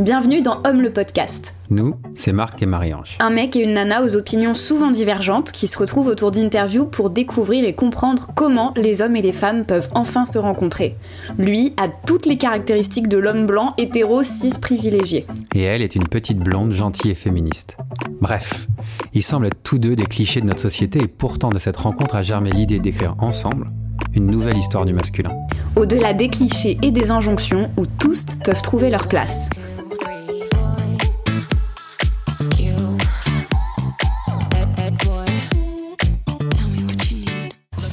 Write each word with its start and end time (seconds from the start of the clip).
Bienvenue 0.00 0.40
dans 0.40 0.62
Homme 0.64 0.80
le 0.80 0.90
podcast. 0.90 1.52
Nous, 1.68 1.94
c'est 2.14 2.32
Marc 2.32 2.62
et 2.62 2.66
Marie-Ange. 2.66 3.18
Un 3.20 3.28
mec 3.28 3.54
et 3.54 3.62
une 3.62 3.74
nana 3.74 4.02
aux 4.02 4.16
opinions 4.16 4.54
souvent 4.54 4.90
divergentes 4.90 5.52
qui 5.52 5.66
se 5.66 5.78
retrouvent 5.78 6.06
autour 6.06 6.30
d'interviews 6.30 6.86
pour 6.86 7.10
découvrir 7.10 7.66
et 7.66 7.74
comprendre 7.74 8.30
comment 8.34 8.72
les 8.78 9.02
hommes 9.02 9.14
et 9.14 9.20
les 9.20 9.34
femmes 9.34 9.66
peuvent 9.66 9.90
enfin 9.94 10.24
se 10.24 10.38
rencontrer. 10.38 10.96
Lui 11.36 11.74
a 11.76 11.88
toutes 11.88 12.24
les 12.24 12.38
caractéristiques 12.38 13.08
de 13.08 13.18
l'homme 13.18 13.44
blanc 13.44 13.74
hétéro 13.76 14.22
cis 14.22 14.58
privilégié. 14.58 15.26
Et 15.54 15.64
elle 15.64 15.82
est 15.82 15.94
une 15.94 16.08
petite 16.08 16.38
blonde 16.38 16.72
gentille 16.72 17.10
et 17.10 17.14
féministe. 17.14 17.76
Bref, 18.22 18.68
ils 19.12 19.22
semblent 19.22 19.48
être 19.48 19.62
tous 19.62 19.76
deux 19.76 19.96
des 19.96 20.06
clichés 20.06 20.40
de 20.40 20.46
notre 20.46 20.62
société 20.62 21.02
et 21.02 21.08
pourtant 21.08 21.50
de 21.50 21.58
cette 21.58 21.76
rencontre 21.76 22.14
a 22.14 22.22
germé 22.22 22.52
l'idée 22.52 22.78
d'écrire 22.78 23.16
ensemble 23.18 23.70
une 24.14 24.28
nouvelle 24.28 24.56
histoire 24.56 24.86
du 24.86 24.94
masculin. 24.94 25.36
Au-delà 25.76 26.14
des 26.14 26.28
clichés 26.28 26.78
et 26.82 26.90
des 26.90 27.10
injonctions 27.10 27.70
où 27.76 27.84
tous 27.84 28.24
peuvent 28.42 28.62
trouver 28.62 28.88
leur 28.88 29.06
place. 29.06 29.50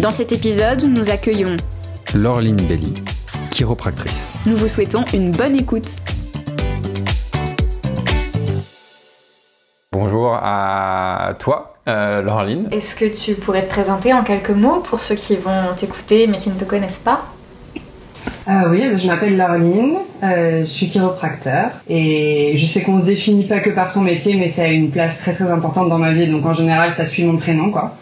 Dans 0.08 0.14
cet 0.14 0.32
épisode, 0.32 0.86
nous 0.86 1.10
accueillons 1.10 1.58
Laureline 2.16 2.56
Belly, 2.56 2.94
chiropractrice. 3.52 4.30
Nous 4.46 4.56
vous 4.56 4.70
souhaitons 4.70 5.04
une 5.14 5.34
bonne 5.34 5.58
écoute. 5.58 5.90
Bonjour 9.92 10.34
à 10.34 11.34
toi, 11.40 11.76
euh, 11.90 12.22
Laureline. 12.22 12.70
Est-ce 12.72 12.96
que 12.96 13.04
tu 13.04 13.36
pourrais 13.36 13.64
te 13.64 13.70
présenter 13.70 14.14
en 14.14 14.24
quelques 14.24 14.52
mots 14.52 14.80
pour 14.80 15.02
ceux 15.02 15.16
qui 15.16 15.36
vont 15.36 15.76
t'écouter 15.78 16.28
mais 16.28 16.38
qui 16.38 16.52
ne 16.52 16.56
te 16.58 16.64
connaissent 16.64 17.00
pas? 17.04 17.26
Ah 18.46 18.70
oui, 18.70 18.84
je 18.96 19.08
m'appelle 19.08 19.36
Laureline, 19.36 19.98
euh, 20.24 20.62
je 20.62 20.72
suis 20.72 20.88
chiropracteur 20.88 21.72
et 21.90 22.54
je 22.56 22.66
sais 22.66 22.82
qu'on 22.82 23.02
se 23.02 23.06
définit 23.06 23.46
pas 23.46 23.60
que 23.60 23.72
par 23.72 23.92
son 23.92 24.04
métier, 24.04 24.38
mais 24.38 24.48
ça 24.48 24.62
a 24.62 24.68
une 24.68 24.90
place 24.90 25.20
très 25.20 25.34
très 25.34 25.52
importante 25.52 25.90
dans 25.90 26.00
ma 26.00 26.14
vie, 26.14 26.32
donc 26.32 26.46
en 26.46 26.54
général 26.54 26.94
ça 26.94 27.06
suit 27.06 27.26
mon 27.26 27.36
prénom 27.36 27.72
quoi. 27.72 27.98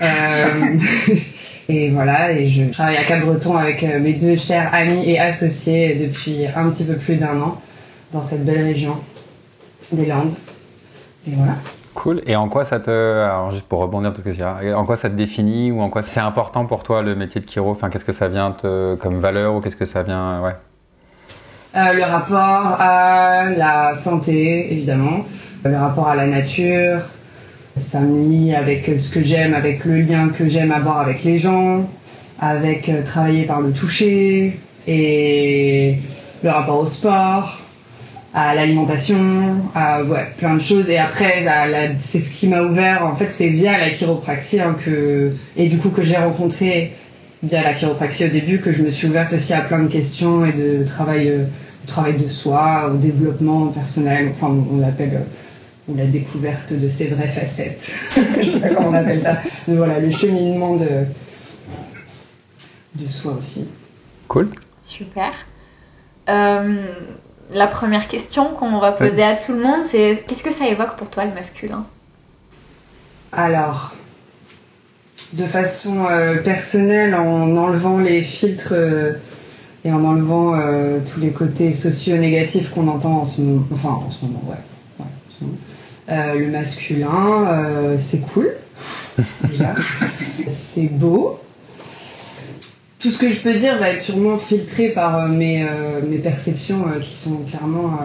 Euh, 0.00 0.76
et 1.68 1.90
voilà, 1.90 2.32
et 2.32 2.46
je 2.46 2.64
travaille 2.70 2.96
à 2.96 3.04
Cap-Breton 3.04 3.56
avec 3.56 3.82
euh, 3.82 3.98
mes 3.98 4.14
deux 4.14 4.36
chers 4.36 4.72
amis 4.74 5.08
et 5.08 5.18
associés 5.18 5.94
depuis 5.94 6.46
un 6.54 6.70
petit 6.70 6.84
peu 6.84 6.96
plus 6.96 7.16
d'un 7.16 7.40
an 7.40 7.60
dans 8.12 8.22
cette 8.22 8.44
belle 8.44 8.62
région 8.62 8.96
des 9.92 10.06
Landes. 10.06 10.34
Et 11.26 11.32
voilà. 11.34 11.54
Cool. 11.94 12.22
Et 12.26 12.36
en 12.36 12.48
quoi 12.48 12.64
ça 12.64 12.78
te, 12.78 12.90
alors 12.90 13.50
juste 13.50 13.64
pour 13.64 13.80
rebondir 13.80 14.12
parce 14.12 14.22
que 14.22 14.74
en 14.74 14.84
quoi 14.84 14.96
ça 14.96 15.10
te 15.10 15.14
définit 15.14 15.72
ou 15.72 15.80
en 15.80 15.90
quoi 15.90 16.02
c'est 16.02 16.20
important 16.20 16.64
pour 16.64 16.84
toi 16.84 17.02
le 17.02 17.16
métier 17.16 17.40
de 17.40 17.48
chiro? 17.48 17.72
Enfin, 17.72 17.90
qu'est-ce 17.90 18.04
que 18.04 18.12
ça 18.12 18.28
vient 18.28 18.52
te, 18.52 18.94
comme 18.94 19.18
valeur 19.18 19.54
ou 19.54 19.60
qu'est-ce 19.60 19.76
que 19.76 19.86
ça 19.86 20.04
vient, 20.04 20.40
ouais? 20.42 20.54
Euh, 21.76 21.92
le 21.92 22.02
rapport 22.02 22.76
à 22.80 23.46
la 23.50 23.94
santé, 23.94 24.72
évidemment, 24.72 25.24
le 25.64 25.76
rapport 25.76 26.08
à 26.08 26.14
la 26.14 26.26
nature, 26.26 27.00
ça 27.78 28.00
me 28.00 28.28
lie 28.28 28.54
avec 28.54 28.90
ce 28.98 29.10
que 29.10 29.22
j'aime, 29.22 29.54
avec 29.54 29.84
le 29.84 30.00
lien 30.00 30.28
que 30.28 30.48
j'aime 30.48 30.72
avoir 30.72 30.98
avec 30.98 31.24
les 31.24 31.38
gens, 31.38 31.88
avec 32.40 32.88
euh, 32.88 33.02
travailler 33.02 33.44
par 33.44 33.60
le 33.60 33.72
toucher 33.72 34.58
et 34.86 35.96
le 36.42 36.50
rapport 36.50 36.80
au 36.80 36.86
sport, 36.86 37.60
à 38.34 38.54
l'alimentation, 38.54 39.56
à 39.74 40.02
ouais, 40.02 40.26
plein 40.38 40.54
de 40.54 40.60
choses. 40.60 40.88
Et 40.90 40.98
après, 40.98 41.46
c'est 42.00 42.18
ce 42.18 42.30
qui 42.30 42.48
m'a 42.48 42.62
ouvert. 42.62 43.04
En 43.06 43.16
fait, 43.16 43.30
c'est 43.30 43.48
via 43.48 43.78
la 43.78 43.90
chiropraxie 43.90 44.60
hein, 44.60 44.76
que 44.84 45.32
et 45.56 45.68
du 45.68 45.78
coup 45.78 45.90
que 45.90 46.02
j'ai 46.02 46.16
rencontré 46.16 46.92
via 47.42 47.62
la 47.62 47.74
chiropraxie 47.74 48.26
au 48.26 48.28
début 48.28 48.58
que 48.60 48.72
je 48.72 48.82
me 48.82 48.90
suis 48.90 49.08
ouverte 49.08 49.32
aussi 49.32 49.52
à 49.52 49.60
plein 49.60 49.80
de 49.80 49.88
questions 49.88 50.44
et 50.44 50.52
de 50.52 50.84
travail, 50.84 51.28
euh, 51.28 51.44
travail 51.86 52.16
de 52.16 52.28
soi, 52.28 52.90
au 52.92 52.96
développement 52.96 53.68
personnel. 53.68 54.32
Enfin, 54.34 54.54
on 54.72 54.78
l'appelle 54.78 55.14
euh, 55.14 55.47
ou 55.88 55.96
la 55.96 56.06
découverte 56.06 56.72
de 56.72 56.86
ses 56.86 57.08
vraies 57.08 57.28
facettes. 57.28 57.90
je 58.36 58.42
sais 58.42 58.60
pas 58.60 58.68
comment 58.68 58.90
on 58.90 58.94
appelle 58.94 59.20
ça. 59.20 59.38
Mais 59.66 59.76
voilà, 59.76 59.98
le 60.00 60.10
cheminement 60.10 60.76
de, 60.76 61.06
de 62.94 63.08
soi 63.08 63.34
aussi. 63.38 63.66
Cool. 64.28 64.50
Super. 64.84 65.32
Euh, 66.28 66.84
la 67.54 67.66
première 67.66 68.08
question 68.08 68.48
qu'on 68.48 68.78
va 68.78 68.92
poser 68.92 69.22
à 69.22 69.34
tout 69.34 69.52
le 69.52 69.62
monde, 69.62 69.80
c'est 69.86 70.24
qu'est-ce 70.26 70.44
que 70.44 70.52
ça 70.52 70.66
évoque 70.68 70.96
pour 70.96 71.08
toi 71.08 71.24
le 71.24 71.32
masculin? 71.32 71.86
Alors, 73.32 73.94
de 75.32 75.44
façon 75.44 76.06
euh, 76.06 76.42
personnelle, 76.42 77.14
en 77.14 77.56
enlevant 77.56 77.98
les 77.98 78.22
filtres 78.22 78.72
euh, 78.72 79.12
et 79.84 79.92
en 79.92 80.04
enlevant 80.04 80.58
tous 81.12 81.20
les 81.20 81.30
côtés 81.30 81.72
sociaux 81.72 82.16
négatifs 82.16 82.70
qu'on 82.70 82.88
entend 82.88 83.20
en 83.20 83.24
ce 83.24 83.40
moment, 83.40 83.64
enfin 83.72 83.90
en 83.90 84.10
ce 84.10 84.24
moment, 84.24 84.42
ouais, 84.46 84.56
ouais 84.98 85.06
en 85.06 85.06
ce 85.06 85.06
moment 85.06 85.10
euh, 86.10 86.34
le 86.38 86.46
masculin, 86.50 87.46
euh, 87.48 87.96
c'est 87.98 88.20
cool. 88.20 88.54
c'est 90.48 90.88
beau. 90.90 91.38
Tout 92.98 93.10
ce 93.10 93.18
que 93.18 93.28
je 93.28 93.40
peux 93.42 93.52
dire 93.54 93.78
va 93.78 93.90
être 93.90 94.00
sûrement 94.02 94.38
filtré 94.38 94.88
par 94.88 95.18
euh, 95.18 95.28
mes, 95.28 95.66
mes, 96.08 96.18
perceptions 96.18 96.84
qui 97.00 97.12
sont 97.12 97.42
clairement 97.48 97.98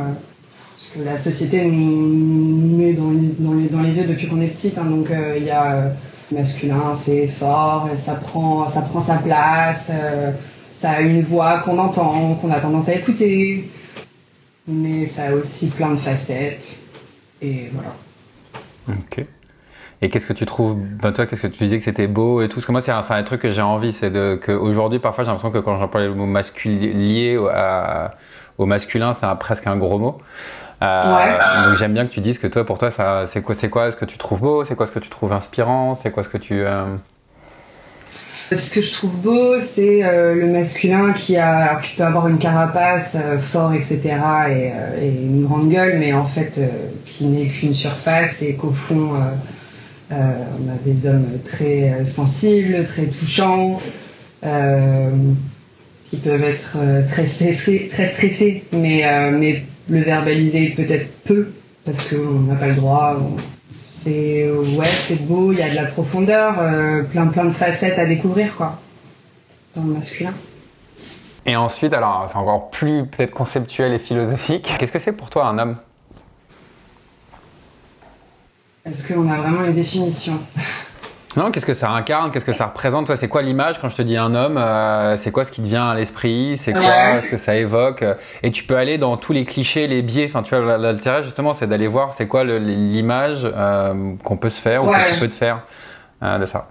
ce 0.78 0.98
que 0.98 1.04
la 1.04 1.16
société 1.16 1.66
nous 1.66 2.78
met 2.78 2.94
dans 2.94 3.12
les, 3.12 3.70
dans 3.70 3.82
les, 3.82 3.98
yeux 3.98 4.06
depuis 4.06 4.28
qu'on 4.28 4.42
est 4.42 4.48
petite. 4.48 4.78
Hein. 4.78 4.86
donc 4.86 5.08
il 5.38 5.44
y 5.44 5.50
a 5.50 5.94
le 6.32 6.38
masculin, 6.38 6.94
c'est 6.94 7.28
fort, 7.28 7.90
ça 7.96 8.16
prend, 8.16 8.68
ça 8.68 8.82
prend 8.82 9.00
sa 9.00 9.16
place, 9.16 9.90
ça 10.78 10.92
a 10.92 11.02
une 11.02 11.22
voix 11.22 11.60
qu'on 11.60 11.78
entend, 11.78 12.36
qu'on 12.36 12.52
a 12.52 12.60
tendance 12.60 12.90
à 12.90 12.96
écouter. 12.96 13.70
Mais 14.68 15.06
ça 15.06 15.26
a 15.26 15.34
aussi 15.34 15.68
plein 15.68 15.92
de 15.92 16.00
facettes. 16.00 16.83
Et 17.44 17.70
voilà. 17.74 17.90
Ok. 18.90 19.26
Et 20.02 20.10
qu'est-ce 20.10 20.26
que 20.26 20.34
tu 20.34 20.46
trouves, 20.46 20.76
ben 20.76 21.14
toi, 21.14 21.26
qu'est-ce 21.26 21.42
que 21.42 21.48
tu 21.48 21.64
disais 21.64 21.78
que 21.78 21.84
c'était 21.84 22.08
beau 22.08 22.42
et 22.42 22.50
tout? 22.50 22.56
Parce 22.56 22.66
que 22.66 22.72
moi, 22.74 22.82
c'est 22.82 22.92
un, 22.92 23.02
un, 23.10 23.24
truc 23.24 23.42
que 23.42 23.52
j'ai 23.52 23.62
envie, 23.62 23.94
c'est 23.94 24.12
qu'aujourd'hui, 24.40 25.00
parfois, 25.00 25.24
j'ai 25.24 25.30
l'impression 25.30 25.52
que 25.52 25.60
quand 25.60 25.78
j'emploie 25.78 26.02
le 26.02 26.14
mot 26.14 26.26
masculin 26.26 26.92
lié 26.94 27.38
au 28.58 28.66
masculin, 28.66 29.14
c'est 29.14 29.28
presque 29.40 29.68
un 29.68 29.78
gros 29.78 30.00
mot. 30.00 30.18
Euh, 30.82 31.40
donc 31.70 31.78
j'aime 31.78 31.94
bien 31.94 32.06
que 32.06 32.12
tu 32.12 32.20
dises 32.20 32.38
que 32.38 32.48
toi, 32.48 32.66
pour 32.66 32.78
toi, 32.78 32.90
c'est 33.28 33.42
quoi, 33.42 33.56
c'est 33.56 33.70
quoi 33.70 33.92
ce 33.92 33.98
que 33.98 34.06
tu 34.06 34.18
trouves 34.18 34.42
beau? 34.42 34.66
C'est 34.66 34.76
quoi 34.76 34.88
ce 34.88 34.92
que 34.92 35.00
tu 35.00 35.10
trouves 35.10 35.32
inspirant? 35.32 35.96
C'est 35.96 36.12
quoi 36.12 36.24
ce 36.24 36.30
que 36.30 36.38
tu 36.38 36.62
euh, 36.62 36.86
Ce 38.52 38.70
que 38.70 38.82
je 38.82 38.92
trouve 38.92 39.16
beau, 39.22 39.60
c'est 39.60 40.04
euh, 40.04 40.36
le 40.36 40.48
masculin 40.48 41.14
qui, 41.14 41.38
a, 41.38 41.80
qui 41.82 41.96
peut 41.96 42.04
avoir 42.04 42.28
une 42.28 42.38
carapace 42.38 43.16
euh, 43.16 43.40
fort, 43.40 43.74
etc. 43.74 44.00
Et, 44.02 44.12
euh, 44.12 45.02
et, 45.02 45.08
une 45.08 45.46
grande 45.46 45.72
gueule, 45.72 45.98
mais 45.98 46.14
en 46.14 46.26
fait 46.26 46.60
qui 47.06 47.26
n'est 47.26 47.48
qu'une 47.48 47.74
surface 47.74 48.42
et 48.42 48.56
qu'au 48.56 48.72
fond, 48.72 49.12
on 50.12 50.16
a 50.16 50.76
des 50.86 51.08
hommes 51.08 51.40
très 51.44 52.06
sensibles, 52.06 52.84
très 52.86 53.06
touchants, 53.06 53.82
qui 54.42 56.18
peuvent 56.18 56.44
être 56.44 56.78
très 57.10 57.26
stressés, 57.26 57.90
très 57.92 58.08
stressés 58.08 58.64
mais, 58.72 59.04
mais 59.32 59.64
le 59.90 60.02
verbaliser 60.02 60.74
peut-être 60.76 61.08
peu, 61.24 61.48
parce 61.86 62.10
qu'on 62.10 62.42
n'a 62.42 62.56
pas 62.56 62.68
le 62.68 62.76
droit 62.76 63.20
c'est 63.74 64.50
ouais, 64.52 64.86
c'est 64.86 65.26
beau, 65.26 65.52
il 65.52 65.60
y 65.60 65.62
a 65.62 65.70
de 65.70 65.76
la 65.76 65.86
profondeur, 65.86 66.60
euh, 66.60 67.04
plein 67.04 67.28
plein 67.28 67.46
de 67.46 67.52
facettes 67.52 67.98
à 67.98 68.06
découvrir 68.06 68.56
quoi, 68.56 68.80
dans 69.76 69.84
le 69.84 69.94
masculin. 69.94 70.34
Et 71.46 71.56
ensuite, 71.56 71.94
alors 71.94 72.26
c'est 72.30 72.38
encore 72.38 72.70
plus 72.70 73.06
peut-être 73.06 73.32
conceptuel 73.32 73.94
et 73.94 74.00
philosophique. 74.00 74.74
Qu'est-ce 74.80 74.92
que 74.92 75.00
c'est 75.00 75.12
pour 75.12 75.30
toi 75.30 75.48
un 75.48 75.58
homme? 75.60 75.78
Est-ce 78.86 79.12
qu'on 79.12 79.30
a 79.30 79.38
vraiment 79.38 79.64
une 79.64 79.74
définition 79.74 80.40
non, 81.36 81.50
qu'est-ce 81.50 81.66
que 81.66 81.74
ça 81.74 81.90
incarne 81.90 82.30
Qu'est-ce 82.32 82.46
que 82.46 82.54
ça 82.54 82.68
représente? 82.68 83.08
Toi, 83.08 83.18
c'est 83.18 83.28
quoi 83.28 83.42
l'image 83.42 83.80
quand 83.82 83.90
je 83.90 83.96
te 83.96 84.02
dis 84.04 84.18
un 84.18 84.36
homme 84.36 84.58
euh, 84.58 85.18
C'est 85.18 85.32
quoi 85.32 85.46
ce 85.46 85.52
qui 85.52 85.62
te 85.62 85.68
vient 85.68 85.90
à 85.90 85.96
l'esprit? 85.96 86.58
C'est 86.58 86.74
quoi 86.74 87.10
ce 87.16 87.28
que 87.28 87.38
ça 87.38 87.56
évoque? 87.56 88.04
Et 88.44 88.52
tu 88.52 88.64
peux 88.64 88.78
aller 88.78 89.00
dans 89.00 89.18
tous 89.18 89.34
les 89.34 89.44
clichés, 89.44 89.88
les 89.88 90.04
biais. 90.04 90.28
Enfin, 90.28 90.44
tu 90.44 90.56
vois, 90.56 90.78
l'intérêt 90.78 91.24
justement, 91.24 91.54
c'est 91.56 91.66
d'aller 91.66 91.88
voir 91.88 92.14
c'est 92.14 92.28
quoi 92.28 92.44
l'image 92.44 93.40
euh, 93.44 93.94
qu'on 94.24 94.38
peut 94.38 94.52
se 94.52 94.62
faire 94.62 94.86
ou 94.86 94.92
que 94.92 95.14
tu 95.14 95.22
peux 95.22 95.30
te 95.30 95.34
faire 95.34 95.62
euh, 96.22 96.38
de 96.38 96.46
ça. 96.46 96.68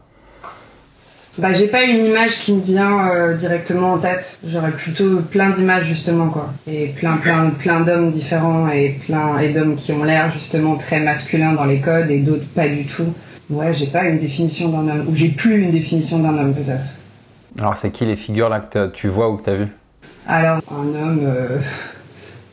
Bah, 1.38 1.54
j'ai 1.54 1.66
pas 1.66 1.82
une 1.82 2.04
image 2.04 2.40
qui 2.40 2.52
me 2.52 2.60
vient 2.60 3.32
directement 3.32 3.94
en 3.94 3.98
tête. 3.98 4.38
J'aurais 4.46 4.72
plutôt 4.72 5.22
plein 5.22 5.50
d'images 5.50 5.86
justement 5.86 6.28
quoi, 6.28 6.50
et 6.66 6.88
plein 6.88 7.16
plein 7.16 7.50
plein 7.50 7.80
d'hommes 7.80 8.10
différents 8.10 8.68
et 8.68 9.00
plein 9.06 9.38
et 9.38 9.48
d'hommes 9.48 9.76
qui 9.76 9.92
ont 9.92 10.04
l'air 10.04 10.30
justement 10.30 10.76
très 10.76 11.00
masculins 11.00 11.54
dans 11.54 11.64
les 11.64 11.80
codes 11.80 12.10
et 12.10 12.18
d'autres 12.18 12.46
pas 12.54 12.68
du 12.68 12.84
tout. 12.84 13.12
Ouais, 13.52 13.74
j'ai 13.74 13.86
pas 13.86 14.04
une 14.04 14.18
définition 14.18 14.70
d'un 14.70 14.88
homme, 14.88 15.08
ou 15.08 15.14
j'ai 15.14 15.28
plus 15.28 15.62
une 15.62 15.70
définition 15.70 16.20
d'un 16.20 16.38
homme 16.38 16.54
peut-être. 16.54 16.84
Alors 17.58 17.76
c'est 17.76 17.90
qui 17.90 18.06
les 18.06 18.16
figures 18.16 18.48
là 18.48 18.60
que 18.60 18.88
tu 18.88 19.08
vois 19.08 19.30
ou 19.30 19.36
que 19.36 19.44
tu 19.44 19.50
as 19.50 19.54
vu? 19.56 19.66
Alors 20.26 20.62
un 20.70 20.86
homme 20.94 21.20
euh, 21.22 21.58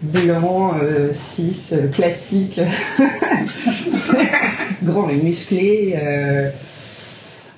blanc, 0.01 0.73
euh, 0.81 1.11
cis, 1.13 1.69
euh, 1.71 1.87
classique, 1.87 2.59
grand 4.83 5.07
et 5.07 5.15
musclé, 5.15 5.95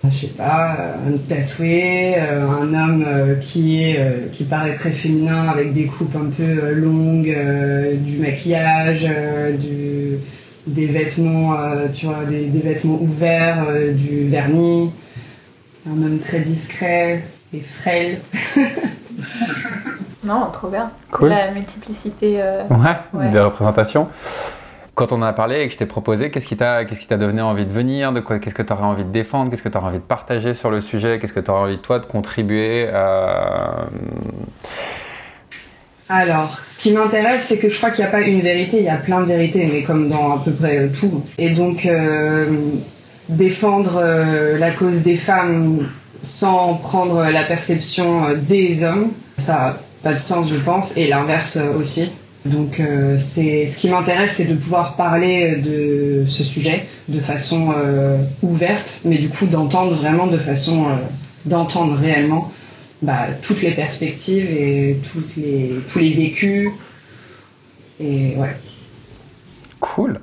je 0.04 0.16
sais 0.16 0.28
pas, 0.28 0.98
un 1.08 1.18
tatoué, 1.28 2.18
un 2.18 2.74
homme 2.76 3.06
qui 3.42 3.82
est 3.82 4.32
qui 4.32 4.44
paraît 4.44 4.76
très 4.76 4.92
féminin 4.92 5.48
avec 5.48 5.74
des 5.74 5.86
coupes 5.86 6.16
un 6.16 6.30
peu 6.30 6.74
longues, 6.74 7.36
du 8.04 8.18
maquillage, 8.18 9.08
du, 9.58 10.20
des 10.68 10.86
vêtements, 10.88 11.56
tu 11.94 12.06
vois, 12.06 12.26
des, 12.26 12.46
des 12.46 12.60
vêtements 12.60 13.00
ouverts, 13.02 13.66
du 13.94 14.28
vernis, 14.28 14.92
un 15.88 15.92
homme 15.92 16.20
très 16.20 16.40
discret 16.42 17.24
et 17.54 17.62
frêle. 17.62 18.20
non, 20.24 20.48
trop 20.54 20.70
bien. 20.70 20.92
Cool. 21.12 21.30
La 21.30 21.52
multiplicité 21.52 22.38
ouais, 22.70 22.98
ouais. 23.14 23.30
de 23.30 23.40
représentations. 23.40 24.08
Quand 24.94 25.14
on 25.14 25.16
en 25.16 25.24
a 25.24 25.34
parlé 25.34 25.62
et 25.62 25.68
que 25.68 25.74
je 25.74 25.78
t'ai 25.78 25.86
proposé, 25.86 26.32
qu'est-ce 26.32 26.46
qui 26.46 26.58
t'a 26.58 26.84
qu'est-ce 26.84 27.00
qui 27.00 27.08
t'a 27.08 27.18
donné 27.18 27.42
envie 27.42 27.66
de 27.66 27.72
venir 27.72 28.12
de 28.12 28.20
quoi 28.20 28.40
Qu'est-ce 28.40 28.54
que 28.54 28.62
tu 28.62 28.74
aurais 28.74 28.84
envie 28.84 29.06
de 29.06 29.10
défendre 29.10 29.50
Qu'est-ce 29.50 29.64
que 29.64 29.70
tu 29.70 29.78
aurais 29.78 29.88
envie 29.88 30.00
de 30.00 30.04
partager 30.04 30.54
sur 30.54 30.70
le 30.70 30.82
sujet 30.82 31.18
Qu'est-ce 31.18 31.34
que 31.34 31.40
tu 31.40 31.50
aurais 31.50 31.62
envie, 31.62 31.80
toi, 31.80 31.98
de 31.98 32.06
contribuer 32.06 32.90
à... 32.90 33.86
Alors, 36.14 36.60
ce 36.66 36.78
qui 36.78 36.92
m'intéresse, 36.92 37.46
c'est 37.46 37.58
que 37.58 37.70
je 37.70 37.78
crois 37.78 37.90
qu'il 37.90 38.04
n'y 38.04 38.10
a 38.10 38.12
pas 38.12 38.20
une 38.20 38.42
vérité, 38.42 38.80
il 38.80 38.84
y 38.84 38.90
a 38.90 38.98
plein 38.98 39.22
de 39.22 39.28
vérités, 39.28 39.66
mais 39.72 39.84
comme 39.84 40.10
dans 40.10 40.34
à 40.36 40.42
peu 40.44 40.52
près 40.52 40.90
tout. 40.90 41.24
Et 41.38 41.52
donc, 41.52 41.86
euh, 41.86 42.48
défendre 43.30 43.96
euh, 43.96 44.58
la 44.58 44.72
cause 44.72 45.04
des 45.04 45.16
femmes 45.16 45.88
sans 46.22 46.74
prendre 46.76 47.24
la 47.24 47.46
perception 47.46 48.26
euh, 48.26 48.36
des 48.36 48.84
hommes, 48.84 49.12
ça 49.38 49.54
n'a 49.54 49.78
pas 50.04 50.14
de 50.14 50.20
sens, 50.20 50.50
je 50.50 50.58
pense, 50.58 50.98
et 50.98 51.08
l'inverse 51.08 51.58
aussi. 51.80 52.12
Donc 52.46 52.80
euh, 52.80 53.20
ce 53.20 53.78
qui 53.78 53.90
m'intéresse, 53.90 54.34
c'est 54.34 54.46
de 54.46 54.56
pouvoir 54.56 54.96
parler 54.96 55.58
de 55.58 56.24
ce 56.26 56.44
sujet 56.44 56.88
de 57.08 57.20
façon 57.20 57.72
euh, 57.76 58.18
ouverte, 58.42 59.02
mais 59.06 59.18
du 59.18 59.30
coup 59.30 59.46
d'entendre 59.46 59.96
vraiment 59.96 60.26
de 60.28 60.38
façon 60.38 60.86
euh, 60.86 60.94
d'entendre 61.46 61.96
réellement 61.98 62.52
bah, 63.02 63.28
toutes 63.42 63.62
les 63.62 63.72
perspectives 63.72 64.50
et 64.50 64.98
toutes 65.12 65.36
les, 65.36 65.82
tous 65.92 66.00
les 66.00 66.14
vécus. 66.14 66.72
Et 68.00 68.36
ouais. 68.38 68.56
Cool. 69.80 70.20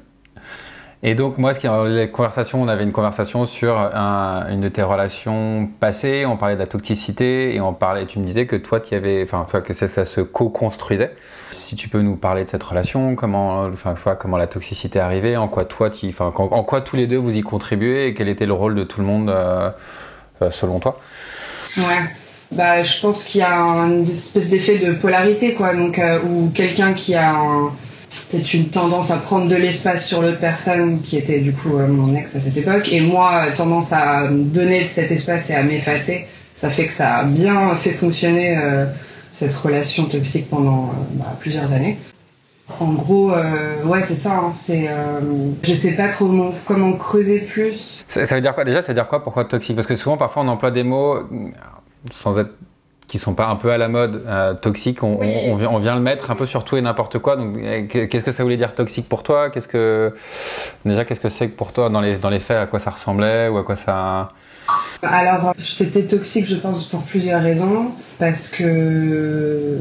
Et 1.05 1.15
donc 1.15 1.39
moi, 1.39 1.55
ce 1.55 1.61
qui 1.61 1.69
les 1.69 2.11
conversations, 2.11 2.61
on 2.61 2.67
avait 2.67 2.83
une 2.83 2.93
conversation 2.93 3.45
sur 3.45 3.79
un, 3.79 4.47
une 4.51 4.61
de 4.61 4.69
tes 4.69 4.83
relations 4.83 5.69
passées. 5.79 6.27
On 6.27 6.37
parlait 6.37 6.57
de 6.57 6.61
la 6.61 6.67
toxicité 6.67 7.55
et 7.55 7.61
on 7.61 7.73
parlait. 7.73 8.07
Tu 8.07 8.19
me 8.19 8.25
disais 8.25 8.47
que 8.47 8.57
toi, 8.57 8.81
tu 8.81 8.97
avais, 8.97 9.23
enfin, 9.23 9.47
que 9.61 9.75
ça, 9.75 9.87
ça 9.87 10.05
se 10.05 10.21
co-construisait. 10.21 11.15
Si 11.53 11.77
tu 11.77 11.89
peux 11.89 12.01
nous 12.01 12.17
parler 12.17 12.45
de 12.45 12.49
cette 12.49 12.65
relation, 12.65 13.15
comment, 13.15 13.63
enfin, 13.67 13.95
comment 14.17 14.37
la 14.37 14.49
toxicité 14.49 14.99
est 14.99 15.03
arrivée, 15.03 15.37
en 15.37 15.47
quoi 15.47 15.65
toi, 15.65 15.89
tu, 15.89 16.09
enfin, 16.09 16.33
en, 16.35 16.45
en, 16.45 16.65
quoi 16.65 16.81
tous 16.81 16.97
les 16.97 17.07
deux 17.07 17.17
vous 17.17 17.37
y 17.37 17.43
contribuez 17.43 18.09
et 18.09 18.15
quel 18.15 18.29
était 18.29 18.47
le 18.47 18.55
rôle 18.55 18.75
de 18.75 18.83
tout 18.83 19.01
le 19.01 19.07
monde 19.07 19.31
euh, 19.31 19.71
selon 20.51 20.81
toi? 20.81 20.99
Ouais. 21.77 22.11
Bah, 22.53 22.83
je 22.83 23.01
pense 23.01 23.25
qu'il 23.25 23.41
y 23.41 23.45
a 23.45 23.55
une 23.55 24.03
espèce 24.03 24.49
d'effet 24.49 24.79
de 24.79 24.93
polarité, 24.93 25.55
quoi. 25.55 25.75
Donc, 25.75 25.99
euh, 25.99 26.19
où 26.23 26.51
quelqu'un 26.51 26.95
qui 26.95 27.15
a 27.15 27.31
un 27.31 27.71
peut-être 28.31 28.55
une 28.55 28.69
tendance 28.69 29.11
à 29.11 29.17
prendre 29.17 29.49
de 29.49 29.57
l'espace 29.57 30.07
sur 30.07 30.23
l'autre 30.23 30.39
personne 30.39 31.03
qui 31.03 31.17
était 31.17 31.41
du 31.41 31.53
coup 31.53 31.77
euh, 31.77 31.87
mon 31.87 32.15
ex 32.15 32.35
à 32.35 32.41
cette 32.41 32.57
époque 32.57 32.91
et 32.93 33.01
moi 33.01 33.49
tendance 33.57 33.93
à 33.93 34.29
donner 34.31 34.83
de 34.83 34.87
cet 34.87 35.11
espace 35.11 35.51
et 35.51 35.55
à 35.55 35.63
m'effacer 35.63 36.27
ça 36.55 36.71
fait 36.71 36.87
que 36.87 36.93
ça 36.93 37.19
a 37.19 37.25
bien 37.25 37.75
fait 37.75 37.93
fonctionner 37.93 38.57
euh, 38.57 38.87
cette 39.33 39.55
relation 39.55 40.07
toxique 40.07 40.49
pendant 40.51 40.85
euh, 40.85 40.93
bah, 41.13 41.37
plusieurs 41.39 41.73
années 41.73 41.99
en 42.81 42.93
gros 42.93 43.33
euh, 43.33 43.83
ouais 43.85 44.03
c'est 44.03 44.17
ça 44.17 44.37
hein, 44.37 44.53
c'est 44.55 44.89
je 45.63 45.73
sais 45.73 45.93
pas 45.93 46.09
trop 46.09 46.53
comment 46.67 46.93
creuser 46.93 47.39
plus 47.41 48.05
ça, 48.09 48.35
veut 48.35 48.41
dire 48.41 48.55
quoi 48.55 48.65
déjà 48.65 48.83
ça 48.83 48.89
veut 48.89 48.95
dire 48.95 49.09
quoi 49.09 49.23
pourquoi 49.23 49.45
toxique? 49.45 49.77
Parce 49.77 49.87
que 49.87 49.97
souvent 49.97 50.19
parfois 50.19 50.43
on 50.43 50.49
emploie 50.49 50.71
des 50.71 50.83
mots 50.83 51.19
sans 52.11 52.39
être 52.39 52.51
qui 53.09 53.17
sont 53.17 53.35
pas 53.35 53.47
un 53.49 53.57
peu 53.57 53.73
à 53.73 53.79
la 53.79 53.89
mode, 53.89 54.23
euh, 54.27 54.55
toxique, 54.55 55.03
on, 55.03 55.19
oui. 55.19 55.33
on, 55.47 55.55
on, 55.55 55.75
on, 55.75 55.79
vient 55.79 55.95
le 55.95 56.03
mettre 56.03 56.31
un 56.31 56.35
peu 56.35 56.45
sur 56.45 56.65
tout 56.65 56.77
et 56.77 56.83
n'importe 56.83 57.19
quoi. 57.19 57.37
Donc, 57.37 57.59
qu'est-ce 57.89 58.23
que 58.23 58.33
ça 58.33 58.43
voulait 58.43 58.59
dire 58.59 58.75
toxique 58.75 59.09
pour 59.09 59.23
toi? 59.23 59.49
Qu'est-ce 59.49 59.67
que 59.67 60.15
déjà, 60.85 61.07
qu'est-ce 61.07 61.21
que 61.21 61.31
c'est 61.31 61.49
pour 61.49 61.73
toi 61.73 61.89
dans 61.89 62.03
les 62.03 62.19
dans 62.19 62.29
les 62.29 62.39
faits, 62.39 62.59
à 62.59 62.67
quoi 62.67 62.79
ça 62.79 62.91
ressemblait 62.91 63.49
ou 63.49 63.57
à 63.57 63.65
quoi 63.65 63.77
ça 63.77 64.33
Alors, 65.03 65.55
c'était 65.59 66.03
toxique, 66.03 66.47
je 66.49 66.57
pense, 66.57 66.85
pour 66.85 67.01
plusieurs 67.01 67.43
raisons, 67.43 67.93
parce 68.19 68.49
que 68.49 69.79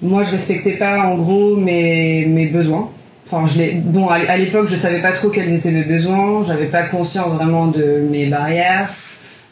moi, 0.00 0.22
je 0.22 0.30
respectais 0.30 0.76
pas 0.76 1.00
en 1.00 1.16
gros 1.16 1.56
mes 1.56 2.26
mes 2.26 2.46
besoins. 2.46 2.90
Enfin, 3.26 3.44
je 3.52 3.58
l'ai. 3.58 3.74
Bon, 3.74 4.06
à 4.08 4.36
l'époque, 4.36 4.68
je 4.68 4.76
savais 4.76 5.02
pas 5.02 5.10
trop 5.10 5.30
quels 5.30 5.52
étaient 5.52 5.72
mes 5.72 5.82
besoins. 5.82 6.44
J'avais 6.46 6.66
pas 6.66 6.84
conscience 6.84 7.34
vraiment 7.34 7.66
de 7.66 8.06
mes 8.08 8.26
barrières. 8.26 8.88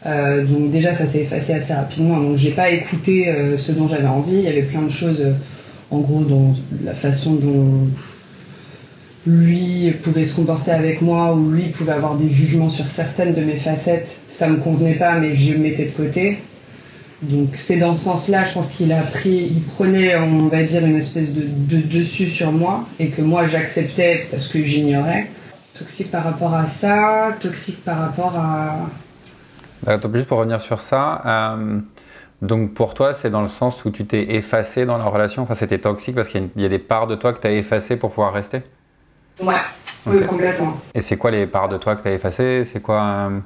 Euh, 0.06 0.44
donc 0.44 0.70
déjà 0.70 0.92
ça 0.92 1.06
s'est 1.06 1.22
effacé 1.22 1.54
assez 1.54 1.72
rapidement. 1.72 2.18
Donc 2.18 2.36
j'ai 2.36 2.50
pas 2.50 2.70
écouté 2.70 3.28
euh, 3.28 3.56
ce 3.56 3.72
dont 3.72 3.88
j'avais 3.88 4.06
envie. 4.06 4.36
Il 4.36 4.42
y 4.42 4.48
avait 4.48 4.62
plein 4.62 4.82
de 4.82 4.90
choses 4.90 5.20
euh, 5.20 5.32
en 5.90 5.98
gros 6.00 6.24
dans 6.24 6.54
la 6.84 6.94
façon 6.94 7.34
dont 7.34 7.88
lui 9.26 9.90
pouvait 10.02 10.26
se 10.26 10.36
comporter 10.36 10.70
avec 10.72 11.00
moi 11.00 11.32
ou 11.34 11.50
lui 11.50 11.68
pouvait 11.68 11.92
avoir 11.92 12.16
des 12.16 12.28
jugements 12.28 12.68
sur 12.68 12.90
certaines 12.90 13.32
de 13.32 13.40
mes 13.40 13.56
facettes. 13.56 14.18
Ça 14.28 14.48
me 14.48 14.56
convenait 14.56 14.96
pas 14.96 15.18
mais 15.18 15.34
je 15.34 15.54
mettais 15.54 15.86
de 15.86 15.92
côté. 15.92 16.38
Donc 17.22 17.54
c'est 17.56 17.76
dans 17.76 17.94
ce 17.94 18.04
sens 18.04 18.28
là 18.28 18.44
je 18.44 18.52
pense 18.52 18.70
qu'il 18.70 18.92
a 18.92 19.00
pris 19.00 19.48
il 19.50 19.62
prenait 19.62 20.16
on 20.16 20.48
va 20.48 20.62
dire 20.62 20.84
une 20.84 20.96
espèce 20.96 21.32
de, 21.32 21.46
de 21.46 21.80
dessus 21.80 22.28
sur 22.28 22.52
moi 22.52 22.86
et 22.98 23.08
que 23.08 23.22
moi 23.22 23.46
j'acceptais 23.46 24.26
parce 24.30 24.48
que 24.48 24.62
j'ignorais. 24.62 25.28
Toxique 25.78 26.10
par 26.10 26.24
rapport 26.24 26.52
à 26.52 26.66
ça 26.66 27.34
toxique 27.40 27.82
par 27.82 27.98
rapport 27.98 28.36
à 28.36 28.90
donc, 29.86 30.14
juste 30.14 30.26
pour 30.26 30.38
revenir 30.38 30.60
sur 30.60 30.80
ça, 30.80 31.20
euh, 31.26 31.80
donc 32.42 32.74
pour 32.74 32.94
toi, 32.94 33.14
c'est 33.14 33.30
dans 33.30 33.42
le 33.42 33.48
sens 33.48 33.84
où 33.84 33.90
tu 33.90 34.04
t'es 34.06 34.34
effacé 34.34 34.86
dans 34.86 34.98
la 34.98 35.04
relation, 35.04 35.42
enfin 35.42 35.54
c'était 35.54 35.78
toxique 35.78 36.14
parce 36.14 36.28
qu'il 36.28 36.48
y, 36.56 36.62
y, 36.62 36.64
a 36.64 36.68
des 36.68 36.78
parts 36.78 37.06
de 37.06 37.14
toi 37.14 37.32
que 37.32 37.40
tu 37.40 37.46
as 37.46 37.52
effacées 37.52 37.96
pour 37.96 38.10
pouvoir 38.10 38.32
rester? 38.32 38.62
Ouais, 39.40 39.54
okay. 40.06 40.18
oui, 40.18 40.26
complètement. 40.26 40.76
Et 40.94 41.00
c'est 41.00 41.16
quoi 41.16 41.30
les 41.30 41.46
parts 41.46 41.68
de 41.68 41.76
toi 41.76 41.96
que 41.96 42.02
tu 42.02 42.08
as 42.08 42.12
effacées? 42.12 42.64
C'est 42.64 42.80
quoi 42.80 43.02
euh... 43.02 43.38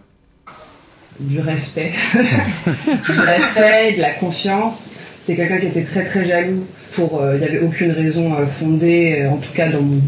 Du 1.20 1.40
respect. 1.40 1.92
du 2.14 3.20
respect, 3.20 3.96
de 3.96 4.00
la 4.00 4.14
confiance. 4.14 4.96
C'est 5.22 5.34
quelqu'un 5.34 5.58
qui 5.58 5.66
était 5.66 5.82
très 5.82 6.04
très 6.04 6.24
jaloux 6.24 6.64
pour. 6.94 7.20
Il 7.20 7.26
euh, 7.26 7.38
n'y 7.38 7.44
avait 7.44 7.60
aucune 7.60 7.90
raison 7.90 8.34
fondée, 8.46 9.28
en 9.30 9.36
tout 9.36 9.52
cas 9.52 9.70
dans 9.70 9.82
mon 9.82 10.00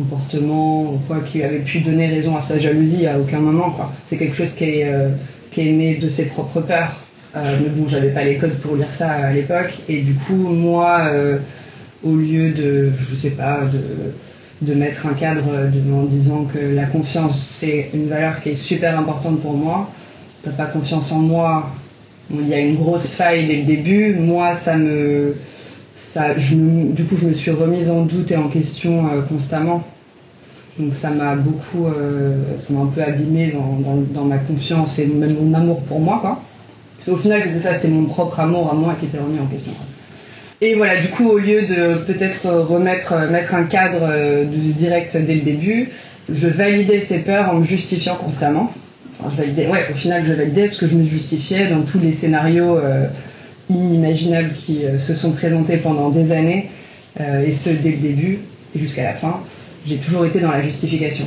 comportement 0.00 0.82
ou 0.82 1.00
quoi 1.06 1.20
qui 1.20 1.42
avait 1.42 1.58
pu 1.58 1.80
donner 1.80 2.06
raison 2.08 2.36
à 2.36 2.42
sa 2.42 2.58
jalousie 2.58 3.06
à 3.06 3.18
aucun 3.18 3.38
moment 3.38 3.76
c'est 4.04 4.16
quelque 4.16 4.36
chose 4.36 4.54
qui 4.54 4.64
est 4.64 4.84
euh, 4.84 5.10
qui 5.50 5.68
est 5.68 5.72
né 5.72 5.96
de 5.96 6.08
ses 6.08 6.26
propres 6.26 6.60
peurs. 6.60 6.96
Euh, 7.36 7.58
mais 7.62 7.68
bon 7.68 7.88
j'avais 7.88 8.10
pas 8.10 8.24
les 8.24 8.38
codes 8.38 8.56
pour 8.58 8.76
lire 8.76 8.92
ça 8.92 9.10
à 9.10 9.32
l'époque. 9.32 9.78
Et 9.88 10.00
du 10.00 10.14
coup 10.14 10.34
moi 10.34 11.08
euh, 11.12 11.38
au 12.04 12.16
lieu 12.16 12.50
de 12.52 12.90
je 12.98 13.14
sais 13.14 13.32
pas 13.32 13.60
de 13.72 14.66
de 14.66 14.74
mettre 14.74 15.06
un 15.06 15.14
cadre 15.14 15.70
de, 15.72 15.92
en 15.92 16.04
disant 16.04 16.44
que 16.44 16.58
la 16.58 16.84
confiance 16.84 17.40
c'est 17.40 17.90
une 17.94 18.08
valeur 18.08 18.40
qui 18.40 18.50
est 18.50 18.56
super 18.56 18.98
importante 18.98 19.40
pour 19.40 19.54
moi 19.54 19.90
t'as 20.42 20.50
pas 20.50 20.66
confiance 20.66 21.12
en 21.12 21.20
moi 21.20 21.70
il 22.30 22.46
y 22.46 22.54
a 22.54 22.58
une 22.58 22.76
grosse 22.76 23.12
faille 23.14 23.46
dès 23.46 23.56
le 23.56 23.64
début. 23.64 24.14
Moi 24.14 24.54
ça 24.54 24.76
me 24.76 25.34
ça, 25.96 26.34
du 26.34 27.04
coup, 27.04 27.16
je 27.16 27.28
me 27.28 27.34
suis 27.34 27.52
remise 27.52 27.88
en 27.88 28.02
doute 28.02 28.32
et 28.32 28.36
en 28.36 28.48
question 28.48 29.04
constamment. 29.28 29.84
Donc 30.78 30.94
ça 30.94 31.10
m'a 31.10 31.34
beaucoup, 31.34 31.86
euh, 31.86 32.36
ça 32.60 32.72
m'a 32.72 32.80
un 32.80 32.86
peu 32.86 33.02
abîmé 33.02 33.52
dans, 33.52 34.02
dans, 34.12 34.24
ma 34.24 34.38
confiance 34.38 34.98
et 34.98 35.06
même 35.06 35.36
mon 35.40 35.52
amour 35.54 35.82
pour 35.82 36.00
moi. 36.00 36.18
Quoi. 36.20 36.40
Au 37.12 37.16
final, 37.16 37.42
c'était 37.42 37.60
ça, 37.60 37.74
c'était 37.74 37.88
mon 37.88 38.04
propre 38.04 38.40
amour 38.40 38.70
à 38.70 38.74
moi 38.74 38.94
qui 38.98 39.06
était 39.06 39.18
remis 39.18 39.38
en 39.40 39.46
question. 39.46 39.72
Et 40.60 40.74
voilà, 40.74 41.00
du 41.00 41.08
coup, 41.08 41.28
au 41.28 41.38
lieu 41.38 41.62
de 41.66 42.04
peut-être 42.04 42.46
remettre, 42.46 43.14
mettre 43.30 43.54
un 43.54 43.64
cadre 43.64 44.06
de 44.44 44.72
direct 44.72 45.16
dès 45.16 45.36
le 45.36 45.40
début, 45.40 45.88
je 46.30 46.48
validais 46.48 47.00
ces 47.00 47.18
peurs 47.18 47.50
en 47.50 47.54
me 47.54 47.64
justifiant 47.64 48.16
constamment. 48.16 48.70
Je 49.30 49.36
validais, 49.36 49.66
ouais, 49.68 49.86
au 49.90 49.96
final, 49.96 50.22
je 50.26 50.34
validais 50.34 50.66
parce 50.66 50.78
que 50.78 50.86
je 50.86 50.96
me 50.96 51.04
justifiais 51.04 51.70
dans 51.70 51.82
tous 51.82 51.98
les 51.98 52.12
scénarios. 52.12 52.76
Euh, 52.76 53.06
inimaginables 53.70 54.52
qui 54.54 54.84
euh, 54.84 54.98
se 54.98 55.14
sont 55.14 55.32
présentés 55.32 55.78
pendant 55.78 56.10
des 56.10 56.32
années, 56.32 56.68
euh, 57.20 57.46
et 57.46 57.52
ce 57.52 57.70
dès 57.70 57.92
le 57.92 57.98
début 57.98 58.38
jusqu'à 58.74 59.04
la 59.04 59.14
fin. 59.14 59.40
J'ai 59.86 59.96
toujours 59.98 60.24
été 60.24 60.40
dans 60.40 60.50
la 60.50 60.62
justification. 60.62 61.26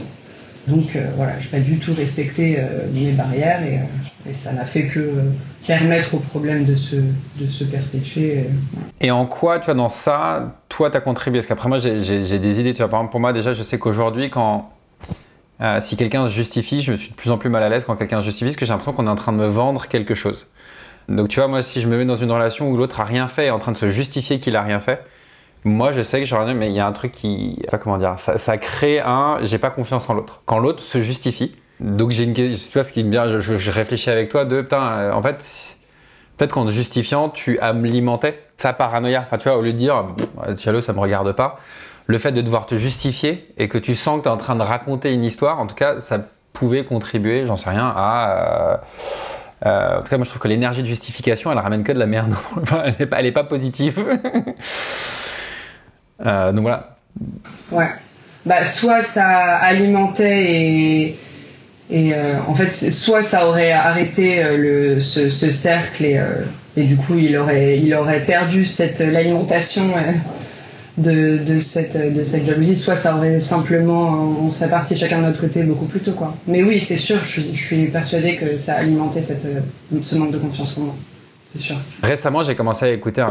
Donc 0.68 0.96
euh, 0.96 1.08
voilà, 1.18 1.34
j'ai 1.40 1.50
pas 1.50 1.60
du 1.60 1.78
tout 1.78 1.94
respecté 1.94 2.58
mes 2.94 3.12
barrières 3.12 3.62
et, 3.64 3.80
et 4.30 4.34
ça 4.34 4.54
n'a 4.54 4.66
fait 4.66 4.84
que 4.84 5.12
permettre 5.68 6.14
au 6.14 6.20
problème 6.20 6.66
de 6.66 6.76
se, 6.76 6.96
de 6.96 7.48
se 7.48 7.64
perpétuer. 7.64 8.46
Et 9.02 9.12
en 9.12 9.26
quoi, 9.26 9.60
tu 9.60 9.66
vois, 9.66 9.74
dans 9.74 9.90
ça, 9.90 10.58
toi, 10.70 10.90
tu 10.90 10.98
as 10.98 11.02
contribué? 11.02 11.40
Parce 11.40 11.48
qu'après, 11.48 11.70
moi, 11.70 11.80
j'ai 11.80 12.40
des 12.40 12.60
idées. 12.60 12.74
Tu 12.74 12.80
vois, 12.80 12.90
par 12.90 13.00
exemple, 13.00 13.12
pour 13.12 13.20
moi, 13.20 13.34
déjà, 13.34 13.54
je 13.54 13.64
sais 13.64 13.80
qu'aujourd'hui, 13.80 14.30
quand. 14.30 14.70
Euh, 15.62 15.80
si 15.82 15.96
quelqu'un 15.96 16.28
justifie, 16.28 16.82
je 16.82 16.94
suis 16.94 17.12
de 17.12 17.16
plus 17.16 17.30
en 17.30 17.38
plus 17.38 17.50
mal 17.50 17.62
à 17.64 17.70
l'aise 17.70 17.84
quand 17.86 17.96
quelqu'un 17.96 18.22
justifie 18.22 18.46
parce 18.46 18.58
que 18.58 18.66
j'ai 18.66 18.72
l'impression 18.72 18.92
qu'on 18.92 19.06
est 19.06 19.12
en 19.12 19.16
train 19.16 19.32
de 19.32 19.38
me 19.38 19.46
vendre 19.46 19.88
quelque 19.88 20.16
chose. 20.16 20.48
Donc 21.08 21.30
tu 21.30 21.40
vois, 21.40 21.48
moi, 21.48 21.62
si 21.62 21.80
je 21.80 21.88
me 21.88 21.96
mets 21.96 22.06
dans 22.06 22.18
une 22.18 22.32
relation 22.32 22.70
où 22.70 22.76
l'autre 22.76 23.00
a 23.00 23.06
rien 23.06 23.28
fait, 23.28 23.46
est 23.46 23.50
en 23.52 23.60
train 23.60 23.72
de 23.72 23.78
se 23.78 23.90
justifier 23.90 24.40
qu'il 24.40 24.56
a 24.56 24.62
rien 24.64 24.80
fait, 24.80 25.06
moi, 25.66 25.92
je 25.94 26.02
sais 26.02 26.20
que 26.20 26.26
j'aurais 26.26 26.54
mais 26.54 26.68
il 26.68 26.76
y 26.76 26.80
a 26.80 26.88
un 26.88 26.92
truc 26.92 27.12
qui, 27.12 27.62
comment 27.82 27.98
dire, 27.98 28.18
ça, 28.20 28.58
crée 28.58 29.00
un, 29.00 29.40
j'ai 29.44 29.58
pas 29.58 29.70
confiance 29.70 30.10
en 30.10 30.14
l'autre. 30.14 30.42
Quand 30.46 30.60
l'autre 30.60 30.82
se 30.82 31.02
justifie, 31.02 31.56
Donc 31.80 32.12
j'ai 32.12 32.24
une 32.24 32.34
question, 32.34 32.70
tu 32.72 32.78
vois, 32.78 32.84
ce 32.84 32.94
qui 32.94 33.04
me 33.04 33.12
vient, 33.12 33.30
je, 33.30 33.40
je, 33.40 33.58
je 33.58 33.72
réfléchis 33.72 34.10
avec 34.10 34.30
toi 34.30 34.46
de, 34.46 34.62
putain, 34.62 34.82
euh, 34.82 35.14
en 35.14 35.22
fait, 35.22 35.78
peut-être 36.38 36.54
qu'en 36.54 36.68
justifiant, 36.68 37.30
tu 37.30 37.60
alimentais 37.60 38.40
sa 38.58 38.74
paranoïa. 38.74 39.22
Enfin, 39.22 39.38
tu 39.38 39.50
vois, 39.50 39.58
au 39.58 39.62
lieu 39.62 39.74
de 39.74 39.78
dire, 39.78 40.06
Chalo, 40.58 40.82
ça 40.82 40.94
me 40.94 41.00
regarde 41.00 41.32
pas, 41.32 41.60
le 42.08 42.18
fait 42.18 42.32
de 42.32 42.42
devoir 42.42 42.66
te 42.66 42.76
justifier 42.76 43.48
et 43.58 43.70
que 43.70 43.78
tu 43.78 43.96
sens 43.96 44.20
que 44.20 44.24
tu 44.24 44.30
es 44.30 44.32
en 44.32 44.38
train 44.38 44.56
de 44.56 44.62
raconter 44.62 45.14
une 45.14 45.24
histoire, 45.24 45.60
en 45.60 45.68
tout 45.68 45.76
cas, 45.76 46.00
ça 46.00 46.20
pouvait 46.52 46.84
contribuer, 46.84 47.46
j'en 47.46 47.56
sais 47.56 47.70
rien, 47.70 47.92
à. 47.96 48.30
Euh, 48.30 48.78
euh, 49.66 50.00
en 50.00 50.02
tout 50.02 50.10
cas, 50.10 50.18
moi 50.18 50.26
je 50.26 50.30
trouve 50.30 50.42
que 50.42 50.48
l'énergie 50.50 50.82
de 50.82 50.88
justification, 50.88 51.50
elle 51.50 51.58
ramène 51.58 51.84
que 51.84 51.94
de 51.94 52.00
la 52.00 52.06
merde. 52.06 52.36
elle 52.98 53.24
n'est 53.24 53.32
pas 53.32 53.46
positive. 53.46 53.98
Euh, 56.26 56.52
donc 56.52 56.62
voilà. 56.62 56.96
Ouais. 57.72 57.88
Bah, 58.46 58.66
soit 58.66 59.04
ça 59.04 59.28
alimentait 59.58 61.16
et, 61.90 62.14
euh, 62.14 62.36
en 62.48 62.56
fait, 62.56 62.74
soit 62.74 63.24
ça 63.24 63.48
aurait 63.48 63.72
arrêté 63.72 64.44
euh, 64.44 64.58
le, 64.96 65.02
ce, 65.02 65.30
ce 65.30 65.52
cercle 65.52 66.04
et, 66.06 66.20
et 66.76 66.84
du 66.84 66.96
coup, 66.98 67.18
il 67.18 67.38
aurait, 67.38 67.78
il 67.80 67.94
aurait 67.94 68.26
perdu 68.26 68.66
cette 68.66 69.00
l'alimentation 69.00 69.84
de, 70.98 71.38
de, 71.38 71.60
cette, 71.60 71.98
de 72.14 72.24
cette 72.24 72.46
jalousie, 72.46 72.76
soit 72.78 72.96
ça 72.96 73.16
aurait 73.16 73.40
simplement, 73.40 74.12
on 74.42 74.52
serait 74.52 74.70
parti 74.70 74.96
chacun 74.98 75.20
de 75.22 75.26
notre 75.28 75.40
côté 75.42 75.64
beaucoup 75.64 75.86
plus 75.86 76.02
tôt. 76.02 76.12
Quoi. 76.12 76.36
Mais 76.48 76.64
oui, 76.64 76.80
c'est 76.80 76.98
sûr, 76.98 77.18
je, 77.24 77.30
suis- 77.42 77.56
je 77.56 77.64
suis 77.64 77.88
persuadée 77.88 78.38
que 78.38 78.58
ça 78.58 78.76
alimentait 78.76 79.22
cette, 79.22 79.46
ce 80.04 80.16
manque 80.16 80.32
de 80.32 80.38
confiance 80.38 80.78
en 80.78 80.82
moi. 80.82 80.96
Récemment, 82.02 82.44
j'ai 82.44 82.56
commencé 82.56 82.86
à 82.86 82.90
écouter 82.90 83.22
un, 83.22 83.28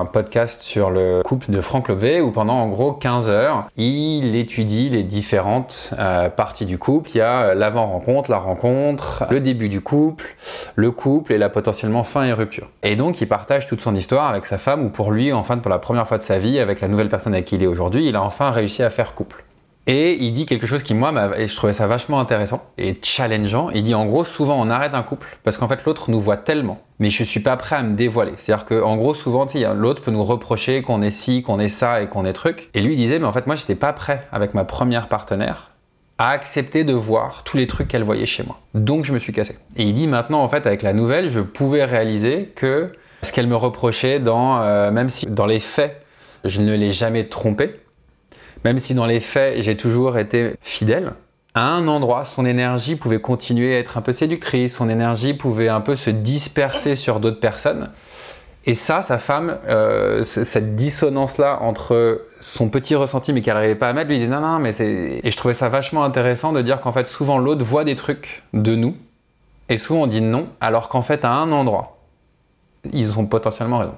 un 0.00 0.04
podcast 0.04 0.62
sur 0.62 0.90
le 0.90 1.22
couple 1.24 1.50
de 1.50 1.60
Franck 1.60 1.88
Lové 1.88 2.20
où 2.20 2.30
pendant 2.30 2.54
en 2.54 2.68
gros 2.68 2.92
15 2.92 3.30
heures, 3.30 3.68
il 3.76 4.36
étudie 4.36 4.88
les 4.88 5.02
différentes 5.02 5.94
euh, 5.98 6.28
parties 6.28 6.66
du 6.66 6.78
couple. 6.78 7.10
Il 7.14 7.18
y 7.18 7.20
a 7.20 7.42
euh, 7.42 7.54
l'avant-rencontre, 7.54 8.30
la 8.30 8.38
rencontre, 8.38 9.24
le 9.30 9.40
début 9.40 9.68
du 9.68 9.80
couple, 9.80 10.36
le 10.74 10.90
couple 10.90 11.32
et 11.32 11.38
la 11.38 11.48
potentiellement 11.48 12.04
fin 12.04 12.24
et 12.24 12.32
rupture. 12.32 12.68
Et 12.82 12.96
donc, 12.96 13.20
il 13.20 13.28
partage 13.28 13.66
toute 13.66 13.80
son 13.80 13.94
histoire 13.94 14.28
avec 14.28 14.46
sa 14.46 14.58
femme 14.58 14.86
où 14.86 14.88
pour 14.88 15.12
lui, 15.12 15.32
enfin, 15.32 15.58
pour 15.58 15.70
la 15.70 15.78
première 15.78 16.06
fois 16.06 16.18
de 16.18 16.22
sa 16.22 16.38
vie, 16.38 16.58
avec 16.58 16.80
la 16.80 16.88
nouvelle 16.88 17.08
personne 17.08 17.34
avec 17.34 17.46
qui 17.46 17.56
il 17.56 17.62
est 17.62 17.66
aujourd'hui, 17.66 18.06
il 18.06 18.16
a 18.16 18.22
enfin 18.22 18.50
réussi 18.50 18.82
à 18.82 18.90
faire 18.90 19.14
couple. 19.14 19.44
Et 19.88 20.14
il 20.24 20.32
dit 20.32 20.46
quelque 20.46 20.66
chose 20.66 20.84
qui, 20.84 20.94
moi, 20.94 21.12
et 21.36 21.48
je 21.48 21.56
trouvais 21.56 21.72
ça 21.72 21.88
vachement 21.88 22.20
intéressant 22.20 22.62
et 22.78 22.96
challengeant. 23.02 23.70
Il 23.70 23.82
dit, 23.82 23.94
en 23.94 24.06
gros, 24.06 24.22
souvent, 24.22 24.60
on 24.60 24.70
arrête 24.70 24.94
un 24.94 25.02
couple 25.02 25.26
parce 25.42 25.56
qu'en 25.56 25.66
fait, 25.66 25.84
l'autre 25.84 26.10
nous 26.10 26.20
voit 26.20 26.36
tellement, 26.36 26.80
mais 27.00 27.10
je 27.10 27.24
suis 27.24 27.40
pas 27.40 27.56
prêt 27.56 27.76
à 27.76 27.82
me 27.82 27.96
dévoiler. 27.96 28.32
C'est-à-dire 28.36 28.64
que, 28.64 28.80
en 28.80 28.96
gros, 28.96 29.14
souvent, 29.14 29.46
l'autre 29.74 30.02
peut 30.02 30.12
nous 30.12 30.22
reprocher 30.22 30.82
qu'on 30.82 31.02
est 31.02 31.10
ci, 31.10 31.42
qu'on 31.42 31.58
est 31.58 31.68
ça 31.68 32.00
et 32.00 32.06
qu'on 32.06 32.24
est 32.24 32.32
truc. 32.32 32.70
Et 32.74 32.80
lui, 32.80 32.94
disait, 32.94 33.18
mais 33.18 33.24
en 33.24 33.32
fait, 33.32 33.48
moi, 33.48 33.56
j'étais 33.56 33.74
pas 33.74 33.92
prêt 33.92 34.26
avec 34.30 34.54
ma 34.54 34.64
première 34.64 35.08
partenaire 35.08 35.70
à 36.18 36.28
accepter 36.28 36.84
de 36.84 36.92
voir 36.92 37.42
tous 37.42 37.56
les 37.56 37.66
trucs 37.66 37.88
qu'elle 37.88 38.04
voyait 38.04 38.26
chez 38.26 38.44
moi. 38.44 38.60
Donc, 38.74 39.04
je 39.04 39.12
me 39.12 39.18
suis 39.18 39.32
cassé. 39.32 39.58
Et 39.76 39.82
il 39.82 39.94
dit, 39.94 40.06
maintenant, 40.06 40.42
en 40.42 40.48
fait, 40.48 40.64
avec 40.66 40.82
la 40.82 40.92
nouvelle, 40.92 41.28
je 41.28 41.40
pouvais 41.40 41.84
réaliser 41.84 42.52
que 42.54 42.92
ce 43.22 43.32
qu'elle 43.32 43.48
me 43.48 43.56
reprochait 43.56 44.20
dans, 44.20 44.60
euh, 44.60 44.92
même 44.92 45.10
si 45.10 45.26
dans 45.26 45.46
les 45.46 45.58
faits, 45.58 46.00
je 46.44 46.60
ne 46.60 46.74
l'ai 46.74 46.92
jamais 46.92 47.24
trompée, 47.24 47.80
même 48.64 48.78
si 48.78 48.94
dans 48.94 49.06
les 49.06 49.20
faits, 49.20 49.62
j'ai 49.62 49.76
toujours 49.76 50.18
été 50.18 50.54
fidèle, 50.60 51.12
à 51.54 51.68
un 51.68 51.86
endroit, 51.86 52.24
son 52.24 52.46
énergie 52.46 52.96
pouvait 52.96 53.20
continuer 53.20 53.76
à 53.76 53.78
être 53.78 53.98
un 53.98 54.00
peu 54.00 54.12
séductrice, 54.12 54.76
son 54.76 54.88
énergie 54.88 55.34
pouvait 55.34 55.68
un 55.68 55.82
peu 55.82 55.96
se 55.96 56.08
disperser 56.08 56.96
sur 56.96 57.20
d'autres 57.20 57.40
personnes. 57.40 57.90
Et 58.64 58.74
ça, 58.74 59.02
sa 59.02 59.18
femme, 59.18 59.58
euh, 59.68 60.22
cette 60.24 60.76
dissonance-là 60.76 61.58
entre 61.62 62.22
son 62.40 62.68
petit 62.68 62.94
ressenti 62.94 63.32
mais 63.32 63.42
qu'elle 63.42 63.54
n'arrivait 63.54 63.74
pas 63.74 63.88
à 63.88 63.92
mettre, 63.92 64.08
lui 64.08 64.18
dit 64.18 64.28
non, 64.28 64.40
non, 64.40 64.60
mais 64.60 64.72
c'est... 64.72 65.20
Et 65.22 65.30
je 65.30 65.36
trouvais 65.36 65.52
ça 65.52 65.68
vachement 65.68 66.04
intéressant 66.04 66.52
de 66.52 66.62
dire 66.62 66.80
qu'en 66.80 66.92
fait, 66.92 67.06
souvent 67.06 67.38
l'autre 67.38 67.64
voit 67.64 67.84
des 67.84 67.96
trucs 67.96 68.42
de 68.54 68.74
nous, 68.74 68.96
et 69.68 69.78
souvent 69.78 70.02
on 70.02 70.06
dit 70.06 70.20
non, 70.20 70.46
alors 70.60 70.88
qu'en 70.88 71.02
fait, 71.02 71.24
à 71.24 71.32
un 71.32 71.50
endroit, 71.52 71.98
ils 72.92 73.18
ont 73.18 73.26
potentiellement 73.26 73.78
raison. 73.78 73.96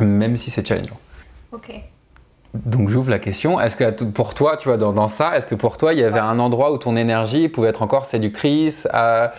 Même 0.00 0.36
si 0.36 0.50
c'est 0.50 0.66
challengeant. 0.66 0.98
Ok. 1.52 1.72
Donc 2.54 2.88
j'ouvre 2.88 3.10
la 3.10 3.20
question, 3.20 3.60
est-ce 3.60 3.76
que 3.76 4.04
pour 4.04 4.34
toi, 4.34 4.56
tu 4.56 4.66
vois, 4.68 4.76
dans, 4.76 4.92
dans 4.92 5.06
ça, 5.06 5.36
est-ce 5.36 5.46
que 5.46 5.54
pour 5.54 5.78
toi, 5.78 5.92
il 5.94 6.00
y 6.00 6.04
avait 6.04 6.18
un 6.18 6.40
endroit 6.40 6.72
où 6.72 6.78
ton 6.78 6.96
énergie 6.96 7.48
pouvait 7.48 7.68
être 7.68 7.82
encore 7.82 8.06
séductrice 8.06 8.88
à- 8.92 9.32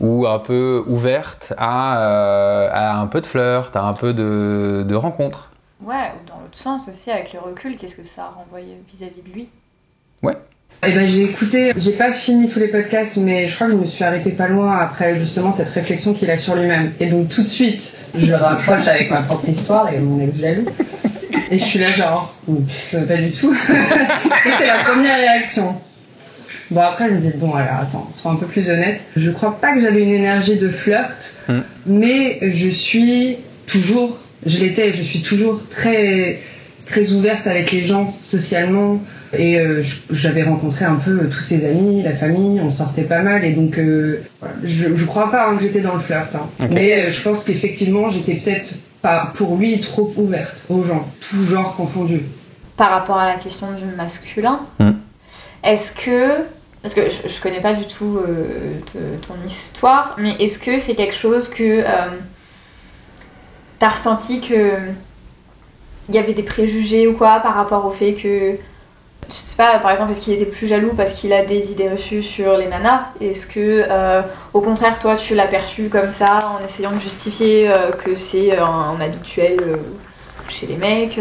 ou 0.00 0.26
un 0.26 0.38
peu 0.38 0.84
ouverte 0.86 1.54
à, 1.56 2.02
euh, 2.06 2.68
à 2.70 3.00
un 3.00 3.06
peu 3.06 3.22
de 3.22 3.26
flirt, 3.26 3.74
à 3.74 3.82
un 3.84 3.94
peu 3.94 4.12
de, 4.12 4.84
de 4.86 4.94
rencontre 4.94 5.48
Ouais, 5.80 6.12
ou 6.14 6.28
dans 6.28 6.38
l'autre 6.40 6.56
sens 6.56 6.88
aussi, 6.88 7.10
avec 7.10 7.32
le 7.32 7.40
recul, 7.40 7.76
qu'est-ce 7.76 7.96
que 7.96 8.04
ça 8.06 8.24
a 8.26 8.28
renvoyé 8.30 8.82
vis-à-vis 8.86 9.22
de 9.22 9.30
lui? 9.30 9.48
Eh 10.86 10.92
ben, 10.92 11.06
j'ai 11.06 11.24
écouté, 11.24 11.72
j'ai 11.76 11.92
pas 11.92 12.10
fini 12.12 12.48
tous 12.48 12.58
les 12.58 12.68
podcasts, 12.68 13.18
mais 13.18 13.46
je 13.46 13.54
crois 13.54 13.66
que 13.66 13.74
je 13.74 13.78
me 13.78 13.84
suis 13.86 14.02
arrêtée 14.02 14.30
pas 14.30 14.48
loin 14.48 14.78
après 14.78 15.18
justement 15.18 15.52
cette 15.52 15.68
réflexion 15.68 16.14
qu'il 16.14 16.30
a 16.30 16.38
sur 16.38 16.54
lui-même. 16.54 16.92
Et 17.00 17.06
donc 17.06 17.28
tout 17.28 17.42
de 17.42 17.46
suite, 17.46 17.98
je 18.14 18.26
le 18.26 18.36
rapproche 18.36 18.88
avec 18.88 19.10
ma 19.10 19.20
propre 19.20 19.46
histoire 19.46 19.92
et 19.92 19.98
mon 19.98 20.20
ex 20.26 20.38
jaloux. 20.38 20.64
Et 21.50 21.58
je 21.58 21.64
suis 21.64 21.78
là 21.80 21.90
genre, 21.90 22.34
pas 23.06 23.16
du 23.16 23.30
tout. 23.30 23.54
C'était 24.42 24.66
la 24.66 24.78
première 24.84 25.18
réaction. 25.18 25.74
Bon 26.70 26.80
après 26.80 27.08
je 27.08 27.14
me 27.14 27.18
dis 27.20 27.32
bon 27.34 27.52
alors 27.54 27.80
attends, 27.82 28.08
sois 28.14 28.30
un 28.30 28.36
peu 28.36 28.46
plus 28.46 28.70
honnête. 28.70 29.00
Je 29.16 29.30
crois 29.32 29.60
pas 29.60 29.74
que 29.74 29.82
j'avais 29.82 30.02
une 30.02 30.12
énergie 30.12 30.56
de 30.56 30.68
flirt, 30.70 31.34
Mm. 31.48 31.58
mais 31.86 32.38
je 32.52 32.68
suis 32.70 33.36
toujours, 33.66 34.16
je 34.46 34.58
l'étais, 34.58 34.92
je 34.94 35.02
suis 35.02 35.20
toujours 35.20 35.60
très 35.68 36.38
très 36.86 37.12
ouverte 37.12 37.46
avec 37.46 37.70
les 37.72 37.84
gens 37.84 38.14
socialement. 38.22 39.00
Et 39.32 39.60
euh, 39.60 39.82
j'avais 40.10 40.42
rencontré 40.42 40.84
un 40.84 40.96
peu 40.96 41.10
euh, 41.12 41.28
tous 41.30 41.40
ses 41.40 41.64
amis, 41.68 42.02
la 42.02 42.14
famille, 42.14 42.60
on 42.60 42.70
sortait 42.70 43.02
pas 43.04 43.22
mal. 43.22 43.44
Et 43.44 43.52
donc, 43.52 43.78
euh, 43.78 44.22
je, 44.64 44.94
je 44.96 45.04
crois 45.04 45.30
pas 45.30 45.48
hein, 45.48 45.56
que 45.56 45.62
j'étais 45.62 45.80
dans 45.82 45.94
le 45.94 46.00
flirt. 46.00 46.34
hein. 46.34 46.48
Mais 46.70 47.02
euh, 47.02 47.06
je 47.06 47.22
pense 47.22 47.44
qu'effectivement, 47.44 48.10
j'étais 48.10 48.34
peut-être 48.34 48.74
pas, 49.02 49.32
pour 49.36 49.56
lui, 49.56 49.80
trop 49.80 50.12
ouverte 50.16 50.66
aux 50.68 50.82
gens, 50.82 51.08
tout 51.20 51.42
genre 51.44 51.76
confondu. 51.76 52.22
Par 52.76 52.90
rapport 52.90 53.18
à 53.18 53.26
la 53.26 53.34
question 53.34 53.68
du 53.72 53.84
masculin, 53.96 54.60
Hmm. 54.78 54.92
est-ce 55.62 55.92
que. 55.92 56.42
Parce 56.82 56.94
que 56.94 57.02
je, 57.10 57.28
je 57.28 57.40
connais 57.42 57.60
pas 57.60 57.74
du 57.74 57.84
tout 57.86 58.18
euh, 58.26 58.72
te- 58.86 59.26
ton 59.26 59.34
histoire, 59.46 60.16
mais 60.18 60.32
est-ce 60.40 60.58
que 60.58 60.78
c'est 60.80 60.94
quelque 60.94 61.14
chose 61.14 61.48
que. 61.50 61.62
euh, 61.82 61.84
T'as 63.78 63.90
ressenti 63.90 64.40
que. 64.40 64.72
Il 66.08 66.14
y 66.14 66.18
avait 66.18 66.32
des 66.32 66.42
préjugés 66.42 67.06
ou 67.06 67.12
quoi 67.12 67.40
par 67.40 67.54
rapport 67.54 67.84
au 67.86 67.90
fait 67.92 68.14
que. 68.14 68.56
Je 69.30 69.36
sais 69.36 69.56
pas, 69.56 69.78
par 69.78 69.92
exemple, 69.92 70.10
est-ce 70.10 70.22
qu'il 70.22 70.32
était 70.32 70.44
plus 70.44 70.66
jaloux 70.66 70.92
parce 70.96 71.12
qu'il 71.12 71.32
a 71.32 71.44
des 71.44 71.70
idées 71.70 71.88
reçues 71.88 72.22
sur 72.22 72.56
les 72.56 72.66
nanas? 72.66 73.02
Est-ce 73.20 73.46
que, 73.46 73.84
euh, 73.88 74.22
au 74.52 74.60
contraire, 74.60 74.98
toi, 74.98 75.14
tu 75.14 75.36
l'as 75.36 75.46
perçu 75.46 75.88
comme 75.88 76.10
ça 76.10 76.40
en 76.42 76.64
essayant 76.64 76.90
de 76.90 76.98
justifier 76.98 77.70
euh, 77.70 77.92
que 77.92 78.16
c'est 78.16 78.52
euh, 78.52 78.64
un 78.64 79.00
habituel 79.00 79.56
chez 80.48 80.66
les 80.66 80.76
mecs 80.76 81.20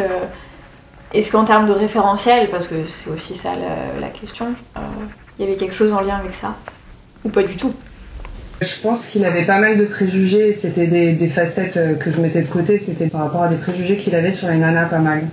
Est-ce 1.13 1.31
qu'en 1.31 1.43
termes 1.43 1.67
de 1.67 1.71
référentiel, 1.71 2.49
parce 2.49 2.67
que 2.67 2.87
c'est 2.87 3.11
aussi 3.11 3.35
ça 3.35 3.51
la, 4.01 4.07
question, 4.07 4.47
il 5.37 5.45
y 5.45 5.47
avait 5.47 5.57
quelque 5.57 5.75
chose 5.75 5.93
en 5.93 6.01
lien 6.01 6.15
avec 6.15 6.33
ça? 6.33 6.55
Ou 7.23 7.29
pas 7.29 7.43
du 7.43 7.55
tout? 7.57 7.73
Je 8.61 8.81
pense 8.81 9.05
qu'il 9.05 9.23
avait 9.23 9.45
pas 9.45 9.59
mal 9.59 9.77
de 9.77 9.85
préjugés. 9.85 10.53
C'était 10.53 10.87
des, 10.87 11.27
facettes 11.27 11.99
que 11.99 12.11
je 12.11 12.19
mettais 12.19 12.41
de 12.41 12.47
côté. 12.47 12.79
C'était 12.79 13.07
par 13.07 13.21
rapport 13.21 13.43
à 13.43 13.49
des 13.49 13.57
préjugés 13.57 13.97
qu'il 13.97 14.15
avait 14.15 14.31
sur 14.31 14.47
les 14.47 14.57
nanas 14.57 14.87
pas 14.87 14.97
mal. 14.97 15.27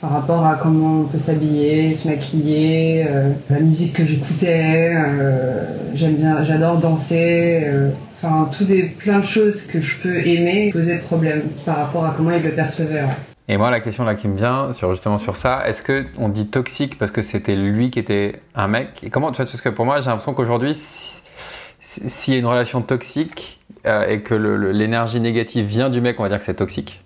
Par 0.00 0.10
rapport 0.10 0.44
à 0.46 0.56
comment 0.56 1.00
on 1.00 1.04
peut 1.04 1.16
s'habiller, 1.18 1.94
se 1.94 2.06
maquiller, 2.08 3.06
euh, 3.08 3.30
la 3.48 3.60
musique 3.60 3.94
que 3.94 4.04
j'écoutais. 4.04 4.92
euh, 4.94 5.64
J'aime 5.94 6.16
bien, 6.16 6.44
j'adore 6.44 6.78
danser. 6.78 7.62
euh, 7.64 7.90
Enfin, 8.22 8.48
tout 8.56 8.64
des 8.64 8.84
plein 8.84 9.18
de 9.18 9.24
choses 9.24 9.66
que 9.66 9.78
je 9.80 10.00
peux 10.00 10.26
aimer 10.26 10.70
posaient 10.72 10.96
problème 10.98 11.42
par 11.66 11.76
rapport 11.76 12.04
à 12.06 12.14
comment 12.16 12.30
il 12.30 12.42
le 12.42 12.50
percevait. 12.50 13.04
Et 13.48 13.58
moi, 13.58 13.70
la 13.70 13.80
question 13.80 14.04
là 14.04 14.14
qui 14.14 14.26
me 14.26 14.36
vient, 14.38 14.72
sur, 14.72 14.90
justement 14.90 15.18
sur 15.18 15.36
ça, 15.36 15.62
est-ce 15.68 15.82
que 15.82 16.06
on 16.18 16.30
dit 16.30 16.46
toxique 16.46 16.98
parce 16.98 17.10
que 17.10 17.20
c'était 17.20 17.54
lui 17.56 17.90
qui 17.90 17.98
était 17.98 18.40
un 18.54 18.68
mec? 18.68 18.88
Et 19.02 19.10
comment, 19.10 19.32
tu 19.32 19.36
vois, 19.36 19.44
parce 19.44 19.60
que 19.60 19.68
pour 19.68 19.84
moi, 19.84 20.00
j'ai 20.00 20.06
l'impression 20.06 20.32
qu'aujourd'hui, 20.32 20.74
si- 20.74 21.22
si- 21.80 22.08
s'il 22.08 22.32
y 22.34 22.36
a 22.36 22.40
une 22.40 22.46
relation 22.46 22.80
toxique 22.80 23.60
et 23.84 24.20
que 24.20 24.34
l'énergie 24.34 25.20
négative 25.20 25.66
vient 25.66 25.90
du 25.90 26.00
mec, 26.00 26.18
on 26.18 26.22
va 26.22 26.28
dire 26.30 26.38
que 26.38 26.44
c'est 26.44 26.54
toxique. 26.54 27.02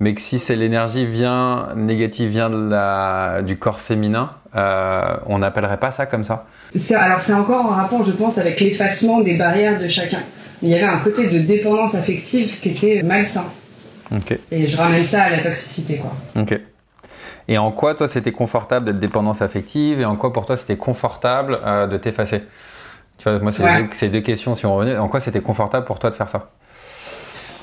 Mais 0.00 0.14
que 0.14 0.20
si 0.20 0.38
c'est 0.38 0.54
l'énergie 0.54 1.06
vient 1.06 1.68
négative 1.74 2.30
vient 2.30 2.50
de 2.50 2.70
la, 2.70 3.42
du 3.42 3.58
corps 3.58 3.80
féminin, 3.80 4.30
euh, 4.54 5.16
on 5.26 5.38
n'appellerait 5.38 5.78
pas 5.80 5.90
ça 5.90 6.06
comme 6.06 6.22
ça. 6.24 6.46
Alors 6.94 7.20
c'est 7.20 7.34
encore 7.34 7.66
en 7.66 7.70
rapport, 7.70 8.04
je 8.04 8.12
pense, 8.12 8.38
avec 8.38 8.60
l'effacement 8.60 9.20
des 9.20 9.36
barrières 9.36 9.80
de 9.80 9.88
chacun. 9.88 10.20
Mais 10.62 10.68
il 10.68 10.70
y 10.70 10.74
avait 10.76 10.84
un 10.84 10.98
côté 11.00 11.28
de 11.28 11.40
dépendance 11.40 11.94
affective 11.96 12.60
qui 12.60 12.70
était 12.70 13.02
malsain. 13.02 13.44
Ok. 14.14 14.38
Et 14.50 14.66
je 14.66 14.76
ramène 14.76 15.04
ça 15.04 15.24
à 15.24 15.30
la 15.30 15.42
toxicité, 15.42 15.96
quoi. 15.96 16.12
Ok. 16.40 16.58
Et 17.48 17.58
en 17.58 17.72
quoi, 17.72 17.94
toi, 17.94 18.06
c'était 18.08 18.32
confortable 18.32 18.86
d'être 18.86 18.98
dépendance 18.98 19.42
affective? 19.42 20.00
Et 20.00 20.04
en 20.04 20.16
quoi, 20.16 20.32
pour 20.32 20.46
toi, 20.46 20.56
c'était 20.56 20.76
confortable 20.76 21.58
euh, 21.64 21.86
de 21.86 21.96
t'effacer? 21.96 22.42
Tu 23.18 23.28
vois, 23.28 23.38
moi, 23.40 23.50
c'est 23.50 23.62
Ouais. 23.64 24.08
deux 24.10 24.20
questions. 24.20 24.54
Si 24.54 24.64
on 24.66 24.76
revenait, 24.76 24.96
en 24.96 25.08
quoi 25.08 25.18
c'était 25.20 25.40
confortable 25.40 25.86
pour 25.86 25.98
toi 25.98 26.10
de 26.10 26.14
faire 26.14 26.28
ça? 26.28 26.50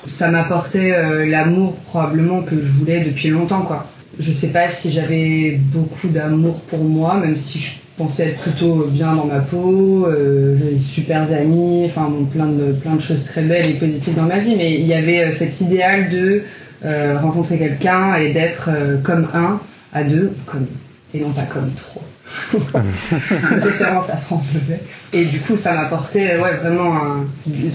Ça 0.06 0.30
m'apportait 0.30 0.92
euh, 0.92 1.26
l'amour 1.26 1.74
probablement 1.88 2.42
que 2.42 2.56
je 2.62 2.72
voulais 2.72 3.04
depuis 3.04 3.28
longtemps, 3.28 3.62
quoi. 3.62 3.86
Je 4.18 4.32
sais 4.32 4.48
pas 4.48 4.70
si 4.70 4.92
j'avais 4.92 5.58
beaucoup 5.72 6.08
d'amour 6.08 6.60
pour 6.62 6.84
moi, 6.84 7.18
même 7.18 7.36
si 7.36 7.58
je 7.58 7.72
pensais 7.96 8.28
être 8.28 8.42
plutôt 8.42 8.86
bien 8.90 9.14
dans 9.14 9.26
ma 9.26 9.40
peau, 9.40 10.06
euh, 10.06 10.56
j'avais 10.58 10.72
des 10.72 10.80
super 10.80 11.32
amis, 11.32 11.84
enfin 11.86 12.08
bon, 12.08 12.24
plein 12.24 12.46
de, 12.46 12.72
plein 12.72 12.94
de 12.94 13.00
choses 13.00 13.24
très 13.24 13.42
belles 13.42 13.70
et 13.70 13.74
positives 13.74 14.14
dans 14.14 14.24
ma 14.24 14.38
vie, 14.38 14.54
mais 14.56 14.74
il 14.74 14.86
y 14.86 14.94
avait 14.94 15.24
euh, 15.24 15.32
cet 15.32 15.60
idéal 15.60 16.08
de 16.08 16.42
euh, 16.84 17.18
rencontrer 17.18 17.58
quelqu'un 17.58 18.16
et 18.16 18.32
d'être 18.32 18.70
comme 19.02 19.28
un 19.34 19.60
à 19.92 20.04
deux, 20.04 20.32
comme, 20.46 20.66
et 21.14 21.20
non 21.20 21.30
pas 21.30 21.44
comme 21.44 21.70
trois. 21.72 22.05
référence 23.62 24.10
à 24.10 24.16
Franck. 24.16 24.42
Et 25.12 25.24
du 25.24 25.40
coup, 25.40 25.56
ça 25.56 25.72
m'apportait 25.74 26.38
ouais, 26.38 26.54
vraiment 26.54 26.94
un- 26.96 27.26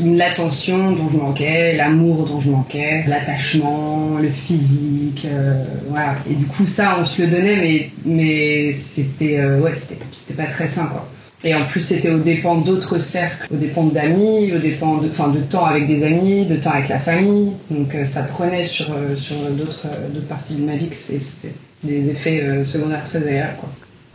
l'attention 0.03 0.91
dont 0.91 1.09
je 1.09 1.17
manquais, 1.17 1.75
l'amour 1.75 2.25
dont 2.25 2.39
je 2.39 2.49
manquais, 2.49 3.03
l'attachement, 3.07 4.17
le 4.21 4.29
physique. 4.29 5.25
euh, 5.25 5.63
voilà. 5.89 6.15
Et 6.29 6.33
du 6.35 6.45
coup, 6.45 6.67
ça, 6.67 6.97
on 6.99 7.05
se 7.05 7.21
le 7.21 7.27
donnait, 7.29 7.55
mais, 7.55 7.89
mais 8.05 8.73
c'était 8.73 9.39
euh, 9.39 9.59
ouais, 9.59 9.73
c'était 9.75 9.97
c'était 10.11 10.33
pas 10.41 10.49
très 10.49 10.67
sain. 10.67 10.85
Quoi. 10.87 11.07
Et 11.43 11.55
en 11.55 11.65
plus, 11.65 11.79
c'était 11.79 12.11
aux 12.11 12.19
dépens 12.19 12.57
d'autres 12.57 12.99
cercles, 12.99 13.47
aux 13.51 13.57
dépens 13.57 13.85
d'amis, 13.85 14.51
aux 14.53 14.59
dépens 14.59 14.97
de, 14.97 15.07
enfin, 15.09 15.29
de 15.29 15.39
temps 15.39 15.65
avec 15.65 15.87
des 15.87 16.03
amis, 16.03 16.45
de 16.45 16.55
temps 16.57 16.69
avec 16.71 16.89
la 16.89 16.99
famille. 16.99 17.53
Donc 17.71 17.95
euh, 17.95 18.05
ça 18.05 18.23
prenait 18.23 18.63
sur, 18.63 18.91
euh, 18.91 19.15
sur 19.17 19.35
d'autres 19.51 19.85
euh, 19.87 20.09
d'autres 20.13 20.27
parties 20.27 20.53
de 20.55 20.63
ma 20.65 20.75
vie 20.75 20.89
c'est- 20.91 21.19
c'était 21.19 21.55
des 21.83 22.09
effets 22.11 22.41
euh, 22.43 22.63
secondaires 22.63 23.03
très 23.05 23.17
agréables. 23.19 23.55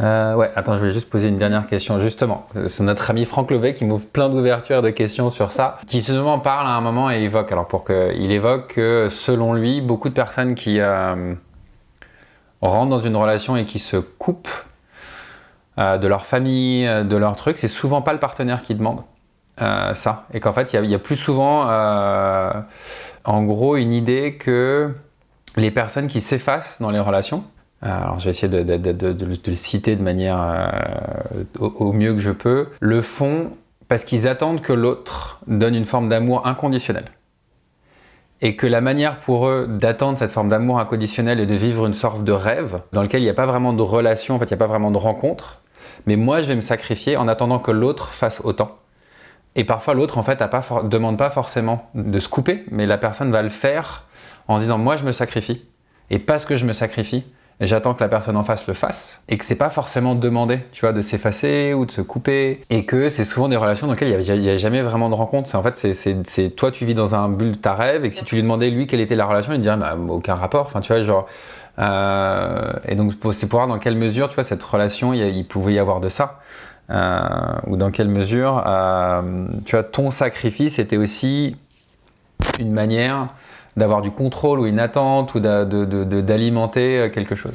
Euh, 0.03 0.35
ouais, 0.35 0.51
attends, 0.57 0.75
je 0.75 0.81
voulais 0.81 0.91
juste 0.93 1.09
poser 1.09 1.29
une 1.29 1.39
dernière 1.39 1.67
question. 1.67 1.99
Justement, 2.01 2.47
Euh, 2.55 2.69
c'est 2.69 2.83
notre 2.83 3.09
ami 3.11 3.25
Franck 3.25 3.51
Levet 3.51 3.73
qui 3.73 3.87
m'ouvre 3.87 4.05
plein 4.05 4.29
d'ouvertures 4.29 4.83
de 4.83 4.91
questions 4.91 5.31
sur 5.31 5.53
ça, 5.53 5.79
qui 5.87 5.99
justement 6.03 6.39
parle 6.39 6.67
à 6.67 6.71
un 6.73 6.83
moment 6.83 7.11
et 7.11 7.23
évoque. 7.23 7.51
Alors, 7.51 7.67
pour 7.67 7.83
que, 7.83 8.13
il 8.15 8.31
évoque 8.31 8.75
que 8.75 9.09
selon 9.09 9.55
lui, 9.55 9.81
beaucoup 9.81 10.11
de 10.11 10.15
personnes 10.15 10.55
qui 10.55 10.81
euh, 10.81 11.33
rentrent 12.61 12.91
dans 12.91 13.01
une 13.01 13.17
relation 13.17 13.57
et 13.57 13.65
qui 13.65 13.79
se 13.79 13.97
coupent 13.97 14.49
de 15.79 16.07
leur 16.07 16.25
famille, 16.25 16.87
de 17.05 17.17
leur 17.19 17.37
truc, 17.37 17.59
c'est 17.59 17.69
souvent 17.69 18.01
pas 18.01 18.15
le 18.15 18.19
partenaire 18.19 18.63
qui 18.63 18.75
demande 18.75 19.03
ça. 19.59 20.25
Et 20.33 20.41
qu'en 20.41 20.55
fait, 20.55 20.73
il 20.73 20.87
y 20.87 20.95
a- 20.95 20.99
plus 20.99 21.17
souvent, 21.17 21.69
en 23.25 23.43
gros, 23.43 23.77
une 23.77 23.93
idée 23.93 24.37
que 24.41 24.95
les 25.57 25.71
personnes 25.71 26.07
qui 26.07 26.23
s'effacent 26.23 26.81
dans 26.81 26.91
les 26.91 26.99
relations, 26.99 27.45
alors 27.83 28.19
je 28.19 28.25
vais 28.25 28.31
essayer 28.31 28.49
de, 28.49 29.27
le- 29.27 29.55
citer 29.55 29.97
de 29.97 30.03
manière 30.03 30.41
euh, 30.41 31.45
au, 31.59 31.93
mieux 31.93 32.15
que 32.15 32.21
je 32.21 32.31
peux, 32.31 32.69
le 32.81 33.03
font 33.03 33.53
parce 33.89 34.05
qu'ils 34.05 34.27
attendent 34.27 34.63
que 34.63 34.73
l'autre 34.73 35.41
donne 35.47 35.75
une 35.75 35.85
forme 35.85 36.09
d'amour 36.09 36.47
inconditionnel. 36.47 37.05
Et 38.43 38.57
que 38.57 38.67
la 38.67 38.81
manière 38.81 39.21
pour 39.21 39.47
eux 39.49 39.67
d'attendre 39.69 40.19
cette 40.19 40.31
forme 40.31 40.49
d'amour 40.51 40.79
inconditionnel 40.79 41.41
est 41.41 41.47
de 41.47 41.55
vivre 41.55 41.87
une 41.87 41.95
sorte 41.95 42.23
de 42.25 42.33
rêve 42.33 42.81
dans 42.93 43.03
lequel 43.03 43.23
il 43.23 43.25
n'y 43.25 43.31
a 43.31 43.35
pas 43.35 43.47
vraiment 43.47 43.73
de 43.73 43.83
relation, 43.83 44.35
en 44.35 44.39
fait 44.39 44.47
il 44.47 44.53
n'y 44.53 44.55
a 44.55 44.59
pas 44.59 44.67
vraiment 44.67 44.91
de 44.91 44.99
rencontre, 44.99 45.61
mais 46.07 46.17
moi 46.17 46.43
je 46.43 46.49
vais 46.49 46.57
me 46.57 46.61
sacrifier 46.61 47.17
en 47.17 47.29
attendant 47.29 47.59
que 47.59 47.71
l'autre 47.71 48.13
fasse 48.13 48.41
autant. 48.45 48.77
Et 49.55 49.65
parfois 49.65 49.95
l'autre 49.95 50.19
en 50.19 50.23
fait 50.23 50.41
ne 50.41 50.89
demande 50.89 51.17
pas 51.17 51.31
forcément 51.31 51.89
de 51.95 52.19
se 52.19 52.29
couper, 52.29 52.65
mais 52.71 52.85
la 52.85 52.99
personne 52.99 53.31
va 53.31 53.43
le 53.43 53.49
faire 53.49 54.05
en 54.49 54.57
se 54.57 54.63
disant 54.63 54.77
moi 54.77 54.97
je 54.97 55.05
me 55.05 55.13
sacrifie. 55.13 55.65
Et 56.11 56.19
parce 56.19 56.45
que 56.45 56.57
je 56.57 56.67
me 56.67 56.73
sacrifie, 56.73 57.25
j'attends 57.61 57.95
que 57.95 58.01
la 58.03 58.09
personne 58.09 58.37
en 58.37 58.45
face 58.45 58.67
le 58.67 58.75
fasse 58.75 59.23
et 59.29 59.39
que 59.39 59.45
c'est 59.45 59.57
pas 59.57 59.71
forcément 59.71 60.15
demandé, 60.15 60.61
tu 60.73 60.83
vois, 60.83 60.93
de 60.93 61.01
s'effacer 61.01 61.73
ou 61.75 61.87
de 61.87 61.91
se 61.91 62.01
couper 62.03 62.61
et 62.71 62.85
que 62.85 63.09
c'est 63.09 63.25
souvent 63.25 63.49
des 63.49 63.57
relations 63.57 63.87
dans 63.87 63.95
lesquelles 63.95 64.21
il 64.21 64.41
n'y 64.41 64.51
a, 64.51 64.57
jamais 64.57 64.83
vraiment 64.83 65.09
de 65.09 65.15
rencontre. 65.15 65.55
En 65.55 65.63
fait, 65.63 65.95
c'est- 65.95 66.51
toi, 66.57 66.71
tu 66.71 66.85
vis 66.85 66.95
dans 66.95 67.15
un 67.15 67.29
bulle 67.29 67.57
ta 67.59 67.75
rêve 67.75 68.05
et 68.05 68.11
que 68.11 68.17
si 68.17 68.25
tu 68.25 68.35
lui 68.35 68.43
demandais 68.43 68.71
lui 68.71 68.87
quelle 68.87 69.01
était 69.01 69.17
la 69.17 69.25
relation, 69.27 69.53
il 69.53 69.61
dirait 69.61 69.77
bah, 69.77 69.97
aucun 70.09 70.35
rapport. 70.35 70.67
Enfin, 70.67 70.81
tu 70.81 70.93
vois, 70.93 71.03
genre. 71.03 71.27
euh, 71.79 72.73
et 72.89 72.95
donc, 72.95 73.13
c'est 73.33 73.47
pour 73.47 73.59
voir 73.59 73.69
dans 73.69 73.79
quelle 73.79 73.97
mesure, 73.97 74.29
tu 74.29 74.35
vois, 74.35 74.45
cette 74.45 74.63
relation, 74.63 75.13
il 75.15 75.47
pouvait 75.47 75.75
y 75.75 75.79
avoir 75.79 76.01
de 76.01 76.09
ça. 76.09 76.41
Euh, 76.91 77.21
ou 77.67 77.77
dans 77.77 77.91
quelle 77.91 78.09
mesure, 78.09 78.63
euh, 78.67 79.47
tu 79.65 79.73
vois, 79.73 79.83
ton 79.83 80.11
sacrifice 80.11 80.79
était 80.79 80.97
aussi 80.97 81.57
une 82.61 82.73
manière 82.73 83.27
d'avoir 83.77 84.03
du 84.03 84.11
contrôle 84.11 84.61
ou 84.61 84.67
une 84.67 84.79
attente 84.79 85.35
ou 85.35 85.41
d'a- 85.41 85.65
de- 85.65 85.85
de- 85.85 86.05
de- 86.05 86.21
d'alimenter 86.21 86.99
euh, 86.99 87.09
quelque 87.09 87.35
chose. 87.35 87.55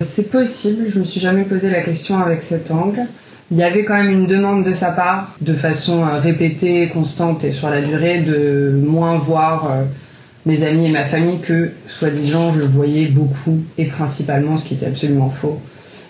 C'est 0.00 0.30
possible, 0.30 0.86
je 0.88 0.98
me 0.98 1.04
suis 1.04 1.20
jamais 1.20 1.44
posé 1.44 1.70
la 1.70 1.80
question 1.80 2.18
avec 2.18 2.42
cet 2.42 2.70
angle. 2.70 3.02
Il 3.50 3.56
y 3.58 3.62
avait 3.62 3.84
quand 3.84 3.94
même 3.96 4.10
une 4.10 4.26
demande 4.26 4.64
de 4.64 4.72
sa 4.72 4.90
part, 4.90 5.34
de 5.40 5.54
façon 5.54 6.04
euh, 6.04 6.18
répétée, 6.18 6.88
constante 6.88 7.44
et 7.44 7.52
sur 7.52 7.70
la 7.70 7.80
durée, 7.80 8.20
de 8.22 8.78
moins 8.84 9.16
voir 9.18 9.70
euh, 9.70 9.84
mes 10.46 10.64
amis 10.64 10.86
et 10.86 10.92
ma 10.92 11.04
famille 11.04 11.40
que, 11.40 11.70
soi-disant, 11.86 12.52
je 12.52 12.58
le 12.60 12.66
voyais 12.66 13.06
beaucoup 13.06 13.58
et 13.78 13.86
principalement, 13.86 14.56
ce 14.56 14.64
qui 14.64 14.74
était 14.74 14.86
absolument 14.86 15.30
faux. 15.30 15.60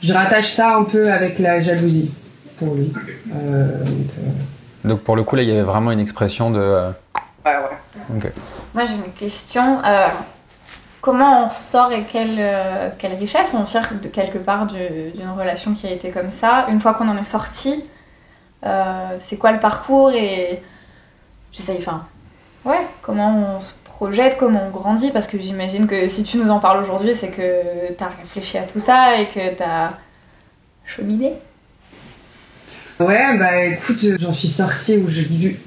Je 0.02 0.12
rattache 0.12 0.50
ça 0.50 0.76
un 0.76 0.85
peu 0.85 1.12
avec 1.12 1.38
la 1.38 1.61
jalousie 1.61 2.11
pour 2.58 2.74
lui. 2.74 2.92
Euh, 3.35 3.78
donc, 3.85 3.88
euh, 4.18 4.88
Donc 4.88 5.00
pour 5.00 5.16
le 5.16 5.22
coup 5.24 5.37
là, 5.37 5.42
il 5.42 5.48
y 5.48 5.52
avait 5.52 5.62
vraiment 5.62 5.92
une 5.92 6.00
expression 6.00 6.50
de. 6.50 6.58
euh, 6.58 6.88
ouais, 7.46 7.52
ouais. 7.52 7.76
Moi 8.74 8.85
j'ai 8.87 8.94
une 8.94 9.12
question. 9.12 9.80
Euh, 9.85 10.09
comment 11.00 11.44
on 11.44 11.48
ressort 11.48 11.92
et 11.92 12.02
quelle, 12.04 12.37
euh, 12.38 12.88
quelle 12.98 13.14
richesse 13.14 13.54
on 13.54 13.62
tire 13.62 13.88
de 14.02 14.09
quelque 14.09 14.38
part 14.38 14.66
du- 14.66 15.11
d'une 15.14 15.30
relation 15.30 15.74
qui 15.74 15.87
a 15.87 15.90
été 15.90 16.11
comme 16.11 16.30
ça? 16.30 16.66
Une 16.70 16.80
fois 16.80 16.94
qu'on 16.94 17.09
en 17.09 17.16
est 17.16 17.24
sorti, 17.24 17.85
euh, 18.64 19.16
c'est 19.20 19.37
quoi 19.37 19.52
le 19.52 19.61
parcours 19.61 20.12
et 20.12 20.62
j'essaye, 21.52 21.78
enfin, 21.78 22.07
ouais, 22.64 22.80
comment 23.02 23.57
on 23.57 23.61
se 23.61 23.74
projette, 23.85 24.38
comment 24.38 24.64
on 24.66 24.70
grandit? 24.70 25.11
Parce 25.11 25.26
que 25.28 25.38
j'imagine 25.38 25.87
que 25.87 26.09
si 26.09 26.24
tu 26.24 26.38
nous 26.38 26.50
en 26.50 26.59
parles 26.59 26.83
aujourd'hui, 26.83 27.14
c'est 27.14 27.30
que 27.30 27.92
t'as 27.92 28.09
réfléchi 28.09 28.59
à 28.59 28.62
tout 28.62 28.80
ça 28.80 29.20
et 29.20 29.26
que 29.26 29.54
t'as 29.54 29.90
cheminé. 30.85 31.35
Ouais, 32.98 33.37
bah 33.38 33.64
écoute, 33.64 34.04
j'en 34.18 34.33
suis 34.33 34.48
sortie 34.48 34.98
où 34.98 35.09
j'ai 35.09 35.24
dû. 35.24 35.61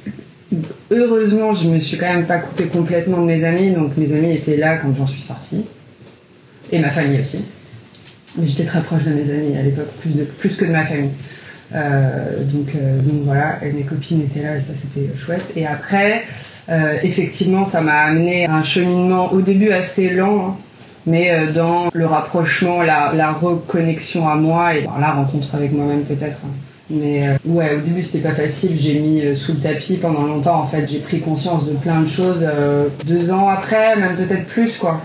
Heureusement, 0.91 1.53
je 1.53 1.67
me 1.67 1.79
suis 1.79 1.97
quand 1.97 2.13
même 2.13 2.25
pas 2.25 2.37
coupée 2.37 2.65
complètement 2.65 3.17
de 3.21 3.25
mes 3.25 3.43
amis, 3.43 3.71
donc 3.71 3.97
mes 3.97 4.13
amis 4.13 4.33
étaient 4.33 4.57
là 4.57 4.77
quand 4.77 4.93
j'en 4.97 5.07
suis 5.07 5.21
sortie. 5.21 5.65
Et 6.71 6.79
ma 6.79 6.89
famille 6.89 7.19
aussi. 7.19 7.43
Mais 8.37 8.47
j'étais 8.47 8.65
très 8.65 8.81
proche 8.81 9.03
de 9.03 9.11
mes 9.11 9.29
amis 9.31 9.57
à 9.57 9.61
l'époque, 9.61 9.89
plus, 10.01 10.11
plus 10.39 10.55
que 10.55 10.65
de 10.65 10.71
ma 10.71 10.85
famille. 10.85 11.11
Euh, 11.75 12.43
donc, 12.43 12.69
euh, 12.75 12.99
donc 12.99 13.23
voilà, 13.25 13.57
mes 13.61 13.83
copines 13.83 14.21
étaient 14.21 14.43
là 14.43 14.57
et 14.57 14.61
ça 14.61 14.73
c'était 14.75 15.09
chouette. 15.17 15.51
Et 15.55 15.65
après, 15.65 16.23
euh, 16.69 16.97
effectivement, 17.03 17.65
ça 17.65 17.81
m'a 17.81 18.03
amené 18.03 18.45
à 18.45 18.53
un 18.53 18.63
cheminement 18.63 19.33
au 19.33 19.41
début 19.41 19.71
assez 19.71 20.09
lent, 20.09 20.47
hein, 20.49 20.55
mais 21.05 21.51
dans 21.53 21.89
le 21.93 22.05
rapprochement, 22.05 22.81
la, 22.81 23.31
reconnexion 23.31 24.27
à 24.27 24.35
moi 24.35 24.75
et 24.75 24.87
la 24.99 25.11
rencontre 25.11 25.55
avec 25.55 25.71
moi-même 25.71 26.03
peut-être. 26.03 26.39
hein. 26.45 26.66
Mais 26.89 27.27
euh, 27.27 27.37
ouais, 27.45 27.75
au 27.75 27.81
début 27.81 28.03
c'était 28.03 28.25
pas 28.25 28.33
facile, 28.33 28.77
j'ai 28.79 28.99
mis 28.99 29.21
euh, 29.21 29.35
sous 29.35 29.53
le 29.53 29.59
tapis 29.59 29.97
pendant 29.97 30.23
longtemps 30.23 30.61
en 30.61 30.65
fait, 30.65 30.87
j'ai 30.89 30.99
pris 30.99 31.19
conscience 31.19 31.67
de 31.67 31.73
plein 31.73 32.01
de 32.01 32.07
choses 32.07 32.47
euh, 32.49 32.87
deux 33.05 33.31
ans 33.31 33.49
après, 33.49 33.97
même 33.97 34.15
peut-être 34.15 34.45
plus 34.45 34.77
quoi. 34.77 35.01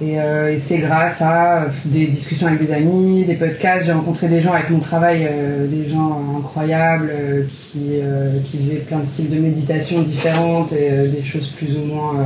Et, 0.00 0.16
c'est 0.58 0.78
grâce 0.78 1.22
à 1.22 1.66
des 1.84 2.06
discussions 2.06 2.48
avec 2.48 2.58
des 2.58 2.72
amis, 2.72 3.24
des 3.24 3.34
podcasts, 3.34 3.86
j'ai 3.86 3.92
rencontré 3.92 4.26
des 4.26 4.40
gens 4.40 4.52
avec 4.52 4.68
mon 4.68 4.80
travail, 4.80 5.30
des 5.68 5.88
gens 5.88 6.38
incroyables 6.38 7.12
qui, 7.48 8.00
qui 8.44 8.58
faisaient 8.58 8.76
plein 8.78 8.98
de 8.98 9.04
styles 9.04 9.30
de 9.30 9.38
méditation 9.38 10.02
différentes 10.02 10.72
et 10.72 11.06
des 11.06 11.22
choses 11.22 11.46
plus 11.46 11.76
ou 11.76 11.84
moins 11.84 12.16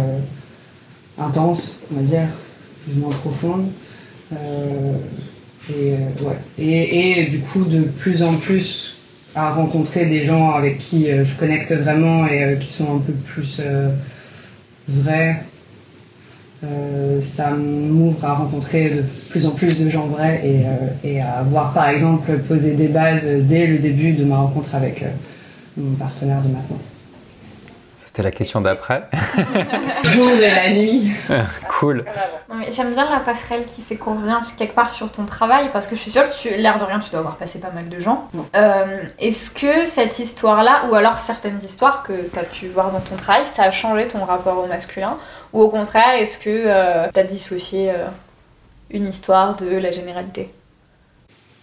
intenses, 1.18 1.78
on 1.92 2.00
va 2.00 2.02
dire, 2.06 2.28
plus 2.84 2.96
ou 2.96 3.00
moins 3.00 3.16
profondes. 3.16 3.66
Et, 5.70 5.94
euh, 5.94 5.96
ouais. 6.24 6.36
et, 6.58 7.26
du 7.28 7.40
coup, 7.40 7.64
de 7.64 7.82
plus 7.82 8.22
en 8.22 8.36
plus 8.36 8.96
à 9.34 9.52
rencontrer 9.52 10.06
des 10.06 10.24
gens 10.24 10.52
avec 10.52 10.78
qui 10.78 11.10
euh, 11.10 11.24
je 11.24 11.36
connecte 11.36 11.72
vraiment 11.72 12.26
et 12.26 12.42
euh, 12.42 12.56
qui 12.56 12.68
sont 12.68 12.96
un 12.96 12.98
peu 12.98 13.12
plus 13.12 13.60
vrais. 14.88 15.42
Ça 17.22 17.50
m'ouvre 17.50 18.24
à 18.24 18.34
rencontrer 18.34 18.90
de 18.90 19.02
plus 19.30 19.46
en 19.46 19.52
plus 19.52 19.78
de 19.78 19.88
gens 19.88 20.06
vrais 20.06 20.42
et, 20.44 21.08
et 21.08 21.20
à 21.20 21.38
avoir 21.38 21.72
par 21.72 21.88
exemple 21.90 22.32
posé 22.48 22.74
des 22.74 22.88
bases 22.88 23.28
dès 23.42 23.68
le 23.68 23.78
début 23.78 24.14
de 24.14 24.24
ma 24.24 24.38
rencontre 24.38 24.74
avec 24.74 25.04
mon 25.76 25.94
partenaire 25.94 26.42
de 26.42 26.48
maintenant. 26.48 26.80
C'était 28.16 28.28
la 28.28 28.34
question 28.34 28.62
d'après. 28.62 29.02
Jour 30.04 30.30
et 30.30 30.48
la 30.48 30.70
nuit. 30.70 31.12
cool. 31.68 32.06
J'aime 32.70 32.94
bien 32.94 33.10
la 33.10 33.20
passerelle 33.20 33.66
qui 33.66 33.82
fait 33.82 33.96
qu'on 33.96 34.14
revient 34.14 34.38
quelque 34.56 34.74
part 34.74 34.90
sur 34.90 35.12
ton 35.12 35.26
travail 35.26 35.68
parce 35.70 35.86
que 35.86 35.96
je 35.96 36.00
suis 36.00 36.12
sûre 36.12 36.26
que 36.26 36.34
tu, 36.34 36.48
l'air 36.48 36.78
de 36.78 36.84
rien, 36.84 36.98
tu 36.98 37.10
dois 37.10 37.18
avoir 37.18 37.36
passé 37.36 37.58
pas 37.58 37.68
mal 37.72 37.90
de 37.90 37.98
gens. 38.00 38.30
Euh, 38.54 39.02
Est-ce 39.18 39.50
que 39.50 39.86
cette 39.86 40.18
histoire-là, 40.18 40.86
ou 40.90 40.94
alors 40.94 41.18
certaines 41.18 41.62
histoires 41.62 42.02
que 42.04 42.14
tu 42.32 42.38
as 42.38 42.44
pu 42.44 42.68
voir 42.68 42.90
dans 42.90 43.00
ton 43.00 43.16
travail, 43.16 43.46
ça 43.48 43.64
a 43.64 43.70
changé 43.70 44.08
ton 44.08 44.24
rapport 44.24 44.64
au 44.64 44.66
masculin? 44.66 45.18
Ou 45.52 45.60
au 45.60 45.68
contraire, 45.68 46.14
est-ce 46.18 46.38
que 46.38 47.10
tu 47.12 47.20
as 47.20 47.24
dissocié 47.24 47.90
euh, 47.90 48.06
une 48.88 49.08
histoire 49.08 49.56
de 49.56 49.76
la 49.76 49.90
généralité? 49.90 50.54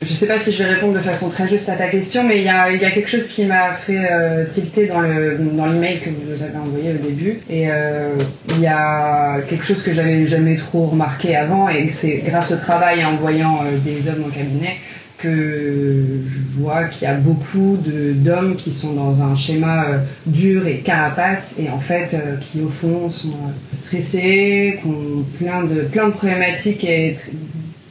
Je 0.05 0.13
sais 0.13 0.27
pas 0.27 0.37
si 0.39 0.51
je 0.51 0.63
vais 0.63 0.73
répondre 0.73 0.93
de 0.93 0.99
façon 0.99 1.29
très 1.29 1.47
juste 1.47 1.69
à 1.69 1.75
ta 1.75 1.87
question, 1.87 2.23
mais 2.23 2.39
il 2.39 2.43
y 2.43 2.49
a, 2.49 2.91
quelque 2.91 3.09
chose 3.09 3.27
qui 3.27 3.45
m'a 3.45 3.73
fait 3.73 4.07
euh, 4.11 4.45
tilter 4.45 4.87
dans 4.87 4.99
le 4.99 5.37
dans 5.37 5.65
l'email 5.65 5.99
que 5.99 6.09
vous 6.09 6.29
nous 6.29 6.43
avez 6.43 6.57
envoyé 6.57 6.91
au 6.91 6.97
début. 6.97 7.39
Et 7.49 7.69
euh, 7.69 8.09
il 8.49 8.59
y 8.59 8.67
a 8.67 9.41
quelque 9.47 9.63
chose 9.63 9.81
que 9.81 9.93
j'avais 9.93 10.25
jamais 10.25 10.57
trop 10.57 10.87
remarqué 10.87 11.35
avant, 11.35 11.69
et 11.69 11.91
c'est 11.91 12.23
grâce 12.25 12.51
au 12.51 12.57
travail 12.57 13.05
en 13.05 13.15
voyant 13.15 13.61
euh, 13.63 13.77
des 13.77 14.09
hommes 14.09 14.25
au 14.27 14.29
cabinet 14.29 14.77
que 15.19 16.03
je 16.27 16.59
vois 16.59 16.85
qu'il 16.85 17.07
y 17.07 17.11
a 17.11 17.13
beaucoup 17.13 17.77
d'hommes 17.77 18.55
qui 18.57 18.73
sont 18.73 18.91
dans 18.91 19.21
un 19.21 19.35
schéma 19.35 19.85
euh, 19.85 19.97
dur 20.25 20.67
et 20.67 20.79
carapace 20.79 21.55
et 21.57 21.69
en 21.69 21.79
fait 21.79 22.17
qui 22.41 22.59
au 22.59 22.67
fond 22.67 23.09
sont 23.09 23.29
stressés, 23.71 24.79
qui 24.81 24.87
ont 24.87 25.23
plein 25.39 25.63
de, 25.63 25.83
plein 25.83 26.07
de 26.07 26.13
problématiques 26.13 26.83
et 26.83 27.15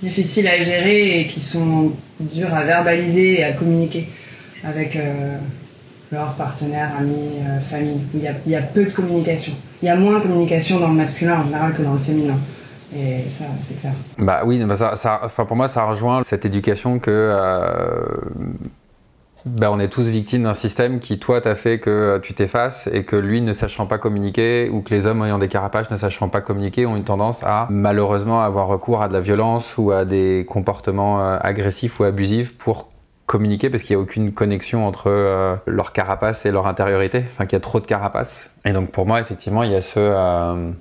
difficiles 0.03 0.49
à 0.49 0.63
gérer 0.63 1.21
et 1.21 1.27
qui 1.27 1.41
sont 1.41 1.93
durs 2.21 2.55
à 2.55 2.65
verbaliser 2.65 3.41
et 3.41 3.45
à 3.45 3.53
communiquer 3.53 4.09
avec 4.65 4.99
leurs 6.11 6.35
partenaires, 6.35 6.93
amis, 6.99 7.41
famille. 7.69 8.01
Il 8.15 8.51
y, 8.51 8.57
a, 8.57 8.63
peu 8.63 8.85
de 8.85 8.91
communication. 8.91 9.53
Il 9.83 9.87
y 9.87 9.89
a 9.89 9.97
moins 9.97 10.19
de 10.19 10.23
communication 10.23 10.79
dans 10.79 10.89
le 10.89 10.95
masculin 10.95 11.41
en 11.41 11.45
général 11.45 11.75
que 11.75 11.83
dans 11.83 11.95
le 11.95 11.99
féminin. 11.99 12.37
Et 12.95 13.29
ça, 13.29 13.45
c'est 13.61 13.81
clair. 13.81 13.95
Bah 14.19 14.43
oui, 14.45 14.63
bah 14.65 15.45
pour 15.47 15.57
moi, 15.57 15.67
ça 15.67 15.85
rejoint 15.85 16.23
cette 16.23 16.45
éducation 16.45 16.99
que 16.99 17.37
euh, 19.47 19.51
bah 19.51 19.71
on 19.73 19.79
est 19.79 19.89
tous 19.89 20.03
victimes 20.03 20.45
d'un 20.45 20.55
système 20.55 21.01
qui, 21.01 21.19
toi, 21.19 21.41
t'a 21.41 21.55
fait 21.55 21.79
que 21.79 22.19
tu 22.23 22.35
t'effaces 22.35 22.89
et 22.93 23.05
que 23.05 23.17
lui, 23.17 23.41
ne 23.41 23.53
sachant 23.53 23.87
pas 23.87 23.99
communiquer, 23.99 24.69
ou 24.71 24.83
que 24.83 24.95
les 24.95 25.07
hommes 25.07 25.25
ayant 25.25 25.39
des 25.39 25.49
carapaces 25.49 25.91
ne 25.91 25.97
sachant 25.97 26.29
pas 26.29 26.41
communiquer, 26.41 26.87
ont 26.87 26.97
une 26.97 27.05
tendance 27.05 27.43
à 27.43 27.67
malheureusement 27.71 28.43
avoir 28.43 28.67
recours 28.67 29.03
à 29.03 29.09
de 29.09 29.13
la 29.13 29.21
violence 29.21 29.77
ou 29.79 29.93
à 29.93 30.05
des 30.05 30.47
comportements 30.49 31.21
euh, 31.21 31.39
agressifs 31.41 32.01
ou 32.01 32.05
abusifs 32.05 32.57
pour 32.57 32.89
communiquer 33.27 33.71
parce 33.71 33.83
qu'il 33.83 33.97
n'y 33.97 34.01
a 34.01 34.03
aucune 34.03 34.33
connexion 34.33 34.87
entre 34.87 35.05
euh, 35.07 35.57
leur 35.67 35.93
carapace 35.93 36.45
et 36.45 36.51
leur 36.51 36.67
intériorité, 36.67 37.25
enfin 37.33 37.47
qu'il 37.47 37.55
y 37.55 37.57
a 37.57 37.61
trop 37.61 37.81
de 37.81 37.87
carapace. 37.87 38.51
Et 38.65 38.73
donc 38.73 38.91
pour 38.91 39.07
moi, 39.07 39.21
effectivement, 39.21 39.63
il 39.63 39.73
y 39.73 39.77
a 39.77 39.83
ce... 39.83 40.73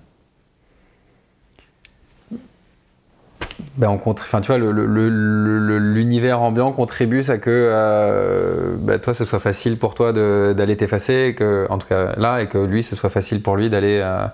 ben 3.78 3.88
on 3.88 4.12
enfin, 4.12 4.42
tu 4.42 4.52
vois, 4.52 4.58
l'univers 4.58 6.42
ambiant 6.42 6.72
contribue 6.74 7.24
à 7.30 7.38
que 7.38 7.50
euh, 7.50 8.76
ben, 8.78 9.00
toi, 9.00 9.14
ce 9.14 9.24
soit 9.24 9.40
facile 9.40 9.78
pour 9.78 9.94
toi 9.96 10.12
d'aller 10.12 10.76
t'effacer, 10.76 11.36
que, 11.38 11.68
en 11.70 11.78
tout 11.78 11.88
cas 11.88 12.14
là, 12.18 12.42
et 12.42 12.48
que 12.48 12.58
lui, 12.58 12.84
ce 12.84 12.96
soit 12.96 13.10
facile 13.10 13.42
pour 13.42 13.56
lui 13.56 13.70
d'aller 13.70 14.00
euh, 14.04 14.26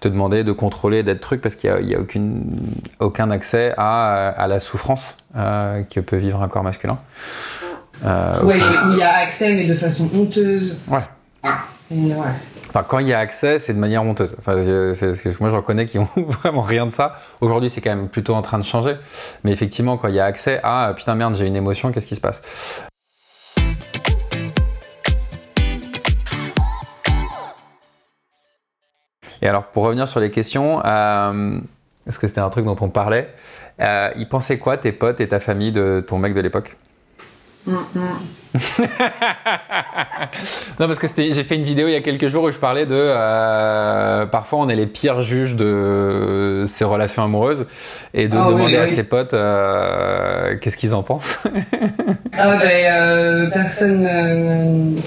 te 0.00 0.08
demander 0.08 0.44
de 0.44 0.52
contrôler, 0.52 1.02
d'être 1.02 1.20
truc, 1.20 1.40
parce 1.40 1.54
qu'il 1.54 1.72
n'y 1.82 1.94
a, 1.94 1.98
a 1.98 2.00
aucune, 2.00 2.44
aucun 3.00 3.30
accès 3.30 3.72
à, 3.78 4.28
à 4.28 4.46
la 4.46 4.60
souffrance 4.60 5.14
euh, 5.36 5.82
que 5.90 6.00
peut 6.00 6.16
vivre 6.16 6.42
un 6.42 6.48
corps 6.48 6.62
masculin. 6.62 6.98
oui, 8.42 8.54
il 8.92 8.98
y 8.98 9.02
a 9.02 9.16
accès, 9.16 9.54
mais 9.54 9.66
de 9.66 9.74
façon 9.74 10.10
honteuse. 10.12 10.78
Ouais. 10.88 11.00
Enfin, 12.68 12.82
quand 12.82 12.98
il 12.98 13.08
y 13.08 13.14
a 13.14 13.18
accès, 13.18 13.58
c'est 13.58 13.72
de 13.72 13.78
manière 13.78 14.02
honteuse. 14.02 14.36
Enfin, 14.38 14.56
moi, 15.40 15.48
j'en 15.48 15.62
connais 15.62 15.86
qui 15.86 15.98
ont 15.98 16.08
vraiment 16.16 16.60
rien 16.60 16.84
de 16.84 16.90
ça. 16.90 17.14
Aujourd'hui, 17.40 17.70
c'est 17.70 17.80
quand 17.80 17.90
même 17.90 18.08
plutôt 18.08 18.34
en 18.34 18.42
train 18.42 18.58
de 18.58 18.64
changer. 18.64 18.96
Mais 19.42 19.52
effectivement, 19.52 19.96
quand 19.96 20.08
il 20.08 20.14
y 20.14 20.20
a 20.20 20.26
accès 20.26 20.60
à 20.62 20.92
putain 20.94 21.14
merde, 21.14 21.34
j'ai 21.34 21.46
une 21.46 21.56
émotion, 21.56 21.90
qu'est-ce 21.90 22.06
qui 22.06 22.16
se 22.16 22.20
passe? 22.20 22.42
Et 29.40 29.46
alors, 29.46 29.66
pour 29.66 29.84
revenir 29.84 30.08
sur 30.08 30.20
les 30.20 30.30
questions, 30.30 30.84
euh, 30.84 31.60
est-ce 32.06 32.18
que 32.18 32.26
c'était 32.26 32.40
un 32.40 32.50
truc 32.50 32.66
dont 32.66 32.76
on 32.80 32.90
parlait 32.90 33.32
euh, 33.80 34.10
Ils 34.16 34.28
pensaient 34.28 34.58
quoi, 34.58 34.76
tes 34.76 34.92
potes 34.92 35.20
et 35.20 35.28
ta 35.28 35.40
famille, 35.40 35.72
de 35.72 36.04
ton 36.06 36.18
mec 36.18 36.34
de 36.34 36.40
l'époque? 36.40 36.76
non, 40.80 40.86
parce 40.86 40.98
que 40.98 41.06
j'ai 41.16 41.44
fait 41.44 41.56
une 41.56 41.64
vidéo 41.64 41.86
il 41.88 41.92
y 41.92 41.96
a 41.96 42.00
quelques 42.00 42.28
jours 42.28 42.44
où 42.44 42.50
je 42.50 42.56
parlais 42.56 42.86
de. 42.86 42.94
Euh, 42.96 44.26
parfois, 44.26 44.60
on 44.60 44.68
est 44.68 44.76
les 44.76 44.86
pires 44.86 45.20
juges 45.20 45.54
de 45.54 46.64
ces 46.68 46.84
relations 46.84 47.22
amoureuses 47.22 47.66
et 48.14 48.26
de 48.26 48.36
ah 48.36 48.48
demander 48.48 48.76
à 48.76 48.90
ses 48.90 49.04
potes 49.04 49.34
euh, 49.34 50.56
qu'est-ce 50.60 50.76
qu'ils 50.76 50.94
en 50.94 51.02
pensent. 51.02 51.38
ah, 52.38 52.56
ben, 52.56 52.92
euh, 52.92 53.50
personne. 53.50 54.98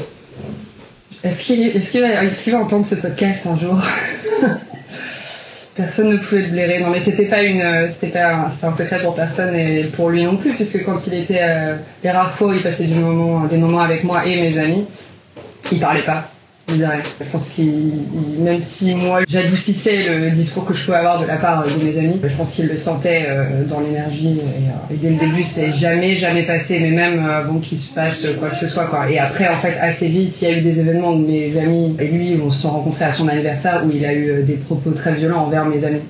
Est-ce 1.24 1.43
qu'il 1.43 1.67
est 1.67 2.43
qu 2.43 2.52
va 2.52 2.58
entendre 2.60 2.86
ce 2.86 2.95
podcast 2.95 3.47
un 3.47 3.58
jour? 3.58 3.82
Personne 5.76 6.10
ne 6.10 6.18
pouvait 6.18 6.42
le 6.42 6.52
blairer. 6.52 6.80
Non, 6.80 6.90
mais 6.90 7.00
c'était 7.00 7.26
pas 7.26 7.44
une, 7.44 7.62
euh, 7.62 7.88
c'était 7.90 8.08
pas, 8.08 8.50
c'était 8.50 8.66
un 8.66 8.74
secret 8.74 9.02
pour 9.02 9.16
personne 9.16 9.56
et 9.56 9.84
pour 9.84 10.10
lui 10.10 10.24
non 10.24 10.38
plus, 10.38 10.54
puisque 10.54 10.84
quand 10.84 11.08
il 11.08 11.14
était, 11.14 11.42
euh, 11.42 11.76
les 12.04 12.12
rares 12.12 12.34
fois 12.34 12.50
où 12.50 12.54
il 12.54 12.62
passait 12.62 12.86
du 12.86 12.96
moment, 12.96 13.46
des 13.46 13.58
moments 13.58 13.82
avec 13.82 14.04
moi 14.04 14.26
et 14.26 14.36
mes 14.42 14.58
amis, 14.58 14.86
il 15.72 15.80
parlait 15.80 16.02
pas. 16.02 16.31
Je 16.78 17.32
pense 17.32 17.50
qu'il, 17.50 17.94
même 18.40 18.60
si 18.60 18.96
moi 18.96 19.22
j'adoucissais 19.28 20.08
le 20.08 20.32
discours 20.32 20.66
que 20.66 20.74
je 20.74 20.86
pouvais 20.86 20.98
avoir 20.98 21.20
de 21.22 21.26
la 21.26 21.38
part 21.38 21.66
de 21.66 21.84
mes 21.84 21.98
amis, 21.98 22.20
je 22.24 22.36
pense 22.36 22.54
qu'il 22.54 22.68
le 22.68 22.78
sentait 22.78 23.26
euh, 23.28 23.64
dans 23.66 23.80
l'énergie 23.80 24.40
et, 24.90 24.96
dès 24.96 25.10
le 25.10 25.18
début 25.18 25.44
c'est 25.44 25.74
jamais 25.74 26.14
jamais 26.14 26.44
passé, 26.44 26.80
mais 26.80 26.92
même 26.92 27.26
avant 27.26 27.60
qu'il 27.60 27.78
se 27.78 27.94
passe 27.94 28.28
quoi 28.40 28.50
que 28.50 28.58
ce 28.58 28.68
soit 28.68 28.86
quoi. 28.86 29.10
Et 29.10 29.20
après 29.20 29.48
en 29.48 29.58
fait 29.58 29.78
assez 29.80 30.08
vite 30.08 30.42
il 30.42 30.48
y 30.48 30.52
a 30.52 30.58
eu 30.58 30.62
des 30.62 30.80
événements 30.80 31.14
de 31.14 31.26
mes 31.26 31.58
amis 31.58 31.96
et 32.00 32.08
lui 32.08 32.40
on 32.44 32.52
se 32.52 32.64
sont 32.64 32.72
rencontrés 32.72 33.06
à 33.06 33.12
son 33.12 33.28
anniversaire 33.28 33.84
où 33.86 33.92
il 33.92 34.06
a 34.06 34.14
eu 34.14 34.30
euh, 34.30 34.42
des 34.44 34.56
propos 34.56 34.92
très 34.92 35.14
violents 35.14 35.46
envers 35.46 35.66
mes 35.66 35.84
amis. 35.84 36.02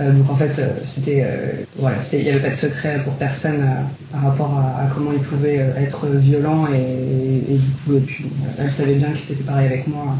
Euh, 0.00 0.12
donc 0.12 0.30
en 0.30 0.36
fait, 0.36 0.58
euh, 0.58 0.68
c'était 0.84 1.24
euh, 1.24 1.64
voilà, 1.76 1.96
il 2.12 2.22
n'y 2.22 2.30
avait 2.30 2.40
pas 2.40 2.50
de 2.50 2.54
secret 2.54 3.00
pour 3.02 3.14
personne 3.14 3.64
par 4.12 4.22
rapport 4.22 4.56
à, 4.56 4.86
comment 4.94 5.10
il 5.12 5.20
pouvait 5.20 5.56
être 5.76 6.06
violent 6.06 6.66
et, 6.72 7.56
du 7.56 7.70
coup, 7.84 7.96
et 7.96 8.00
puis, 8.00 8.26
elle 8.58 8.70
savait 8.70 8.94
bien 8.94 9.08
qu'il 9.08 9.20
s'était 9.20 9.44
pareil 9.44 9.66
avec 9.66 9.86
moi. 9.88 10.14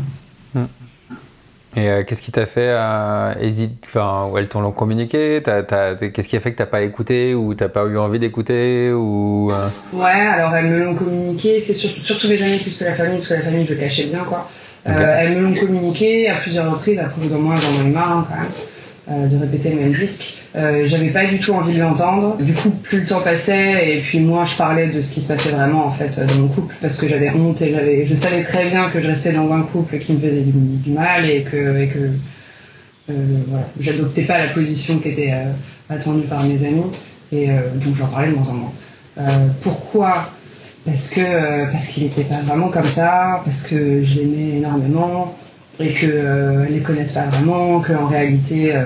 Hum. 0.57 0.67
Et 1.77 2.05
qu'est-ce 2.05 2.23
qui 2.23 2.33
t'a 2.33 2.47
fait 2.47 2.75
hésiter 3.41 3.77
Enfin, 3.85 4.33
elles 4.37 4.49
t'ont 4.49 4.69
communiqué? 4.73 5.43
Qu'est-ce 5.45 6.27
qui 6.27 6.37
a 6.37 6.41
fait 6.41 6.53
que 6.53 6.57
t'as 6.57 6.67
pas 6.67 6.81
écouté 6.81 7.35
ou 7.35 7.55
t'as 7.55 7.69
pas 7.69 7.85
eu 7.85 7.99
envie 7.99 8.19
d'écouter 8.19 8.91
ou 8.91 9.53
Ouais, 9.93 10.05
alors 10.05 10.57
elles 10.57 10.67
me 10.67 10.85
l'ont 10.85 10.95
communiqué. 10.95 11.61
C'est 11.61 11.75
surtout 11.75 12.27
mes 12.29 12.43
amis 12.43 12.59
plus 12.59 12.77
que 12.77 12.85
la 12.85 12.95
famille, 12.95 13.19
parce 13.19 13.29
que 13.29 13.35
la 13.35 13.43
famille 13.43 13.65
je 13.65 13.75
cachais 13.75 14.07
bien 14.07 14.25
quoi. 14.25 14.49
elles 14.87 15.37
me 15.37 15.43
l'ont 15.43 15.55
communiqué 15.55 16.29
à 16.29 16.37
plusieurs 16.37 16.73
reprises. 16.73 16.99
Après, 16.99 17.29
d'un 17.29 17.37
mois, 17.37 17.55
j'en 17.57 17.85
ai 17.85 17.91
marre 17.91 18.19
hein, 18.19 18.27
quand 18.29 18.41
même. 18.41 18.51
Euh, 19.11 19.27
de 19.27 19.39
répéter 19.39 19.71
le 19.71 19.77
même 19.77 19.89
disque. 19.89 20.35
Euh, 20.55 20.83
j'avais 20.85 21.09
pas 21.09 21.25
du 21.25 21.39
tout 21.39 21.53
envie 21.53 21.73
de 21.73 21.81
l'entendre. 21.81 22.37
Du 22.37 22.53
coup, 22.53 22.69
plus 22.69 23.01
le 23.01 23.07
temps 23.07 23.23
passait 23.23 23.97
et 23.97 24.01
puis 24.03 24.21
moi, 24.21 24.45
je 24.45 24.55
parlais 24.55 24.89
de 24.89 25.01
ce 25.01 25.15
qui 25.15 25.23
se 25.23 25.33
passait 25.33 25.49
vraiment 25.49 25.87
en 25.87 25.93
fait 25.93 26.21
dans 26.21 26.35
mon 26.35 26.49
couple 26.49 26.75
parce 26.83 26.99
que 27.01 27.09
j'avais 27.09 27.31
honte 27.31 27.63
et 27.63 28.05
je 28.05 28.15
savais 28.15 28.43
très 28.43 28.69
bien 28.69 28.91
que 28.91 29.01
je 29.01 29.07
restais 29.07 29.33
dans 29.33 29.51
un 29.51 29.63
couple 29.63 29.99
qui 29.99 30.13
me 30.13 30.19
faisait 30.19 30.43
du, 30.43 30.91
mal 30.91 31.25
et 31.31 31.41
que, 31.41 31.57
euh, 31.57 32.11
voilà, 33.47 33.67
j'adoptais 33.81 34.23
pas 34.23 34.37
la 34.37 34.49
position 34.49 34.99
qui 34.99 35.09
était 35.09 35.33
attendue 35.89 36.27
par 36.27 36.43
mes 36.43 36.63
amis 36.67 36.91
et 37.33 37.47
donc 37.47 37.97
j'en 37.97 38.09
parlais 38.09 38.29
de 38.29 38.35
moins 38.35 38.49
en 38.51 38.55
moins. 38.55 38.73
pourquoi? 39.63 40.31
Parce 40.85 41.09
que 41.09 41.71
parce 41.73 41.87
qu'il 41.87 42.05
était 42.05 42.25
pas 42.25 42.43
vraiment 42.47 42.69
comme 42.69 42.89
ça, 42.89 43.41
parce 43.45 43.63
que 43.63 44.03
je 44.05 44.17
l'aimais 44.17 44.59
énormément 44.59 45.35
et 45.81 45.93
que 45.93 46.07
euh, 46.07 46.65
les 46.69 46.81
connaissent 46.81 47.15
pas 47.15 47.27
vraiment, 47.27 47.81
qu'en 47.81 48.07
réalité 48.07 48.75
euh, 48.75 48.83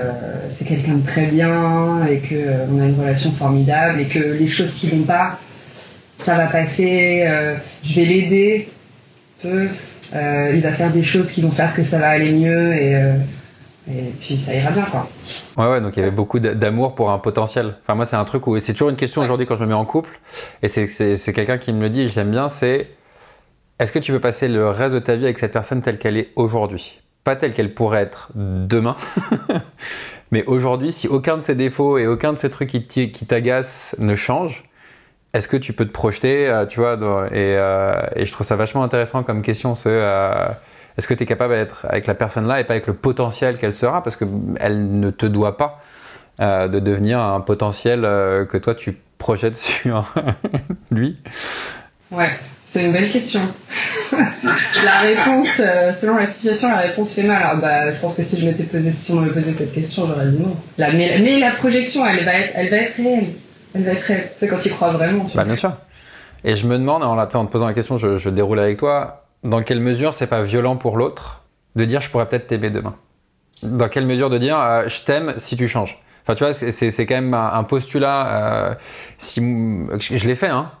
c'est 0.49 0.65
quelqu'un 0.65 0.95
de 0.95 1.05
très 1.05 1.25
bien 1.25 2.05
et 2.05 2.19
que 2.19 2.35
euh, 2.35 2.65
on 2.71 2.81
a 2.81 2.85
une 2.85 2.99
relation 2.99 3.31
formidable 3.31 3.99
et 3.99 4.05
que 4.05 4.19
les 4.19 4.47
choses 4.47 4.73
qui 4.73 4.89
vont 4.89 5.03
pas, 5.03 5.39
ça 6.19 6.35
va 6.35 6.45
passer. 6.47 7.23
Euh, 7.27 7.55
je 7.83 7.95
vais 7.95 8.05
l'aider 8.05 8.69
peu. 9.41 9.67
il 10.13 10.61
va 10.61 10.71
faire 10.71 10.91
des 10.91 11.03
choses 11.03 11.31
qui 11.31 11.41
vont 11.41 11.51
faire 11.51 11.73
que 11.73 11.83
ça 11.83 11.97
va 11.99 12.09
aller 12.09 12.31
mieux 12.31 12.73
et 12.73 12.95
et 13.89 14.13
puis 14.21 14.37
ça 14.37 14.53
ira 14.55 14.71
bien 14.71 14.83
quoi. 14.83 15.09
Ouais 15.57 15.69
ouais 15.69 15.81
donc 15.81 15.97
il 15.97 15.99
y 15.99 16.01
avait 16.03 16.11
beaucoup 16.11 16.39
d'amour 16.39 16.95
pour 16.95 17.11
un 17.11 17.17
potentiel. 17.17 17.73
Enfin 17.81 17.95
moi 17.95 18.05
c'est 18.05 18.15
un 18.15 18.23
truc 18.23 18.47
où 18.47 18.57
c'est 18.59 18.71
toujours 18.71 18.89
une 18.89 18.95
question 18.95 19.21
aujourd'hui 19.21 19.45
quand 19.45 19.55
je 19.55 19.63
me 19.63 19.67
mets 19.67 19.73
en 19.73 19.83
couple 19.83 20.17
et 20.61 20.69
c'est 20.69 21.33
quelqu'un 21.33 21.57
qui 21.57 21.73
me 21.73 21.81
le 21.81 21.89
dit 21.89 22.05
l'aime 22.15 22.31
bien 22.31 22.47
c'est 22.47 22.87
est-ce 23.79 23.91
que 23.91 23.99
tu 23.99 24.11
veux 24.11 24.19
passer 24.19 24.47
le 24.47 24.69
reste 24.69 24.93
de 24.93 24.99
ta 24.99 25.15
vie 25.15 25.25
avec 25.25 25.39
cette 25.39 25.53
personne 25.53 25.81
telle 25.81 25.97
qu'elle 25.97 26.17
est 26.17 26.31
aujourd'hui? 26.35 27.01
Pas 27.23 27.35
telle 27.35 27.53
qu'elle 27.53 27.73
pourrait 27.73 28.01
être 28.01 28.29
demain, 28.35 28.95
mais 30.31 30.43
aujourd'hui, 30.45 30.91
si 30.91 31.07
aucun 31.07 31.37
de 31.37 31.41
ses 31.41 31.55
défauts 31.55 31.97
et 31.97 32.07
aucun 32.07 32.33
de 32.33 32.37
ces 32.37 32.49
trucs 32.49 32.69
qui 32.69 33.25
t'agacent 33.25 33.95
ne 33.99 34.13
change, 34.13 34.63
est-ce 35.33 35.47
que 35.47 35.57
tu 35.57 35.73
peux 35.73 35.85
te 35.85 35.91
projeter, 35.91 36.47
euh, 36.47 36.65
tu 36.67 36.79
vois 36.79 36.95
euh, 37.01 38.07
et, 38.15 38.25
je 38.25 38.31
trouve 38.31 38.45
ça 38.45 38.55
vachement 38.55 38.83
intéressant 38.83 39.23
comme 39.23 39.41
question, 39.41 39.73
ce, 39.73 39.89
euh, 39.89 40.47
est-ce 40.97 41.07
que 41.07 41.15
tu 41.15 41.23
es 41.23 41.25
capable 41.25 41.55
d'être 41.55 41.87
avec 41.89 42.05
la 42.05 42.13
personne-là 42.13 42.59
et 42.59 42.63
pas 42.63 42.73
avec 42.73 42.85
le 42.85 42.93
potentiel 42.93 43.57
qu'elle 43.57 43.73
sera, 43.73 44.03
parce 44.03 44.15
qu'elle 44.15 44.99
ne 44.99 45.09
te 45.09 45.25
doit 45.25 45.57
pas 45.57 45.81
de 46.39 46.79
devenir 46.79 47.19
un 47.19 47.41
potentiel 47.41 48.01
que 48.01 48.57
toi 48.57 48.73
tu 48.73 48.97
projettes 49.17 49.57
sur 49.57 50.11
lui. 50.91 51.17
Ouais, 52.11 52.31
c'est 52.73 52.85
une 52.85 52.91
belle 52.91 53.11
question. 53.11 53.39
la 54.11 54.99
réponse, 55.01 55.59
euh, 55.59 55.93
selon 55.93 56.17
la 56.17 56.25
situation, 56.25 56.69
la 56.69 56.79
réponse 56.79 57.13
fait 57.13 57.21
mal. 57.21 57.43
Alors, 57.43 57.61
bah, 57.61 57.93
je 57.93 57.99
pense 57.99 58.17
que 58.17 58.23
si 58.23 58.41
je 58.41 58.47
m'étais 58.47 58.63
posé, 58.63 58.89
si 58.89 59.11
on 59.11 59.17
m'avait 59.17 59.31
posé 59.31 59.51
cette 59.51 59.73
question, 59.73 60.07
j'aurais 60.07 60.29
dit 60.29 60.39
non. 60.39 60.55
Mais, 60.79 61.39
la 61.39 61.51
projection, 61.51 62.03
elle 62.03 62.25
va 62.25 62.33
être, 62.33 62.53
elle 62.55 62.71
va 62.71 62.77
être 62.77 62.95
réelle. 62.95 63.27
Elle 63.75 63.83
va 63.83 63.91
être 63.91 64.01
réelle. 64.01 64.27
C'est 64.39 64.47
quand 64.47 64.57
tu 64.57 64.71
crois 64.71 64.89
vraiment. 64.89 65.27
bah, 65.35 65.43
bien 65.43 65.53
sûr. 65.53 65.71
Et 66.43 66.55
je 66.55 66.65
me 66.65 66.79
demande, 66.79 67.03
en, 67.03 67.23
te 67.27 67.51
posant 67.51 67.67
la 67.67 67.75
question, 67.75 67.97
je, 67.99 68.29
déroule 68.29 68.59
avec 68.59 68.79
toi, 68.79 69.27
dans 69.43 69.61
quelle 69.61 69.79
mesure 69.79 70.15
c'est 70.15 70.25
pas 70.25 70.41
violent 70.41 70.75
pour 70.75 70.97
l'autre 70.97 71.43
de 71.75 71.85
dire 71.85 72.01
je 72.01 72.09
pourrais 72.09 72.27
peut-être 72.27 72.47
t'aimer 72.47 72.71
demain? 72.71 72.95
Dans 73.61 73.87
quelle 73.87 74.07
mesure 74.07 74.31
de 74.31 74.39
dire 74.39 74.59
euh, 74.59 74.87
je 74.87 75.03
t'aime 75.03 75.35
si 75.37 75.55
tu 75.55 75.67
changes? 75.67 76.01
Enfin, 76.23 76.33
tu 76.33 76.43
vois, 76.43 76.53
c'est 76.53 77.05
quand 77.05 77.15
même 77.15 77.35
un, 77.35 77.63
postulat. 77.63 78.27
Euh, 78.27 78.73
si, 79.19 79.41
je 79.99 80.27
l'ai 80.27 80.35
fait, 80.35 80.47
hein. 80.47 80.71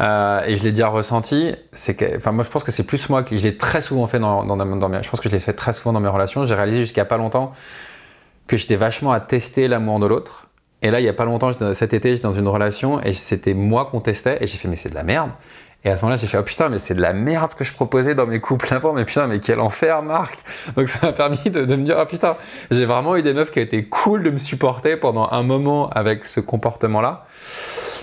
Euh, 0.00 0.44
et 0.46 0.56
je 0.56 0.62
l'ai 0.62 0.70
déjà 0.70 0.88
ressenti. 0.88 1.54
C'est 1.72 1.94
que, 1.94 2.16
enfin, 2.16 2.32
moi, 2.32 2.44
je 2.44 2.50
pense 2.50 2.64
que 2.64 2.72
c'est 2.72 2.84
plus 2.84 3.08
moi 3.08 3.22
qui 3.22 3.38
je 3.38 3.42
l'ai 3.42 3.56
très 3.56 3.82
souvent 3.82 4.06
fait 4.06 4.18
dans, 4.18 4.44
dans, 4.44 4.56
dans, 4.56 4.88
mes, 4.88 5.02
je 5.02 5.10
pense 5.10 5.20
que 5.20 5.28
je 5.28 5.34
l'ai 5.34 5.40
fait 5.40 5.54
très 5.54 5.72
souvent 5.72 5.92
dans 5.92 6.00
mes 6.00 6.08
relations. 6.08 6.44
J'ai 6.44 6.54
réalisé 6.54 6.80
jusqu'à 6.80 7.04
pas 7.04 7.16
longtemps 7.16 7.52
que 8.46 8.56
j'étais 8.56 8.76
vachement 8.76 9.12
à 9.12 9.20
tester 9.20 9.68
l'amour 9.68 9.98
de 10.00 10.06
l'autre. 10.06 10.48
Et 10.82 10.90
là, 10.90 11.00
il 11.00 11.04
y 11.04 11.08
a 11.08 11.12
pas 11.12 11.24
longtemps, 11.24 11.50
cet 11.74 11.92
été, 11.92 12.10
j'étais 12.10 12.22
dans 12.22 12.32
une 12.32 12.46
relation 12.46 13.02
et 13.02 13.12
c'était 13.12 13.54
moi 13.54 13.86
qu'on 13.86 14.00
testait 14.00 14.38
et 14.40 14.46
j'ai 14.46 14.58
fait 14.58 14.68
mais 14.68 14.76
c'est 14.76 14.90
de 14.90 14.94
la 14.94 15.02
merde. 15.02 15.30
Et 15.84 15.90
à 15.90 15.96
ce 15.96 16.02
moment-là, 16.02 16.16
j'ai 16.20 16.26
fait, 16.26 16.38
oh 16.38 16.42
putain, 16.42 16.68
mais 16.68 16.78
c'est 16.78 16.94
de 16.94 17.00
la 17.00 17.12
merde 17.12 17.54
que 17.54 17.62
je 17.62 17.72
proposais 17.72 18.14
dans 18.14 18.26
mes 18.26 18.40
couples 18.40 18.72
avant, 18.74 18.92
mais 18.92 19.04
putain, 19.04 19.28
mais 19.28 19.38
quel 19.38 19.60
enfer, 19.60 20.02
Marc 20.02 20.38
Donc 20.76 20.88
ça 20.88 21.06
m'a 21.06 21.12
permis 21.12 21.50
de, 21.50 21.60
me 21.62 21.84
dire, 21.84 21.96
oh 22.00 22.06
putain, 22.06 22.36
j'ai 22.70 22.84
vraiment 22.84 23.16
eu 23.16 23.22
des 23.22 23.32
meufs 23.32 23.52
qui 23.52 23.60
étaient 23.60 23.84
cool 23.84 24.24
de 24.24 24.30
me 24.30 24.38
supporter 24.38 24.96
pendant 24.96 25.28
un 25.30 25.42
moment 25.44 25.88
avec 25.90 26.24
ce 26.24 26.40
comportement-là. 26.40 27.26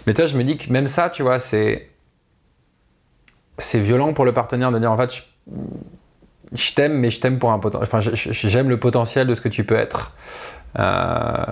Mais 0.06 0.14
toi, 0.14 0.26
je 0.26 0.38
me 0.38 0.44
dis 0.44 0.58
que 0.58 0.72
même 0.72 0.88
ça, 0.88 1.10
tu 1.10 1.24
vois, 1.24 1.40
c'est. 1.40 1.90
C'est 3.58 3.80
violent 3.80 4.14
pour 4.14 4.26
le 4.26 4.34
partenaire 4.34 4.72
de 4.72 4.80
dire, 4.80 4.92
en 4.92 4.98
fait, 4.98 5.24
je, 6.52 6.74
t'aime, 6.74 6.98
mais 6.98 7.10
je 7.10 7.22
t'aime 7.22 7.40
pour 7.40 7.52
un 7.52 7.60
potentiel. 7.60 7.88
Enfin, 7.88 8.00
j'aime 8.02 8.70
le 8.70 8.78
potentiel 8.78 9.28
de 9.28 9.34
ce 9.34 9.40
que 9.40 9.48
tu 9.48 9.64
peux 9.64 9.78
être. 9.78 10.12
Euh, 10.78 11.46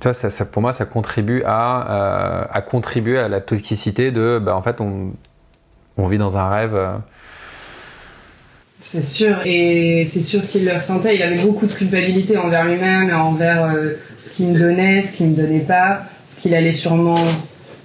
tu 0.00 0.08
vois, 0.08 0.12
ça, 0.12 0.44
pour 0.44 0.60
moi, 0.60 0.74
ça 0.74 0.84
contribue 0.84 1.42
à, 1.46 1.90
euh, 1.90 2.44
à 2.50 2.60
contribuer 2.60 3.18
à 3.18 3.28
la 3.28 3.40
toxicité 3.40 4.10
de, 4.10 4.38
bah, 4.38 4.54
en 4.54 4.60
fait, 4.60 4.82
on, 4.82 5.14
on 5.96 6.08
vit 6.08 6.18
dans 6.18 6.36
un 6.36 6.48
rêve. 6.48 6.74
Euh. 6.74 6.90
C'est 8.80 9.02
sûr, 9.02 9.40
et 9.46 10.04
c'est 10.06 10.20
sûr 10.20 10.46
qu'il 10.46 10.66
le 10.66 10.74
ressentait. 10.74 11.16
Il 11.16 11.22
avait 11.22 11.42
beaucoup 11.42 11.66
de 11.66 11.72
culpabilité 11.72 12.36
envers 12.36 12.66
lui-même 12.66 13.14
envers 13.14 13.64
euh, 13.64 13.94
ce 14.18 14.30
qu'il 14.30 14.48
me 14.48 14.58
donnait, 14.58 15.02
ce 15.02 15.12
qu'il 15.12 15.28
me 15.28 15.36
donnait 15.36 15.60
pas, 15.60 16.02
ce 16.26 16.36
qu'il 16.38 16.54
allait 16.54 16.72
sûrement 16.72 17.16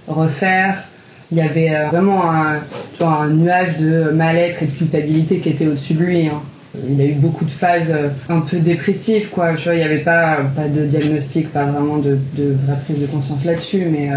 refaire. 0.09 0.83
Il 1.31 1.37
y 1.37 1.41
avait 1.41 1.73
euh, 1.73 1.87
vraiment 1.87 2.31
un, 2.31 2.59
un, 2.99 3.29
nuage 3.29 3.77
de 3.77 4.09
mal-être 4.11 4.63
et 4.63 4.65
de 4.65 4.71
culpabilité 4.71 5.39
qui 5.39 5.49
était 5.49 5.67
au-dessus 5.67 5.93
de 5.93 6.03
lui. 6.03 6.27
Hein. 6.27 6.41
Il 6.87 6.99
a 7.01 7.05
eu 7.05 7.13
beaucoup 7.13 7.45
de 7.45 7.51
phases 7.51 7.95
un 8.29 8.41
peu 8.41 8.57
dépressives, 8.57 9.29
quoi. 9.29 9.55
Tu 9.55 9.63
vois, 9.63 9.73
il 9.73 9.77
n'y 9.77 9.83
avait 9.83 9.99
pas, 9.99 10.37
pas 10.55 10.67
de 10.67 10.85
diagnostic, 10.85 11.51
pas 11.51 11.65
vraiment 11.65 11.97
de, 11.97 12.17
de 12.33 12.55
vraie 12.65 12.79
prise 12.85 12.99
de 12.99 13.07
conscience 13.07 13.43
là-dessus, 13.43 13.85
mais, 13.85 14.11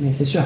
mais 0.00 0.12
c'est 0.12 0.24
sûr. 0.24 0.44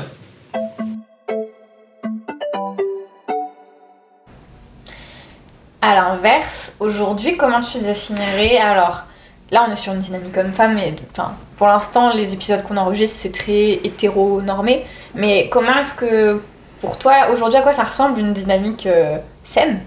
À 5.81 5.95
l'inverse, 5.95 6.75
aujourd'hui, 6.81 7.37
comment 7.37 7.61
tu 7.61 7.79
définirais 7.79 8.59
Alors, 8.59 9.08
là, 9.51 9.67
on 9.69 9.73
est 9.73 9.77
sur 9.77 9.93
une 9.93 10.01
dynamique 10.01 10.37
homme-femme, 10.37 10.79
et 10.79 10.95
pour 11.57 11.67
l'instant, 11.67 12.13
les 12.13 12.33
épisodes 12.35 12.63
qu'on 12.63 12.77
enregistre, 12.77 13.17
c'est 13.21 13.33
très 13.33 13.73
hétéronormé. 13.85 14.85
Mais 15.15 15.49
comment 15.51 15.79
est-ce 15.79 15.95
que, 15.95 16.41
pour 16.81 16.99
toi, 16.99 17.29
aujourd'hui, 17.33 17.59
à 17.59 17.63
quoi 17.63 17.73
ça 17.73 17.85
ressemble 17.85 18.21
une 18.21 18.33
dynamique 18.33 18.87
euh, 18.87 19.19
saine? 19.45 19.81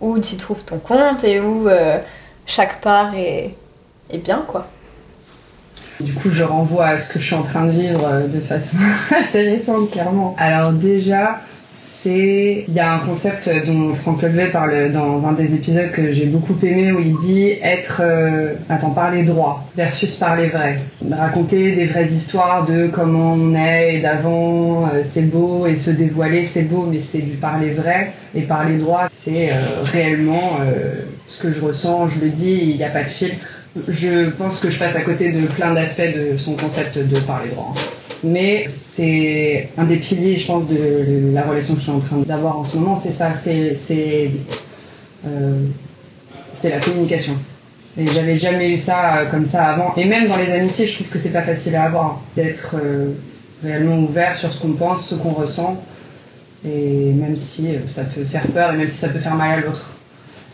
Où 0.00 0.18
tu 0.18 0.36
trouves 0.36 0.62
ton 0.62 0.78
compte 0.78 1.24
et 1.24 1.40
où 1.40 1.68
euh, 1.68 1.98
chaque 2.46 2.80
part 2.80 3.14
est, 3.16 3.54
est 4.10 4.18
bien, 4.18 4.44
quoi? 4.46 4.66
Du 6.00 6.14
coup, 6.14 6.30
je 6.30 6.44
renvoie 6.44 6.86
à 6.86 6.98
ce 7.00 7.12
que 7.12 7.18
je 7.18 7.26
suis 7.26 7.34
en 7.34 7.42
train 7.42 7.66
de 7.66 7.72
vivre 7.72 8.04
euh, 8.06 8.28
de 8.28 8.40
façon 8.40 8.76
assez 9.10 9.42
récente, 9.42 9.90
clairement. 9.90 10.36
Alors 10.38 10.72
déjà, 10.72 11.40
c'est 11.72 12.64
il 12.68 12.74
y 12.74 12.78
a 12.78 12.92
un 12.92 13.00
concept 13.00 13.50
dont 13.66 13.92
Franck 13.94 14.22
Levet 14.22 14.50
parle 14.50 14.92
dans 14.92 15.26
un 15.26 15.32
des 15.32 15.54
épisodes 15.54 15.90
que 15.90 16.12
j'ai 16.12 16.26
beaucoup 16.26 16.56
aimé 16.62 16.92
où 16.92 17.00
il 17.00 17.16
dit 17.16 17.50
être 17.60 18.02
euh, 18.04 18.54
attends 18.68 18.90
parler 18.90 19.24
droit 19.24 19.68
versus 19.76 20.14
parler 20.16 20.46
vrai. 20.46 20.78
Raconter 21.10 21.74
des 21.74 21.86
vraies 21.86 22.06
histoires 22.06 22.66
de 22.66 22.86
comment 22.86 23.32
on 23.32 23.54
est 23.54 23.96
et 23.96 24.00
d'avant 24.00 24.86
euh, 24.86 25.00
c'est 25.02 25.28
beau 25.28 25.66
et 25.66 25.74
se 25.74 25.90
dévoiler 25.90 26.44
c'est 26.44 26.62
beau 26.62 26.86
mais 26.88 27.00
c'est 27.00 27.22
du 27.22 27.36
parler 27.36 27.70
vrai. 27.70 28.12
Et 28.34 28.42
parler 28.42 28.78
droit 28.78 29.06
c'est 29.08 29.50
euh, 29.50 29.82
réellement 29.82 30.58
ce 31.26 31.40
que 31.40 31.50
je 31.50 31.60
ressens 31.60 32.06
je 32.08 32.20
le 32.20 32.28
dis 32.28 32.58
il 32.70 32.76
n'y 32.76 32.84
a 32.84 32.90
pas 32.90 33.02
de 33.02 33.08
filtre 33.08 33.57
je 33.86 34.30
pense 34.30 34.60
que 34.60 34.70
je 34.70 34.78
passe 34.78 34.96
à 34.96 35.02
côté 35.02 35.32
de 35.32 35.46
plein 35.46 35.74
d'aspects 35.74 36.00
de 36.00 36.36
son 36.36 36.54
concept 36.54 36.98
de 36.98 37.20
parler 37.20 37.50
droit 37.50 37.74
mais 38.24 38.64
c'est 38.66 39.68
un 39.76 39.84
des 39.84 39.96
piliers, 39.96 40.38
je 40.38 40.46
pense, 40.46 40.68
de 40.68 41.32
la 41.32 41.42
relation 41.42 41.74
que 41.74 41.80
je 41.80 41.84
suis 41.84 41.92
en 41.92 42.00
train 42.00 42.18
d'avoir 42.18 42.58
en 42.58 42.64
ce 42.64 42.76
moment, 42.76 42.96
c'est 42.96 43.12
ça, 43.12 43.32
c'est 43.34 44.30
euh, 45.26 45.66
la 46.64 46.80
communication. 46.80 47.36
Et 47.96 48.06
j'avais 48.06 48.36
jamais 48.36 48.70
eu 48.72 48.76
ça 48.76 49.18
euh, 49.18 49.30
comme 49.30 49.46
ça 49.46 49.66
avant. 49.66 49.94
Et 49.96 50.04
même 50.04 50.28
dans 50.28 50.36
les 50.36 50.52
amitiés, 50.52 50.86
je 50.86 50.94
trouve 50.94 51.08
que 51.08 51.18
c'est 51.18 51.32
pas 51.32 51.42
facile 51.42 51.74
à 51.76 51.84
avoir, 51.84 52.20
d'être 52.36 52.76
euh, 52.76 53.12
réellement 53.62 53.98
ouvert 53.98 54.36
sur 54.36 54.52
ce 54.52 54.60
qu'on 54.60 54.72
pense, 54.72 55.06
ce 55.06 55.14
qu'on 55.14 55.32
ressent, 55.32 55.82
et 56.64 57.12
même 57.12 57.36
si 57.36 57.70
ça 57.86 58.04
peut 58.04 58.24
faire 58.24 58.46
peur, 58.48 58.74
et 58.74 58.76
même 58.76 58.88
si 58.88 58.98
ça 58.98 59.08
peut 59.08 59.18
faire 59.18 59.34
mal 59.34 59.58
à 59.58 59.62
l'autre. 59.62 59.92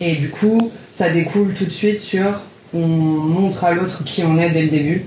Et 0.01 0.17
du 0.17 0.29
coup, 0.29 0.71
ça 0.93 1.09
découle 1.09 1.55
tout 1.55 1.65
de 1.65 1.71
suite 1.71 2.01
sur 2.01 2.43
on 2.75 2.87
montre 2.87 3.65
à 3.65 3.73
l'autre 3.73 4.05
qui 4.05 4.23
on 4.25 4.39
est 4.39 4.51
dès 4.51 4.63
le 4.63 4.69
début 4.69 5.07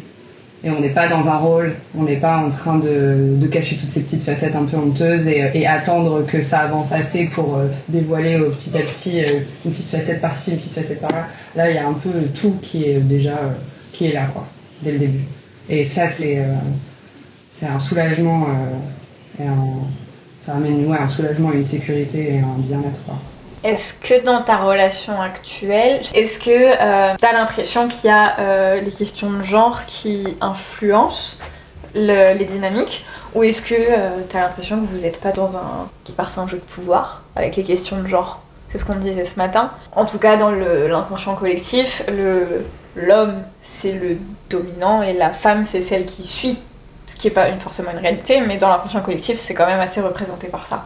et 0.63 0.71
on 0.71 0.79
n'est 0.79 0.89
pas 0.89 1.07
dans 1.07 1.27
un 1.27 1.37
rôle, 1.37 1.75
on 1.95 2.03
n'est 2.03 2.17
pas 2.17 2.37
en 2.37 2.49
train 2.49 2.79
de, 2.79 3.37
cacher 3.51 3.77
toutes 3.77 3.91
ces 3.91 4.03
petites 4.03 4.23
facettes 4.23 4.55
un 4.55 4.63
peu 4.63 4.77
honteuses 4.77 5.27
et, 5.27 5.67
attendre 5.67 6.25
que 6.25 6.41
ça 6.41 6.59
avance 6.59 6.91
assez 6.91 7.25
pour 7.25 7.57
euh, 7.57 7.67
dévoiler 7.89 8.39
au 8.39 8.49
petit 8.51 8.75
à 8.75 8.81
petit 8.81 9.23
euh, 9.23 9.39
une 9.65 9.71
petite 9.71 9.89
facette 9.89 10.19
par-ci, 10.19 10.51
une 10.51 10.57
petite 10.57 10.73
facette 10.73 10.99
par-là. 10.99 11.27
Là, 11.55 11.69
il 11.69 11.75
y 11.75 11.79
a 11.79 11.87
un 11.87 11.93
peu 11.93 12.09
tout 12.33 12.55
qui 12.61 12.85
est 12.85 12.99
déjà 12.99 13.33
euh, 13.33 13.53
qui 13.91 14.07
est 14.07 14.13
là, 14.13 14.27
quoi, 14.33 14.47
dès 14.81 14.93
le 14.93 14.99
début. 14.99 15.23
Et 15.69 15.85
ça, 15.85 16.09
c'est 16.09 16.39
un 17.63 17.79
soulagement 17.79 18.47
ça 20.39 20.55
amène 20.55 20.85
ouais, 20.87 20.97
un 20.97 21.09
soulagement, 21.09 21.51
une 21.51 21.65
sécurité 21.65 22.35
et 22.35 22.39
un 22.39 22.57
bien-être. 22.57 23.01
Est-ce 23.63 23.93
que 23.95 24.23
dans 24.23 24.41
ta 24.43 24.57
relation 24.57 25.19
actuelle, 25.19 26.01
est-ce 26.13 26.39
que 26.39 26.51
euh, 26.51 27.15
tu 27.19 27.25
as 27.25 27.33
l'impression 27.33 27.87
qu'il 27.87 28.09
y 28.09 28.13
a 28.13 28.39
euh, 28.39 28.81
les 28.81 28.91
questions 28.91 29.31
de 29.31 29.41
genre 29.41 29.85
qui 29.87 30.37
influencent 30.41 31.37
les 31.95 32.45
dynamiques? 32.45 33.03
Ou 33.33 33.43
est-ce 33.43 33.61
que 33.63 33.73
euh, 33.75 34.09
tu 34.29 34.37
as 34.37 34.41
l'impression 34.41 34.79
que 34.79 34.85
vous 34.85 34.99
n'êtes 34.99 35.19
pas 35.19 35.31
dans 35.31 35.57
un 35.57 35.89
qui 36.03 36.11
passe 36.11 36.37
un 36.37 36.47
jeu 36.47 36.57
de 36.57 36.63
pouvoir 36.63 37.23
avec 37.35 37.55
les 37.55 37.63
questions 37.63 37.99
de 38.01 38.07
genre? 38.07 38.41
C'est 38.69 38.77
ce 38.77 38.85
qu'on 38.85 38.95
disait 38.95 39.25
ce 39.25 39.37
matin. 39.37 39.71
En 39.95 40.05
tout 40.05 40.19
cas, 40.19 40.37
dans 40.37 40.51
l'inconscient 40.51 41.35
collectif, 41.35 42.03
l'homme 42.95 43.41
c'est 43.63 43.93
le 43.93 44.17
dominant 44.49 45.01
et 45.01 45.13
la 45.13 45.31
femme 45.31 45.65
c'est 45.65 45.81
celle 45.81 46.05
qui 46.05 46.27
suit. 46.27 46.59
Ce 47.07 47.15
qui 47.15 47.27
n'est 47.27 47.33
pas 47.33 47.51
forcément 47.53 47.91
une 47.91 47.99
réalité, 47.99 48.41
mais 48.41 48.57
dans 48.57 48.69
l'inconscient 48.69 49.01
collectif, 49.01 49.39
c'est 49.39 49.53
quand 49.55 49.65
même 49.65 49.79
assez 49.79 50.01
représenté 50.01 50.47
par 50.47 50.67
ça. 50.67 50.85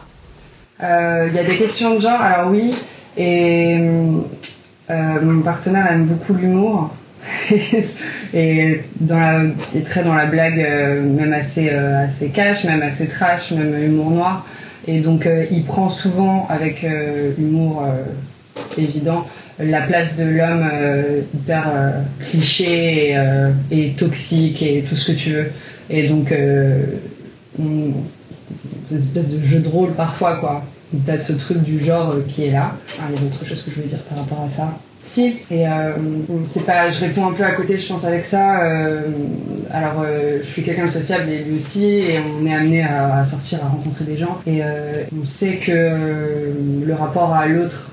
Euh, 0.84 1.28
il 1.30 1.36
y 1.36 1.40
a 1.40 1.44
des 1.44 1.58
questions 1.58 1.96
de 1.96 2.02
genre, 2.02 2.20
alors 2.20 2.52
oui, 2.52 2.74
et 3.18 3.78
euh, 4.90 5.22
mon 5.22 5.42
partenaire 5.42 5.92
aime 5.92 6.06
beaucoup 6.06 6.34
l'humour. 6.34 6.90
et, 8.34 8.82
dans 9.00 9.52
très 9.86 10.04
dans 10.04 10.16
la 10.16 10.26
blague, 10.26 10.60
euh, 10.60 11.04
même 11.04 11.34
assez, 11.34 11.70
assez 11.70 12.30
cash, 12.30 12.64
même 12.64 12.82
assez 12.82 13.08
trash, 13.08 13.52
même 13.52 13.82
humour 13.84 14.10
noir. 14.10 14.46
Et 14.88 15.02
donc 15.02 15.30
il 15.52 15.64
prend 15.64 15.90
souvent 15.90 16.48
avec 16.50 16.84
humour 17.38 17.86
évident 18.80 19.28
la 19.60 19.82
place 19.82 20.18
de 20.18 20.24
l'homme 20.24 20.68
hyper 21.36 21.72
cliché 22.28 23.16
et, 23.70 23.92
toxique 23.92 24.64
et 24.64 24.82
tout 24.82 24.96
ce 24.96 25.12
que 25.12 25.16
tu 25.16 25.30
veux. 25.34 25.52
Et 25.92 26.08
donc 26.08 26.34
on, 27.60 27.94
une 28.92 28.98
espèce 28.98 29.30
de 29.30 29.44
jeu 29.44 29.60
de 29.60 29.68
rôle 29.68 29.92
parfois, 29.94 30.38
quoi. 30.38 30.64
T'as 31.06 31.18
ce 31.18 31.34
truc 31.34 31.60
du 31.60 31.80
genre 31.80 32.12
euh, 32.12 32.26
qui 32.28 32.46
est 32.46 32.52
là. 32.52 32.74
Ah, 33.00 33.04
il 33.10 33.16
y 33.16 33.24
a 33.24 33.28
autre 33.28 33.46
chose 33.46 33.64
que 33.64 33.72
je 33.72 33.76
voulais 33.76 33.88
dire 33.88 34.00
par 34.00 34.18
rapport 34.18 34.42
à 34.42 34.50
ça. 34.50 34.78
Si, 35.04 35.38
et 35.50 35.68
euh, 35.68 35.94
c'est 36.46 36.66
pas, 36.66 36.90
je 36.90 37.00
réponds 37.00 37.28
un 37.28 37.34
peu 37.34 37.44
à 37.44 37.54
côté, 37.54 37.78
je 37.78 37.88
pense, 37.88 38.04
avec 38.06 38.26
ça. 38.26 38.62
Euh, 38.62 39.02
alors, 39.72 40.06
je 40.42 40.46
suis 40.46 40.62
quelqu'un 40.62 40.86
de 40.86 40.92
sociable 40.92 41.30
et 41.30 41.44
lui 41.44 41.56
aussi, 41.56 41.86
et 41.86 42.20
on 42.20 42.46
est 42.46 42.54
amené 42.54 42.84
à, 42.84 43.26
sortir, 43.26 43.64
à 43.66 43.70
rencontrer 43.70 44.06
des 44.06 44.18
gens. 44.18 44.40
Et 44.46 44.62
on 45.20 45.26
sait 45.26 45.56
que 45.56 46.52
le 46.86 46.94
rapport 46.94 47.34
à 47.34 47.48
l'autre 47.48 47.92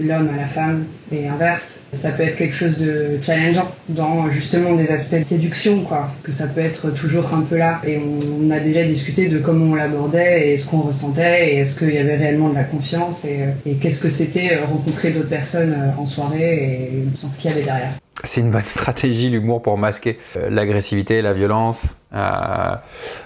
l'homme 0.00 0.30
à 0.34 0.36
la 0.36 0.46
femme 0.46 0.84
et 1.12 1.28
inverse. 1.28 1.80
Ça 1.92 2.10
peut 2.12 2.22
être 2.22 2.36
quelque 2.36 2.54
chose 2.54 2.78
de 2.78 3.18
challengeant 3.20 3.70
dans 3.88 4.30
justement 4.30 4.74
des 4.74 4.88
aspects 4.88 5.18
de 5.18 5.24
séduction, 5.24 5.82
quoi. 5.82 6.10
Que 6.22 6.32
ça 6.32 6.46
peut 6.46 6.60
être 6.60 6.90
toujours 6.94 7.32
un 7.34 7.42
peu 7.42 7.56
là. 7.56 7.80
Et 7.86 7.98
on, 7.98 8.50
a 8.50 8.60
déjà 8.60 8.84
discuté 8.84 9.28
de 9.28 9.38
comment 9.38 9.72
on 9.72 9.74
l'abordait 9.74 10.52
et 10.52 10.58
ce 10.58 10.66
qu'on 10.66 10.80
ressentait 10.80 11.54
et 11.54 11.58
est-ce 11.58 11.78
qu'il 11.78 11.94
y 11.94 11.98
avait 11.98 12.16
réellement 12.16 12.50
de 12.50 12.54
la 12.54 12.64
confiance 12.64 13.24
et, 13.24 13.40
et 13.64 13.74
qu'est-ce 13.74 14.00
que 14.00 14.10
c'était 14.10 14.56
euh, 14.56 14.66
rencontrer 14.66 15.12
d'autres 15.12 15.28
personnes 15.28 15.72
euh, 15.72 16.00
en 16.00 16.06
soirée 16.06 16.54
et 16.54 17.18
sans 17.18 17.28
ce 17.28 17.38
qu'il 17.38 17.50
y 17.50 17.54
avait 17.54 17.64
derrière. 17.64 18.01
C'est 18.24 18.40
une 18.40 18.50
bonne 18.50 18.64
stratégie, 18.66 19.30
l'humour, 19.30 19.62
pour 19.62 19.78
masquer 19.78 20.18
euh, 20.36 20.48
l'agressivité, 20.50 21.22
la 21.22 21.32
violence. 21.32 21.82
Euh, 22.14 22.76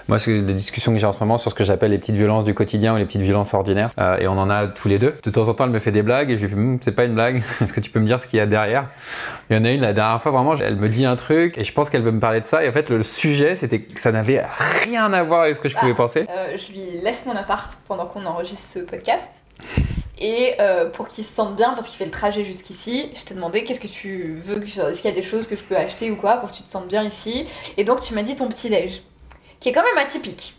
moi, 0.07 0.17
c'est 0.17 0.41
des 0.41 0.53
discussions 0.53 0.93
que 0.93 0.97
j'ai 0.97 1.05
en 1.05 1.11
ce 1.11 1.19
moment 1.19 1.37
sur 1.37 1.51
ce 1.51 1.55
que 1.55 1.65
j'appelle 1.65 1.91
les 1.91 1.97
petites 1.97 2.15
violences 2.15 2.45
du 2.45 2.53
quotidien 2.53 2.93
ou 2.93 2.97
les 2.97 3.03
petites 3.05 3.21
violences 3.21 3.53
ordinaires. 3.53 3.89
Euh, 3.99 4.17
et 4.17 4.27
on 4.29 4.37
en 4.39 4.49
a 4.49 4.67
tous 4.67 4.87
les 4.87 4.97
deux. 4.97 5.15
De 5.23 5.29
temps 5.29 5.49
en 5.49 5.53
temps, 5.53 5.65
elle 5.65 5.71
me 5.71 5.79
fait 5.79 5.91
des 5.91 6.03
blagues 6.03 6.31
et 6.31 6.37
je 6.37 6.41
lui 6.43 6.49
fais 6.49 6.55
Hum, 6.55 6.77
c'est 6.81 6.93
pas 6.93 7.03
une 7.03 7.13
blague. 7.15 7.43
Est-ce 7.61 7.73
que 7.73 7.81
tu 7.81 7.89
peux 7.91 7.99
me 7.99 8.05
dire 8.05 8.21
ce 8.21 8.27
qu'il 8.27 8.37
y 8.37 8.41
a 8.41 8.45
derrière? 8.45 8.87
Il 9.49 9.57
y 9.57 9.59
en 9.59 9.65
a 9.65 9.71
une 9.71 9.81
la 9.81 9.91
dernière 9.91 10.21
fois, 10.21 10.31
vraiment, 10.31 10.55
elle 10.55 10.77
me 10.77 10.87
dit 10.87 11.05
un 11.05 11.17
truc 11.17 11.57
et 11.57 11.65
je 11.65 11.73
pense 11.73 11.89
qu'elle 11.89 12.01
veut 12.03 12.11
me 12.11 12.21
parler 12.21 12.39
de 12.39 12.45
ça. 12.45 12.63
Et 12.63 12.69
en 12.69 12.71
fait, 12.71 12.89
le 12.89 13.03
sujet, 13.03 13.55
c'était 13.57 13.79
que 13.81 13.99
ça 13.99 14.13
n'avait 14.13 14.43
rien 14.83 15.11
à 15.11 15.21
voir 15.23 15.41
avec 15.41 15.55
ce 15.57 15.59
que 15.59 15.67
je 15.69 15.75
pouvais 15.75 15.91
Ah. 15.91 15.97
penser. 15.97 16.25
Euh, 16.29 16.55
je 16.57 16.71
lui 16.71 17.01
laisse 17.03 17.25
mon 17.25 17.35
appart 17.35 17.69
pendant 17.89 18.05
qu'on 18.05 18.25
enregistre 18.25 18.61
ce 18.61 18.79
podcast. 18.79 19.29
Et 20.19 20.55
euh, 20.59 20.89
pour 20.89 21.07
qu'il 21.07 21.23
se 21.23 21.33
sente 21.33 21.55
bien, 21.55 21.73
parce 21.73 21.87
qu'il 21.87 21.97
fait 21.97 22.05
le 22.05 22.11
trajet 22.11 22.43
jusqu'ici, 22.43 23.11
je 23.15 23.23
t'ai 23.23 23.35
demandé 23.35 23.63
qu'est-ce 23.63 23.79
que 23.79 23.87
tu 23.87 24.41
veux, 24.45 24.63
est-ce 24.63 25.01
qu'il 25.01 25.09
y 25.09 25.13
a 25.13 25.15
des 25.15 25.23
choses 25.23 25.47
que 25.47 25.55
je 25.55 25.61
peux 25.61 25.75
acheter 25.75 26.09
ou 26.09 26.15
quoi 26.15 26.37
pour 26.37 26.51
que 26.51 26.55
tu 26.55 26.63
te 26.63 26.69
sentes 26.69 26.87
bien 26.87 27.03
ici? 27.03 27.45
Et 27.77 27.83
donc 27.83 28.01
tu 28.01 28.13
m'as 28.13 28.23
dit 28.23 28.35
ton 28.35 28.49
petit 28.49 28.69
déj, 28.69 29.03
qui 29.59 29.69
est 29.69 29.73
quand 29.73 29.83
même 29.83 29.97
atypique. 29.97 30.57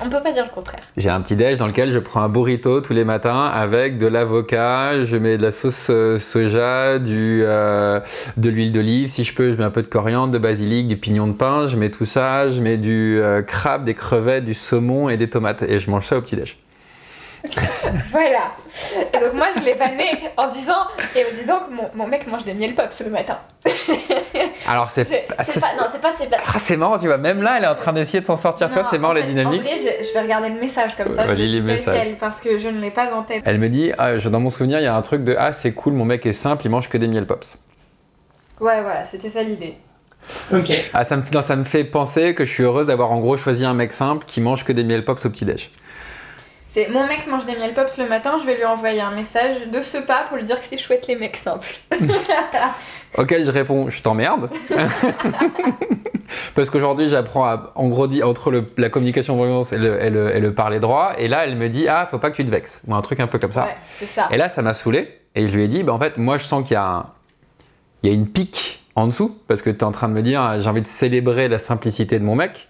On 0.00 0.06
ne 0.06 0.10
peut 0.10 0.22
pas 0.22 0.32
dire 0.32 0.44
le 0.44 0.50
contraire. 0.50 0.80
J'ai 0.96 1.08
un 1.08 1.20
petit 1.20 1.36
déj 1.36 1.56
dans 1.56 1.66
lequel 1.66 1.90
je 1.92 1.98
prends 1.98 2.20
un 2.20 2.28
burrito 2.28 2.80
tous 2.80 2.92
les 2.92 3.04
matins 3.04 3.46
avec 3.46 3.96
de 3.96 4.06
l'avocat, 4.06 5.04
je 5.04 5.16
mets 5.16 5.38
de 5.38 5.42
la 5.42 5.52
sauce 5.52 5.86
euh, 5.88 6.18
soja, 6.18 6.98
du, 6.98 7.42
euh, 7.42 8.00
de 8.36 8.50
l'huile 8.50 8.72
d'olive 8.72 9.08
si 9.08 9.22
je 9.22 9.32
peux, 9.34 9.52
je 9.52 9.56
mets 9.56 9.64
un 9.64 9.70
peu 9.70 9.82
de 9.82 9.86
coriandre, 9.86 10.32
de 10.32 10.38
basilic, 10.38 10.88
du 10.88 10.96
pignon 10.96 11.28
de 11.28 11.32
pain, 11.32 11.66
je 11.66 11.76
mets 11.76 11.90
tout 11.90 12.04
ça, 12.04 12.48
je 12.48 12.60
mets 12.60 12.76
du 12.76 13.20
euh, 13.20 13.42
crabe, 13.42 13.84
des 13.84 13.94
crevettes, 13.94 14.44
du 14.44 14.54
saumon 14.54 15.08
et 15.08 15.16
des 15.16 15.30
tomates 15.30 15.62
et 15.62 15.78
je 15.78 15.90
mange 15.90 16.06
ça 16.06 16.18
au 16.18 16.20
petit 16.20 16.36
déj. 16.36 16.58
Voilà. 18.10 18.52
Et 19.12 19.18
donc 19.20 19.34
moi 19.34 19.46
je 19.56 19.60
l'ai 19.64 19.74
vanné 19.74 20.04
en 20.36 20.48
disant, 20.48 20.86
et 21.14 21.24
en 21.24 21.34
disant 21.34 21.60
que 21.60 21.72
mon, 21.72 21.90
mon 21.94 22.06
mec 22.08 22.26
mange 22.26 22.44
des 22.44 22.54
miel 22.54 22.74
pops 22.74 23.00
le 23.00 23.10
matin. 23.10 23.38
Alors 24.68 24.90
c'est 24.90 25.04
C'est 25.04 25.26
pas, 25.26 25.36
non, 25.76 25.86
c'est 25.90 26.00
pas, 26.00 26.12
c'est 26.16 26.28
ah, 26.32 26.58
c'est 26.58 26.76
marrant, 26.76 26.98
tu 26.98 27.06
vois, 27.06 27.18
même 27.18 27.42
là 27.42 27.54
elle 27.58 27.64
est 27.64 27.68
en 27.68 27.74
train 27.74 27.92
d'essayer 27.92 28.20
de 28.20 28.24
s'en 28.26 28.36
sortir, 28.36 28.68
tu 28.70 28.78
vois, 28.78 28.88
c'est 28.90 28.98
marrant 28.98 29.14
fait, 29.14 29.24
dynamiques. 29.24 29.60
En 29.60 29.64
vrai, 29.64 29.78
je, 29.78 30.06
je 30.08 30.12
vais 30.12 30.20
regarder 30.20 30.48
le 30.48 30.60
message 30.60 30.96
comme 30.96 31.10
ça. 31.12 31.22
Ouais, 31.26 31.30
je 31.30 31.34
lis 31.42 31.46
le 31.60 31.66
les 31.66 31.72
messages. 31.74 32.16
Parce 32.18 32.40
que 32.40 32.58
je 32.58 32.68
ne 32.68 32.80
l'ai 32.80 32.90
pas 32.90 33.14
en 33.14 33.22
tête. 33.22 33.42
Elle 33.46 33.58
me 33.58 33.68
dit, 33.68 33.92
ah, 33.98 34.16
je- 34.18 34.28
dans 34.28 34.40
mon 34.40 34.50
souvenir, 34.50 34.80
il 34.80 34.84
y 34.84 34.86
a 34.86 34.94
un 34.96 35.02
truc 35.02 35.24
de 35.24 35.36
ah 35.38 35.52
c'est 35.52 35.72
cool, 35.72 35.92
mon 35.92 36.04
mec 36.04 36.24
est 36.26 36.32
simple, 36.32 36.64
il 36.66 36.70
mange 36.70 36.88
que 36.88 36.98
des 36.98 37.08
miel 37.08 37.26
pops. 37.26 37.58
Ouais, 38.60 38.80
voilà, 38.82 39.04
c'était 39.04 39.30
ça 39.30 39.42
l'idée. 39.42 39.76
Ok. 40.52 40.72
Ah, 40.94 41.04
ça 41.04 41.16
me, 41.16 41.22
non, 41.32 41.42
ça 41.42 41.54
me 41.56 41.64
fait 41.64 41.84
penser 41.84 42.34
que 42.34 42.44
je 42.46 42.50
suis 42.52 42.62
heureuse 42.62 42.86
d'avoir 42.86 43.12
en 43.12 43.20
gros 43.20 43.36
choisi 43.36 43.64
un 43.64 43.74
mec 43.74 43.92
simple 43.92 44.24
qui 44.26 44.40
mange 44.40 44.64
que 44.64 44.72
des 44.72 44.84
miel 44.84 45.04
pops 45.04 45.24
au 45.26 45.30
petit 45.30 45.44
déj. 45.44 45.70
C'est 46.74 46.88
mon 46.88 47.06
mec 47.06 47.28
mange 47.28 47.44
des 47.44 47.54
miel 47.54 47.72
pops 47.72 47.96
le 47.98 48.08
matin, 48.08 48.36
je 48.40 48.46
vais 48.46 48.56
lui 48.56 48.64
envoyer 48.64 49.00
un 49.00 49.12
message 49.12 49.68
de 49.72 49.80
ce 49.80 49.96
pas 49.96 50.24
pour 50.26 50.36
lui 50.36 50.42
dire 50.42 50.58
que 50.58 50.66
c'est 50.66 50.76
chouette 50.76 51.06
les 51.06 51.14
mecs 51.14 51.36
simples. 51.36 51.68
Auquel 53.16 53.46
je 53.46 53.52
réponds, 53.52 53.90
je 53.90 54.02
t'emmerde. 54.02 54.50
Parce 56.56 56.70
qu'aujourd'hui, 56.70 57.08
j'apprends 57.08 57.44
à, 57.44 57.70
en 57.76 57.86
gros, 57.86 58.08
entre 58.24 58.50
le- 58.50 58.66
la 58.76 58.88
communication 58.88 59.36
violence 59.36 59.72
et 59.72 59.78
le, 59.78 60.02
et, 60.02 60.10
le, 60.10 60.34
et 60.34 60.40
le 60.40 60.52
parler 60.52 60.80
droit. 60.80 61.12
Et 61.16 61.28
là, 61.28 61.44
elle 61.44 61.54
me 61.54 61.68
dit, 61.68 61.86
ah, 61.86 62.08
faut 62.10 62.18
pas 62.18 62.30
que 62.32 62.36
tu 62.36 62.44
te 62.44 62.50
vexes. 62.50 62.82
Ou 62.88 62.94
un 62.96 63.02
truc 63.02 63.20
un 63.20 63.28
peu 63.28 63.38
comme 63.38 63.52
ça. 63.52 63.66
Ouais, 64.00 64.08
ça. 64.08 64.28
Et 64.32 64.36
là, 64.36 64.48
ça 64.48 64.60
m'a 64.60 64.74
saoulé. 64.74 65.20
Et 65.36 65.46
je 65.46 65.52
lui 65.54 65.62
ai 65.62 65.68
dit, 65.68 65.84
bah, 65.84 65.92
en 65.92 66.00
fait, 66.00 66.16
moi, 66.16 66.38
je 66.38 66.44
sens 66.44 66.64
qu'il 66.66 66.74
y 66.74 66.76
a, 66.76 66.84
un- 66.84 67.06
il 68.02 68.08
y 68.08 68.12
a 68.12 68.14
une 68.16 68.26
pique 68.26 68.82
en 68.96 69.06
dessous. 69.06 69.38
Parce 69.46 69.62
que 69.62 69.70
tu 69.70 69.78
es 69.78 69.84
en 69.84 69.92
train 69.92 70.08
de 70.08 70.14
me 70.14 70.22
dire, 70.22 70.56
j'ai 70.58 70.68
envie 70.68 70.82
de 70.82 70.88
célébrer 70.88 71.46
la 71.48 71.60
simplicité 71.60 72.18
de 72.18 72.24
mon 72.24 72.34
mec. 72.34 72.66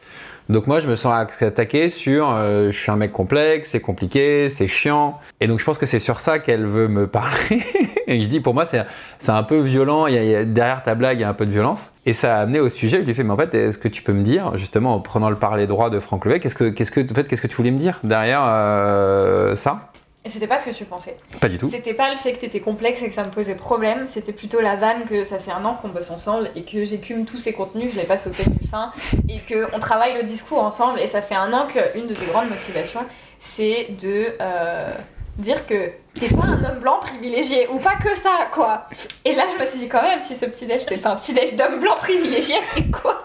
Donc 0.50 0.66
moi, 0.66 0.78
je 0.80 0.86
me 0.86 0.94
sens 0.94 1.12
attaqué 1.40 1.88
sur, 1.88 2.30
euh, 2.30 2.70
je 2.70 2.78
suis 2.78 2.90
un 2.90 2.96
mec 2.96 3.12
complexe, 3.12 3.70
c'est 3.70 3.80
compliqué, 3.80 4.50
c'est 4.50 4.66
chiant. 4.68 5.18
Et 5.40 5.46
donc 5.46 5.58
je 5.58 5.64
pense 5.64 5.78
que 5.78 5.86
c'est 5.86 5.98
sur 5.98 6.20
ça 6.20 6.38
qu'elle 6.38 6.66
veut 6.66 6.86
me 6.86 7.06
parler. 7.06 7.62
et 8.06 8.20
je 8.20 8.26
dis, 8.28 8.40
pour 8.40 8.52
moi, 8.52 8.64
c'est 8.66 8.84
un 9.30 9.42
peu 9.42 9.60
violent. 9.60 10.06
Y 10.06 10.34
a- 10.34 10.44
derrière 10.44 10.82
ta 10.82 10.94
blague, 10.94 11.16
il 11.18 11.22
y 11.22 11.24
a 11.24 11.28
un 11.30 11.34
peu 11.34 11.46
de 11.46 11.50
violence. 11.50 11.90
Et 12.04 12.12
ça 12.12 12.36
a 12.36 12.40
amené 12.42 12.60
au 12.60 12.68
sujet. 12.68 12.98
Je 12.98 13.04
lui 13.04 13.12
ai 13.12 13.14
fait, 13.14 13.24
mais 13.24 13.32
en 13.32 13.38
fait, 13.38 13.54
est-ce 13.54 13.78
que 13.78 13.88
tu 13.88 14.02
peux 14.02 14.12
me 14.12 14.22
dire, 14.22 14.54
justement, 14.56 14.94
en 14.94 15.00
prenant 15.00 15.30
le 15.30 15.36
parler 15.36 15.66
droit 15.66 15.88
de 15.88 15.98
Franck 15.98 16.26
Lebec, 16.26 16.42
qu'est-ce 16.42 16.54
que, 16.54 16.68
qu'est-ce 16.68 16.90
que, 16.90 17.00
en 17.00 17.14
fait, 17.14 17.26
qu'est-ce 17.26 17.40
que 17.42 17.46
tu 17.46 17.56
voulais 17.56 17.70
me 17.70 17.78
dire 17.78 18.00
derrière 18.04 18.42
euh, 18.44 19.56
ça? 19.56 19.92
C'était 20.30 20.46
pas 20.46 20.58
ce 20.58 20.70
que 20.70 20.74
tu 20.74 20.84
pensais. 20.84 21.16
Pas 21.40 21.48
du 21.48 21.58
tout. 21.58 21.70
C'était 21.70 21.94
pas 21.94 22.10
le 22.10 22.16
fait 22.18 22.32
que 22.32 22.40
t'étais 22.40 22.60
complexe 22.60 23.02
et 23.02 23.08
que 23.08 23.14
ça 23.14 23.24
me 23.24 23.30
posait 23.30 23.54
problème, 23.54 24.06
c'était 24.06 24.32
plutôt 24.32 24.60
la 24.60 24.76
vanne 24.76 25.04
que 25.04 25.24
ça 25.24 25.38
fait 25.38 25.50
un 25.50 25.64
an 25.64 25.74
qu'on 25.74 25.88
bosse 25.88 26.10
ensemble 26.10 26.50
et 26.56 26.62
que 26.62 26.84
j'écume 26.84 27.26
tous 27.26 27.38
ces 27.38 27.52
contenus, 27.52 27.92
je 27.92 27.98
les 27.98 28.06
passe 28.06 28.26
au 28.26 28.30
peigne 28.30 28.54
fin 28.70 28.92
et 29.28 29.40
qu'on 29.40 29.78
travaille 29.78 30.14
le 30.14 30.22
discours 30.22 30.60
ensemble 30.60 31.00
et 31.00 31.08
ça 31.08 31.22
fait 31.22 31.34
un 31.34 31.52
an 31.52 31.66
qu'une 31.66 32.06
de 32.06 32.14
tes 32.14 32.26
grandes 32.26 32.48
motivations 32.48 33.04
c'est 33.38 33.88
de 34.00 34.28
euh, 34.40 34.90
dire 35.36 35.66
que 35.66 35.90
t'es 36.18 36.28
pas 36.28 36.46
un 36.46 36.64
homme 36.64 36.78
blanc 36.78 36.98
privilégié 37.00 37.68
ou 37.68 37.78
pas 37.78 37.96
que 37.96 38.16
ça 38.16 38.48
quoi. 38.52 38.86
Et 39.24 39.34
là 39.34 39.44
je 39.54 39.62
me 39.62 39.68
suis 39.68 39.80
dit 39.80 39.88
quand 39.88 40.02
même 40.02 40.22
si 40.22 40.34
ce 40.34 40.46
petit 40.46 40.66
déj 40.66 40.82
c'est 40.88 40.98
pas 40.98 41.10
un 41.10 41.16
petit 41.16 41.34
déj 41.34 41.54
d'homme 41.54 41.80
blanc 41.80 41.96
privilégié 41.98 42.56
c'est 42.74 42.90
quoi? 42.90 43.22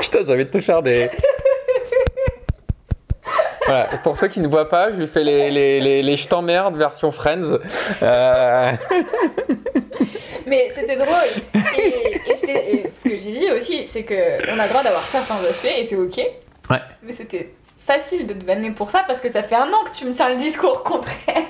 Putain, 0.00 0.18
j'ai 0.26 0.32
envie 0.32 0.44
de 0.44 0.50
te 0.50 0.60
faire 0.60 0.82
des. 0.82 1.10
Voilà, 3.66 3.84
pour 4.02 4.16
ceux 4.16 4.28
qui 4.28 4.40
ne 4.40 4.48
voient 4.48 4.68
pas, 4.68 4.90
je 4.90 4.96
lui 4.96 5.06
fais 5.06 5.24
les, 5.24 5.50
les, 5.50 5.80
les, 5.80 6.02
les 6.02 6.16
je 6.16 6.28
t'emmerde 6.28 6.76
version 6.76 7.10
Friends. 7.10 7.58
Euh, 8.02 8.72
Mais 10.46 10.70
c'était 10.74 10.96
drôle. 10.96 11.08
Et, 11.78 11.80
et 11.80 12.20
j'étais- 12.40 12.72
et 12.74 12.92
ce 12.96 13.04
que 13.04 13.16
j'ai 13.16 13.32
dit 13.32 13.50
aussi, 13.56 13.88
c'est 13.88 14.04
qu'on 14.04 14.58
a 14.58 14.64
le 14.64 14.68
droit 14.68 14.82
d'avoir 14.82 15.02
certains 15.04 15.36
aspects 15.36 15.72
et 15.78 15.84
c'est 15.84 15.96
ok. 15.96 16.18
Ouais. 16.70 16.80
Mais 17.02 17.12
c'était 17.12 17.54
facile 17.86 18.26
de 18.26 18.34
te 18.34 18.44
vanner 18.44 18.70
pour 18.70 18.90
ça 18.90 19.04
parce 19.06 19.20
que 19.20 19.30
ça 19.30 19.42
fait 19.42 19.54
un 19.56 19.68
an 19.72 19.84
que 19.90 19.96
tu 19.96 20.04
me 20.04 20.12
tiens 20.12 20.28
le 20.28 20.36
discours 20.36 20.82
contraire. 20.84 21.44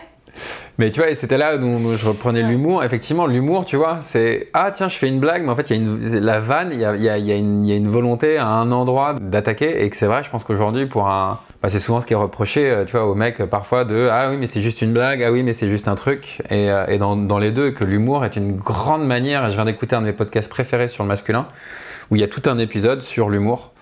Mais 0.79 0.91
tu 0.91 1.01
vois, 1.01 1.09
et 1.11 1.15
c'était 1.15 1.37
là 1.39 1.57
où, 1.57 1.93
je 1.97 2.07
reprenais 2.09 2.43
Ouais. 2.43 2.49
l'humour. 2.49 2.83
Effectivement, 2.83 3.27
l'humour, 3.27 3.65
tu 3.65 3.77
vois, 3.77 3.99
c'est 4.01 4.49
ah 4.55 4.71
tiens, 4.73 4.89
je 4.89 4.97
fais 4.99 5.09
une 5.09 5.21
blague, 5.21 5.43
mais 5.45 5.51
en 5.51 5.57
fait, 5.57 5.71
il 5.71 5.77
y 5.77 5.79
a 5.79 5.83
une, 5.83 6.19
la 6.21 6.41
vanne, 6.41 6.71
il 6.73 6.81
y 6.81 6.85
a, 6.85 6.97
il 6.97 7.03
y 7.03 7.09
a- 7.09 7.17
il 7.19 7.25
y 7.27 7.33
a 7.33 7.37
une, 7.37 7.65
il 7.65 7.71
y 7.71 7.73
a 7.73 7.77
une 7.77 7.89
volonté 7.89 8.37
à 8.39 8.47
un 8.49 8.73
endroit 8.73 9.15
d'attaquer, 9.21 9.85
et 9.85 9.91
que 9.91 9.97
c'est 9.97 10.07
vrai, 10.07 10.23
je 10.25 10.31
pense 10.31 10.43
qu'aujourd'hui, 10.45 10.87
pour 10.87 11.09
un. 11.09 11.39
bah, 11.63 11.69
c'est 11.69 11.79
souvent 11.79 12.01
ce 12.01 12.07
qui 12.07 12.13
est 12.13 12.17
reproché, 12.17 12.69
euh, 12.71 12.85
tu 12.85 12.93
vois, 12.93 13.07
aux 13.07 13.15
mecs 13.15 13.41
euh, 13.41 13.47
parfois 13.47 13.85
de 13.85 14.09
ah 14.11 14.31
oui, 14.31 14.37
mais 14.37 14.49
c'est 14.49 14.61
juste 14.61 14.83
une 14.83 14.93
blague, 14.93 15.23
ah 15.23 15.31
oui, 15.31 15.43
mais 15.45 15.53
c'est 15.53 15.69
juste 15.69 15.87
un 15.87 15.95
truc. 15.95 16.43
Et, 16.51 16.71
euh, 16.71 16.87
et 16.89 16.99
dans, 16.99 17.15
dans 17.17 17.39
les 17.39 17.53
deux, 17.53 17.71
que 17.71 17.85
l'humour 17.85 18.25
est 18.25 18.35
une 18.37 18.57
grande 18.57 19.07
manière, 19.07 19.49
je 19.51 19.55
viens 19.55 19.65
d'écouter 19.65 19.95
un 19.95 20.01
de 20.01 20.07
mes 20.07 20.13
podcasts 20.13 20.51
préférés 20.51 20.89
sur 20.89 21.05
le 21.05 21.09
masculin, 21.09 21.47
où 22.11 22.17
il 22.17 22.21
y 22.21 22.25
a 22.25 22.29
tout 22.29 22.43
un 22.47 22.59
épisode 22.59 23.01
sur 23.03 23.31
l'humour. 23.31 23.73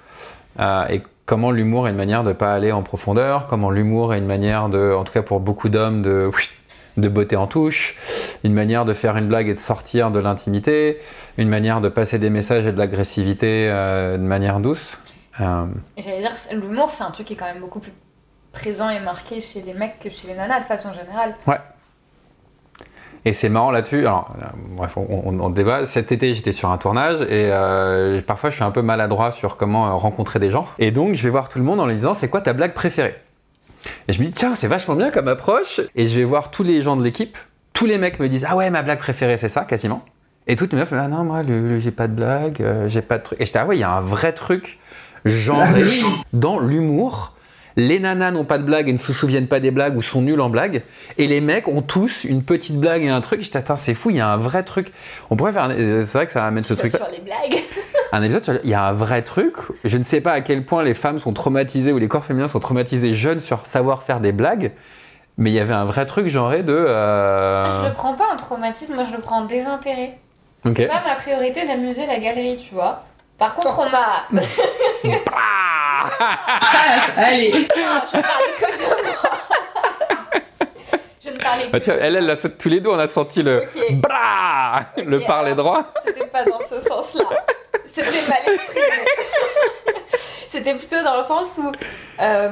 Euh, 0.60 0.84
et 0.90 1.00
comment 1.26 1.50
l'humour 1.50 1.86
est 1.86 1.90
une 1.90 1.96
manière 1.96 2.22
de 2.22 2.28
ne 2.28 2.34
pas 2.34 2.52
aller 2.54 2.72
en 2.72 2.82
profondeur, 2.82 3.46
comment 3.46 3.70
l'humour 3.70 4.14
est 4.14 4.18
une 4.18 4.26
manière 4.26 4.68
de, 4.68 4.92
en 4.92 5.04
tout 5.04 5.12
cas 5.12 5.22
pour 5.22 5.40
beaucoup 5.40 5.68
d'hommes, 5.68 6.02
de, 6.02 6.30
de 6.96 7.08
botter 7.08 7.36
en 7.36 7.46
touche, 7.46 7.96
une 8.44 8.52
manière 8.52 8.84
de 8.84 8.92
faire 8.92 9.16
une 9.16 9.28
blague 9.28 9.48
et 9.48 9.54
de 9.54 9.58
sortir 9.58 10.10
de 10.10 10.18
l'intimité, 10.18 10.98
une 11.38 11.48
manière 11.48 11.80
de 11.80 11.88
passer 11.88 12.18
des 12.18 12.30
messages 12.30 12.66
et 12.66 12.72
de 12.72 12.78
l'agressivité 12.78 13.68
euh, 13.70 14.18
de 14.18 14.22
manière 14.22 14.60
douce. 14.60 14.98
Euh, 15.40 15.64
Et 15.96 16.02
j'allais 16.02 16.20
dire, 16.20 16.34
l'humour, 16.52 16.90
c'est 16.92 17.04
un 17.04 17.10
truc 17.10 17.26
qui 17.26 17.32
est 17.32 17.36
quand 17.36 17.46
même 17.46 17.60
beaucoup 17.60 17.80
plus 17.80 17.92
présent 18.52 18.90
et 18.90 19.00
marqué 19.00 19.40
chez 19.40 19.62
les 19.62 19.72
mecs 19.72 19.98
que 20.00 20.10
chez 20.10 20.28
les 20.28 20.34
nanas 20.34 20.60
de 20.60 20.64
façon 20.64 20.90
générale. 20.92 21.34
Et 23.24 23.32
c'est 23.32 23.48
marrant 23.48 23.70
là-dessus. 23.70 24.00
Alors, 24.00 24.34
euh, 24.40 24.46
bref, 24.76 24.96
on, 24.96 25.06
on- 25.26 25.38
on 25.40 25.50
débat. 25.50 25.84
Cet 25.86 26.10
été, 26.12 26.34
j'étais 26.34 26.50
sur 26.52 26.70
un 26.70 26.78
tournage 26.78 27.20
et 27.22 27.50
euh, 27.52 28.20
parfois, 28.20 28.50
je 28.50 28.56
suis 28.56 28.64
un 28.64 28.70
peu 28.72 28.82
maladroit 28.82 29.30
sur 29.30 29.56
comment 29.56 29.86
euh, 29.88 29.92
rencontrer 29.92 30.38
des 30.40 30.50
gens. 30.50 30.64
Et 30.78 30.90
donc, 30.90 31.14
je 31.14 31.22
vais 31.22 31.30
voir 31.30 31.48
tout 31.48 31.58
le 31.58 31.64
monde 31.64 31.78
en 31.80 31.86
lui 31.86 31.94
disant 31.94 32.14
C'est 32.14 32.28
quoi 32.28 32.40
ta 32.40 32.52
blague 32.52 32.72
préférée? 32.74 33.14
Et 34.08 34.12
je 34.12 34.20
me 34.20 34.26
dis 34.26 34.32
Tiens, 34.32 34.54
c'est 34.56 34.66
vachement 34.66 34.94
bien 34.96 35.10
comme 35.10 35.28
approche. 35.28 35.80
Et 35.94 36.08
je 36.08 36.16
vais 36.18 36.24
voir 36.24 36.50
tous 36.50 36.62
les 36.64 36.82
gens 36.82 36.96
de 36.96 37.04
l'équipe. 37.04 37.38
Tous 37.74 37.86
les 37.86 37.96
mecs 37.98 38.18
me 38.18 38.28
disent 38.28 38.46
Ah 38.48 38.56
ouais, 38.56 38.70
ma 38.70 38.82
blague 38.82 38.98
préférée, 38.98 39.36
c'est 39.36 39.48
ça, 39.48 39.62
quasiment. 39.64 40.04
Et 40.48 40.56
toutes 40.56 40.72
les 40.72 40.78
meufs 40.80 40.90
me 40.90 40.96
disent 40.98 41.06
Ah 41.06 41.16
non, 41.16 41.22
moi, 41.22 41.42
j'ai 41.78 41.90
pas 41.92 42.08
de 42.08 42.14
blague, 42.14 42.60
euh, 42.60 42.88
j'ai 42.88 43.02
pas 43.02 43.18
de 43.18 43.22
truc. 43.22 43.40
Et 43.40 43.46
j'étais 43.46 43.60
Ah 43.60 43.66
ouais, 43.66 43.76
il 43.76 43.80
y 43.80 43.84
a 43.84 43.92
un 43.92 44.00
vrai 44.00 44.32
truc 44.32 44.80
genré 45.24 45.82
dans 46.32 46.58
l'humour. 46.58 47.34
Les 47.76 47.98
nanas 47.98 48.30
n'ont 48.32 48.44
pas 48.44 48.58
de 48.58 48.64
blague 48.64 48.88
et 48.88 48.92
ne 48.92 48.98
se 48.98 49.12
souviennent 49.12 49.46
pas 49.48 49.60
des 49.60 49.70
blagues 49.70 49.96
ou 49.96 50.02
sont 50.02 50.20
nuls 50.22 50.40
en 50.40 50.50
blagues. 50.50 50.82
Et 51.18 51.26
les 51.26 51.40
mecs 51.40 51.68
ont 51.68 51.80
tous 51.82 52.24
une 52.24 52.42
petite 52.42 52.76
blague 52.78 53.02
et 53.02 53.08
un 53.08 53.20
truc. 53.20 53.40
J'étais, 53.42 53.58
attends, 53.58 53.76
c'est 53.76 53.94
fou, 53.94 54.10
il 54.10 54.16
y 54.16 54.20
a 54.20 54.28
un 54.28 54.36
vrai 54.36 54.62
truc. 54.62 54.92
On 55.30 55.36
pourrait 55.36 55.52
faire. 55.52 55.64
un- 55.64 55.74
C'est 56.02 56.12
vrai 56.18 56.26
que 56.26 56.32
ça 56.32 56.44
amène 56.44 56.64
ce 56.64 56.74
truc-là. 56.74 56.98
sur 56.98 57.08
les 57.10 57.20
blagues. 57.20 57.62
Un 58.14 58.22
épisode, 58.22 58.44
sur 58.44 58.54
il 58.62 58.68
y 58.68 58.74
a 58.74 58.84
un 58.84 58.92
vrai 58.92 59.22
truc. 59.22 59.54
Je 59.84 59.96
ne 59.96 60.02
sais 60.02 60.20
pas 60.20 60.32
à 60.32 60.40
quel 60.42 60.66
point 60.66 60.82
les 60.82 60.92
femmes 60.92 61.18
sont 61.18 61.32
traumatisées 61.32 61.92
ou 61.92 61.98
les 61.98 62.08
corps 62.08 62.26
féminins 62.26 62.48
sont 62.48 62.60
traumatisés 62.60 63.14
jeunes 63.14 63.40
sur 63.40 63.66
savoir 63.66 64.02
faire 64.02 64.20
des 64.20 64.32
blagues. 64.32 64.72
Mais 65.38 65.48
il 65.50 65.54
y 65.54 65.60
avait 65.60 65.72
un 65.72 65.86
vrai 65.86 66.04
truc 66.04 66.28
genré 66.28 66.62
de. 66.62 66.74
euh, 66.74 67.64
Je 67.84 67.88
le 67.88 67.94
prends 67.94 68.12
pas 68.12 68.26
en 68.30 68.36
traumatisme, 68.36 68.96
moi 68.96 69.04
je 69.10 69.16
le 69.16 69.22
prends 69.22 69.38
en 69.38 69.44
désintérêt. 69.46 70.18
Ok. 70.66 70.74
C'est 70.76 70.88
pas 70.88 71.02
ma 71.06 71.14
priorité 71.14 71.66
d'amuser 71.66 72.04
la 72.06 72.18
galerie, 72.18 72.58
tu 72.58 72.74
vois. 72.74 73.02
Par 73.38 73.54
contre, 73.54 73.78
on 73.78 73.90
m'a. 73.90 74.42
Allez. 77.16 77.50
Je 77.52 77.66
parlais 78.20 78.52
que 78.58 78.66
de 78.78 78.82
moi. 78.82 79.30
je 81.24 81.30
ne 81.30 81.38
parlais 81.38 81.64
que 81.66 81.70
Bah, 81.70 81.80
tu 81.80 81.90
vois, 81.90 82.00
elle, 82.00 82.16
elle, 82.16 82.26
l'a- 82.26 82.36
tous 82.36 82.68
les 82.68 82.80
deux, 82.80 82.90
on 82.90 82.98
a 82.98 83.08
senti 83.08 83.42
le. 83.42 83.62
Ok. 83.62 83.92
Bra 83.94 84.80
Le 84.96 85.18
Ok, 85.18 85.26
parler 85.26 85.52
alors. 85.52 85.64
droit. 85.64 85.92
C'était 86.06 86.26
pas 86.26 86.44
dans 86.44 86.60
ce 86.60 86.80
sens-là. 86.88 87.24
C'était 87.86 88.04
mal 88.28 88.38
exprimé. 88.54 88.86
C'était 90.50 90.74
plutôt 90.74 91.02
dans 91.02 91.16
le 91.16 91.22
sens 91.22 91.58
où 91.58 91.72
euh, 92.20 92.50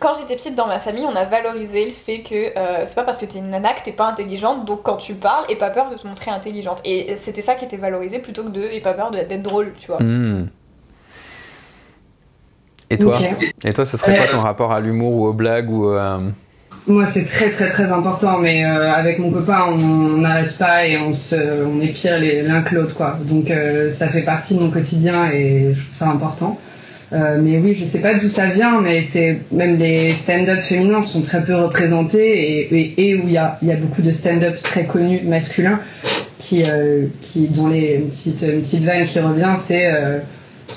quand 0.00 0.14
j'étais 0.18 0.34
petite 0.36 0.54
dans 0.56 0.66
ma 0.66 0.80
famille, 0.80 1.06
on 1.06 1.14
a 1.16 1.24
valorisé 1.24 1.84
le 1.86 1.92
fait 1.92 2.20
que 2.22 2.58
euh, 2.58 2.84
c'est 2.86 2.94
pas 2.96 3.04
parce 3.04 3.16
que 3.18 3.24
t'es 3.26 3.38
une 3.38 3.50
nana 3.50 3.72
que 3.74 3.82
t'es 3.84 3.92
pas 3.92 4.06
intelligente, 4.06 4.64
donc 4.64 4.82
quand 4.82 4.96
tu 4.96 5.14
parles, 5.14 5.44
aie 5.48 5.56
pas 5.56 5.70
peur 5.70 5.88
de 5.88 5.96
te 5.96 6.06
montrer 6.06 6.30
intelligente. 6.32 6.80
Et 6.84 7.16
c'était 7.16 7.42
ça 7.42 7.54
qui 7.54 7.64
était 7.64 7.76
valorisé 7.76 8.18
plutôt 8.18 8.42
que 8.44 8.48
de 8.48 8.60
aie 8.62 8.80
pas 8.80 8.92
peur 8.92 9.10
d'être 9.12 9.42
drôle, 9.42 9.72
tu 9.78 9.86
vois. 9.86 10.02
Hmm. 10.02 10.48
Et 12.90 12.98
toi 12.98 13.18
Ok. 13.20 13.54
Et 13.64 13.72
toi, 13.72 13.86
ce 13.86 13.96
serait 13.96 14.16
quoi 14.16 14.26
ton 14.26 14.42
rapport 14.42 14.72
à 14.72 14.80
l'humour 14.80 15.14
ou 15.14 15.26
aux 15.26 15.32
blagues 15.32 15.70
ou 15.70 15.90
euh, 15.90 16.18
Moi, 16.86 17.04
c'est 17.06 17.24
très 17.24 17.50
très 17.50 17.68
très 17.68 17.90
important, 17.90 18.38
mais 18.38 18.64
euh, 18.64 18.92
avec 18.92 19.18
mon 19.18 19.30
copain, 19.30 19.64
on 19.68 20.18
n'arrête 20.18 20.56
pas 20.56 20.86
et 20.86 20.98
on 20.98 21.14
se, 21.14 21.36
on 21.64 21.80
est 21.80 21.88
pire 21.88 22.18
l'un 22.20 22.62
que 22.62 22.74
l'autre, 22.74 22.94
quoi. 22.94 23.18
Donc 23.22 23.50
euh, 23.50 23.90
ça 23.90 24.08
fait 24.08 24.22
partie 24.22 24.54
de 24.54 24.60
mon 24.60 24.70
quotidien 24.70 25.30
et 25.32 25.72
je 25.74 25.80
trouve 25.82 25.94
ça 25.94 26.08
important. 26.08 26.58
Euh, 27.12 27.38
mais 27.40 27.58
oui, 27.58 27.74
je 27.74 27.84
sais 27.84 28.00
pas 28.00 28.14
d'où 28.14 28.28
ça 28.28 28.46
vient, 28.46 28.80
mais 28.80 29.00
c'est 29.00 29.38
même 29.52 29.76
les 29.76 30.12
stand-up 30.12 30.58
féminins 30.60 31.02
sont 31.02 31.22
très 31.22 31.44
peu 31.44 31.54
représentés 31.54 32.62
et, 32.62 32.76
et, 32.76 33.10
et 33.10 33.14
où 33.14 33.22
il 33.26 33.32
y 33.32 33.38
a, 33.38 33.58
il 33.62 33.68
y 33.68 33.72
a 33.72 33.76
beaucoup 33.76 34.02
de 34.02 34.10
stand-up 34.10 34.60
très 34.60 34.86
connus 34.86 35.22
masculins 35.22 35.78
qui, 36.40 36.64
euh, 36.66 37.06
qui 37.22 37.46
dont 37.48 37.68
les 37.68 37.96
une 37.96 38.08
petite, 38.08 38.42
une 38.42 38.60
petite 38.60 38.84
vanne 38.84 39.04
qui 39.04 39.20
revient, 39.20 39.54
c'est 39.56 39.86
euh, 39.92 40.18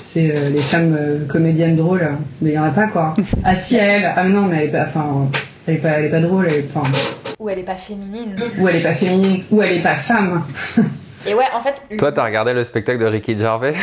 c'est 0.02 0.30
euh, 0.36 0.50
les 0.50 0.60
femmes 0.60 0.96
euh, 0.98 1.26
comédiennes 1.26 1.76
drôles, 1.76 2.08
mais 2.40 2.50
il 2.50 2.54
y 2.54 2.58
en 2.58 2.64
a 2.64 2.70
pas 2.70 2.86
quoi. 2.88 3.14
Ah 3.44 3.54
si 3.54 3.76
elle, 3.76 4.10
ah 4.14 4.24
mais 4.24 4.30
non 4.30 4.42
mais 4.42 4.58
elle 4.58 4.68
est 4.68 4.72
pas, 4.72 4.84
enfin 4.86 5.28
elle 5.66 5.74
est 5.74 5.78
pas, 5.78 5.88
elle 5.90 6.04
est 6.06 6.10
pas 6.10 6.20
drôle, 6.20 6.46
elle 6.48 6.54
est, 6.60 6.66
enfin, 6.74 6.90
Ou 7.38 7.48
elle 7.48 7.58
est 7.60 7.62
pas 7.62 7.74
féminine. 7.74 8.34
ou 8.58 8.68
elle 8.68 8.76
est 8.76 8.82
pas 8.82 8.94
féminine, 8.94 9.42
ou 9.50 9.62
elle 9.62 9.78
est 9.78 9.82
pas 9.82 9.96
femme. 9.96 10.42
Et 11.26 11.34
ouais, 11.34 11.44
en 11.54 11.60
fait. 11.60 11.96
Toi, 11.98 12.12
t'as 12.12 12.24
regardé 12.24 12.54
le 12.54 12.64
spectacle 12.64 12.98
de 12.98 13.04
Ricky 13.04 13.36
Gervais? 13.36 13.74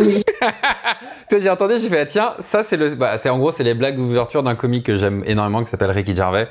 Oui. 0.00 0.22
Toi, 1.28 1.38
j'ai 1.38 1.50
entendu, 1.50 1.74
j'ai 1.78 1.90
fait, 1.90 2.00
ah, 2.00 2.06
tiens, 2.06 2.32
ça, 2.40 2.62
c'est 2.64 2.78
le. 2.78 2.94
Bah, 2.94 3.18
c'est 3.18 3.28
en 3.28 3.38
gros, 3.38 3.52
c'est 3.52 3.62
les 3.62 3.74
blagues 3.74 3.96
d'ouverture 3.96 4.42
d'un 4.42 4.54
comique 4.54 4.86
que 4.86 4.96
j'aime 4.96 5.22
énormément 5.26 5.62
qui 5.62 5.70
s'appelle 5.70 5.90
Ricky 5.90 6.16
Gervais 6.16 6.48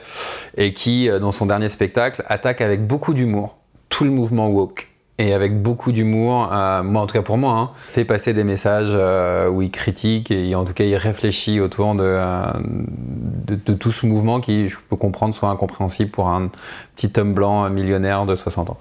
et 0.58 0.74
qui, 0.74 1.10
euh, 1.10 1.18
dans 1.18 1.32
son 1.32 1.48
dernier 1.48 1.70
spectacle, 1.70 2.24
attaque 2.28 2.62
avec 2.62 2.86
beaucoup 2.86 3.16
d'humour 3.16 3.58
tout 3.90 4.04
le 4.04 4.12
mouvement 4.12 4.48
woke. 4.50 4.91
Et 5.22 5.34
avec 5.36 5.62
beaucoup 5.62 5.92
d'humour, 5.92 6.50
euh, 6.52 6.82
moi 6.82 7.04
en 7.04 7.06
tout 7.06 7.14
cas 7.14 7.22
pour 7.22 7.38
moi, 7.38 7.54
hein, 7.54 7.70
fait 7.92 8.06
passer 8.06 8.34
des 8.34 8.44
messages 8.44 8.90
euh, 8.90 9.48
où 9.48 9.62
il 9.62 9.70
critique 9.70 10.32
et 10.32 10.56
en 10.56 10.66
tout 10.66 10.74
cas 10.74 10.84
il 10.84 10.96
réfléchit 10.96 11.60
autour 11.60 11.94
de, 11.94 12.04
euh, 12.04 12.44
de, 12.58 13.54
de 13.54 13.74
tout 13.76 13.92
ce 13.92 14.08
mouvement 14.08 14.40
qui, 14.40 14.68
je 14.68 14.78
peux 14.90 14.96
comprendre, 14.96 15.36
soit 15.36 15.50
incompréhensible 15.50 16.10
pour 16.10 16.28
un 16.28 16.50
petit 16.96 17.14
homme 17.20 17.36
blanc 17.36 17.70
millionnaire 17.70 18.26
de 18.26 18.36
60 18.36 18.72
ans. 18.72 18.78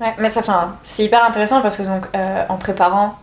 Ouais, 0.00 0.14
mais 0.18 0.30
ça, 0.30 0.42
c'est 0.82 1.04
hyper 1.04 1.24
intéressant 1.24 1.60
parce 1.60 1.76
que 1.76 1.82
donc, 1.82 2.06
en 2.48 2.56
préparant 2.56 3.16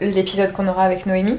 l'épisode 0.00 0.52
qu'on 0.52 0.68
aura 0.68 0.84
avec 0.84 1.04
Noémie, 1.04 1.38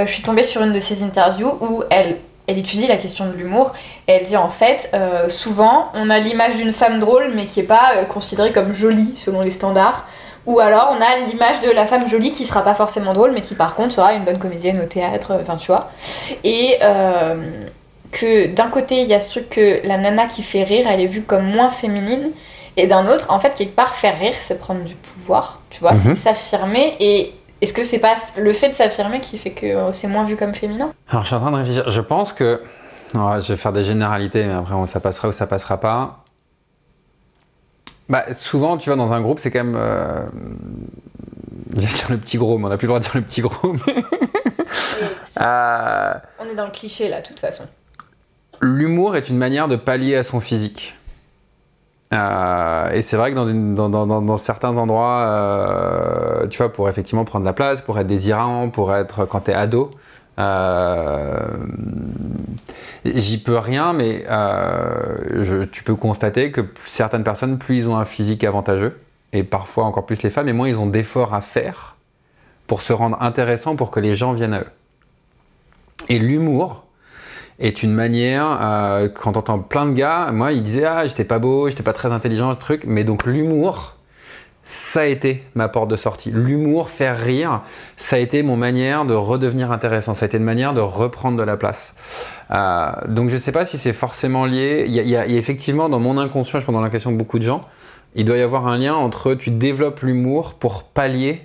euh, 0.00 0.06
je 0.06 0.12
suis 0.12 0.22
tombée 0.22 0.42
sur 0.42 0.62
une 0.62 0.72
de 0.72 0.80
ses 0.80 1.02
interviews 1.02 1.52
où 1.60 1.82
elle, 1.90 2.16
elle 2.50 2.58
étudie 2.58 2.86
la 2.86 2.96
question 2.96 3.26
de 3.26 3.32
l'humour 3.32 3.72
et 4.08 4.12
elle 4.12 4.26
dit 4.26 4.36
en 4.36 4.50
fait, 4.50 4.90
euh, 4.92 5.28
souvent, 5.28 5.86
on 5.94 6.10
a 6.10 6.18
l'image 6.18 6.56
d'une 6.56 6.72
femme 6.72 6.98
drôle 6.98 7.30
mais 7.34 7.46
qui 7.46 7.60
est 7.60 7.64
pas 7.64 7.92
euh, 7.96 8.04
considérée 8.04 8.52
comme 8.52 8.74
jolie 8.74 9.14
selon 9.16 9.40
les 9.40 9.50
standards. 9.50 10.04
Ou 10.46 10.58
alors 10.58 10.94
on 10.96 11.00
a 11.00 11.26
l'image 11.28 11.60
de 11.60 11.70
la 11.70 11.86
femme 11.86 12.08
jolie 12.08 12.32
qui 12.32 12.44
sera 12.44 12.62
pas 12.62 12.74
forcément 12.74 13.12
drôle 13.12 13.32
mais 13.32 13.42
qui 13.42 13.54
par 13.54 13.74
contre 13.74 13.94
sera 13.94 14.14
une 14.14 14.24
bonne 14.24 14.38
comédienne 14.38 14.80
au 14.82 14.86
théâtre, 14.86 15.38
enfin 15.42 15.56
tu 15.56 15.66
vois. 15.68 15.90
Et 16.44 16.78
euh, 16.82 17.34
que 18.10 18.46
d'un 18.48 18.68
côté 18.68 19.02
il 19.02 19.08
y 19.08 19.14
a 19.14 19.20
ce 19.20 19.28
truc 19.30 19.48
que 19.50 19.86
la 19.86 19.98
nana 19.98 20.26
qui 20.26 20.42
fait 20.42 20.64
rire 20.64 20.86
elle 20.90 21.00
est 21.00 21.06
vue 21.06 21.22
comme 21.22 21.44
moins 21.44 21.70
féminine 21.70 22.30
et 22.76 22.86
d'un 22.86 23.06
autre, 23.08 23.26
en 23.30 23.40
fait, 23.40 23.54
quelque 23.56 23.74
part, 23.74 23.94
faire 23.96 24.18
rire, 24.18 24.32
c'est 24.40 24.58
prendre 24.58 24.82
du 24.84 24.94
pouvoir, 24.94 25.60
tu 25.70 25.80
vois, 25.80 25.92
Mhm. 25.92 25.98
c'est 25.98 26.14
s'affirmer. 26.14 26.94
Et 27.00 27.32
est-ce 27.60 27.72
que 27.72 27.84
c'est 27.84 27.98
pas 28.00 28.16
le 28.38 28.52
fait 28.52 28.70
de 28.70 28.74
s'affirmer 28.74 29.20
qui 29.20 29.38
fait 29.38 29.50
que 29.50 29.66
euh, 29.66 29.92
c'est 29.92 30.08
moins 30.08 30.24
vu 30.24 30.36
comme 30.36 30.54
féminin? 30.54 30.92
Alors, 31.08 31.22
je 31.22 31.28
suis 31.28 31.36
en 31.36 31.40
train 31.40 31.50
de 31.50 31.56
réfléchir. 31.56 31.90
Je 31.90 32.00
pense 32.00 32.32
que. 32.32 32.60
Je 33.14 33.48
vais 33.52 33.56
faire 33.56 33.72
des 33.72 33.82
généralités, 33.82 34.44
mais 34.44 34.52
après, 34.52 34.74
ça 34.86 35.00
passera 35.00 35.28
ou 35.28 35.32
ça 35.32 35.46
passera 35.46 35.78
pas. 35.80 36.24
Bah, 38.08 38.24
souvent, 38.34 38.76
tu 38.78 38.88
vois, 38.90 38.96
dans 38.96 39.12
un 39.12 39.20
groupe, 39.20 39.38
c'est 39.40 39.50
quand 39.50 39.64
même. 39.64 39.76
Euh... 39.76 40.24
Je 41.76 41.80
vais 41.82 41.86
dire 41.86 42.06
le 42.10 42.16
petit 42.18 42.38
gros, 42.38 42.58
mais 42.58 42.66
on 42.66 42.68
n'a 42.68 42.76
plus 42.76 42.86
le 42.86 42.88
droit 42.88 42.98
de 42.98 43.04
dire 43.04 43.16
le 43.16 43.22
petit 43.22 43.40
gros. 43.40 43.72
mais- 43.86 44.04
Euh, 45.40 46.14
On 46.38 46.44
est 46.48 46.54
dans 46.54 46.66
le 46.66 46.70
cliché 46.72 47.08
là, 47.08 47.20
de 47.20 47.26
toute 47.26 47.40
façon. 47.40 47.64
L'humour 48.60 49.16
est 49.16 49.28
une 49.28 49.38
manière 49.38 49.68
de 49.68 49.76
pallier 49.76 50.16
à 50.16 50.22
son 50.22 50.40
physique. 50.40 50.94
Euh, 52.12 52.90
et 52.92 53.02
c'est 53.02 53.16
vrai 53.16 53.32
que 53.32 53.36
dans, 53.36 54.36
certains 54.36 54.76
endroits, 54.76 55.20
euh, 55.22 56.46
tu 56.48 56.58
vois, 56.58 56.72
pour 56.72 56.88
effectivement 56.88 57.24
prendre 57.24 57.44
la 57.44 57.52
place, 57.52 57.80
pour 57.80 57.98
être 57.98 58.06
désirant, 58.06 58.68
pour 58.68 58.94
être 58.94 59.26
quand 59.26 59.40
t'es 59.40 59.54
ado, 59.54 59.92
euh, 60.38 61.38
j'y 63.04 63.40
peux 63.42 63.58
rien, 63.58 63.92
mais 63.92 64.24
tu 65.72 65.84
peux 65.84 65.94
constater 65.94 66.50
que 66.50 66.62
certaines 66.86 67.24
personnes, 67.24 67.58
plus 67.58 67.78
ils 67.78 67.88
ont 67.88 67.96
un 67.96 68.04
physique 68.04 68.42
avantageux, 68.42 68.98
et 69.32 69.44
parfois 69.44 69.84
encore 69.84 70.06
plus 70.06 70.22
les 70.22 70.30
femmes, 70.30 70.48
et 70.48 70.52
moins 70.52 70.68
ils 70.68 70.76
ont 70.76 70.88
d'efforts 70.88 71.34
à 71.34 71.40
faire 71.40 71.96
pour 72.66 72.82
se 72.82 72.92
rendre 72.92 73.16
intéressants 73.20 73.76
pour 73.76 73.90
que 73.90 74.00
les 74.00 74.14
gens 74.14 74.32
viennent 74.32 74.54
à 74.54 74.60
eux. 74.60 74.70
Et 76.08 76.18
l'humour, 76.18 76.84
est 77.60 77.82
une 77.82 77.92
manière, 77.92 78.58
euh, 78.60 79.08
quand 79.08 79.36
on 79.36 79.40
entend 79.40 79.58
plein 79.58 79.86
de 79.86 79.92
gars, 79.92 80.30
moi 80.32 80.52
ils 80.52 80.62
disaient 80.62 80.86
ah 80.86 81.06
j'étais 81.06 81.24
pas 81.24 81.38
beau, 81.38 81.68
j'étais 81.68 81.82
pas 81.82 81.92
très 81.92 82.10
intelligent, 82.10 82.52
ce 82.54 82.58
truc, 82.58 82.84
mais 82.86 83.04
donc 83.04 83.26
l'humour, 83.26 83.96
ça 84.64 85.00
a 85.00 85.04
été 85.04 85.44
ma 85.54 85.68
porte 85.68 85.88
de 85.88 85.96
sortie. 85.96 86.30
L'humour, 86.30 86.90
faire 86.90 87.18
rire, 87.18 87.60
ça 87.96 88.16
a 88.16 88.18
été 88.18 88.42
mon 88.42 88.56
manière 88.56 89.04
de 89.04 89.14
redevenir 89.14 89.72
intéressant, 89.72 90.14
ça 90.14 90.24
a 90.24 90.28
été 90.28 90.38
une 90.38 90.44
manière 90.44 90.72
de 90.72 90.80
reprendre 90.80 91.36
de 91.36 91.42
la 91.42 91.56
place. 91.56 91.94
Euh, 92.50 92.90
donc 93.08 93.28
je 93.28 93.36
sais 93.36 93.52
pas 93.52 93.64
si 93.64 93.76
c'est 93.78 93.92
forcément 93.92 94.46
lié, 94.46 94.86
il 94.88 94.94
y, 94.94 95.16
a, 95.16 95.26
effectivement 95.26 95.88
dans 95.88 96.00
mon 96.00 96.18
inconscient, 96.18 96.60
je 96.60 96.64
pense 96.64 96.74
dans 96.74 96.80
la 96.80 96.90
question 96.90 97.12
de 97.12 97.16
beaucoup 97.16 97.38
de 97.38 97.44
gens, 97.44 97.62
il 98.14 98.24
doit 98.24 98.38
y 98.38 98.42
avoir 98.42 98.66
un 98.66 98.78
lien 98.78 98.94
entre 98.94 99.34
tu 99.34 99.50
développes 99.50 100.00
l'humour 100.00 100.54
pour 100.54 100.84
pallier 100.84 101.42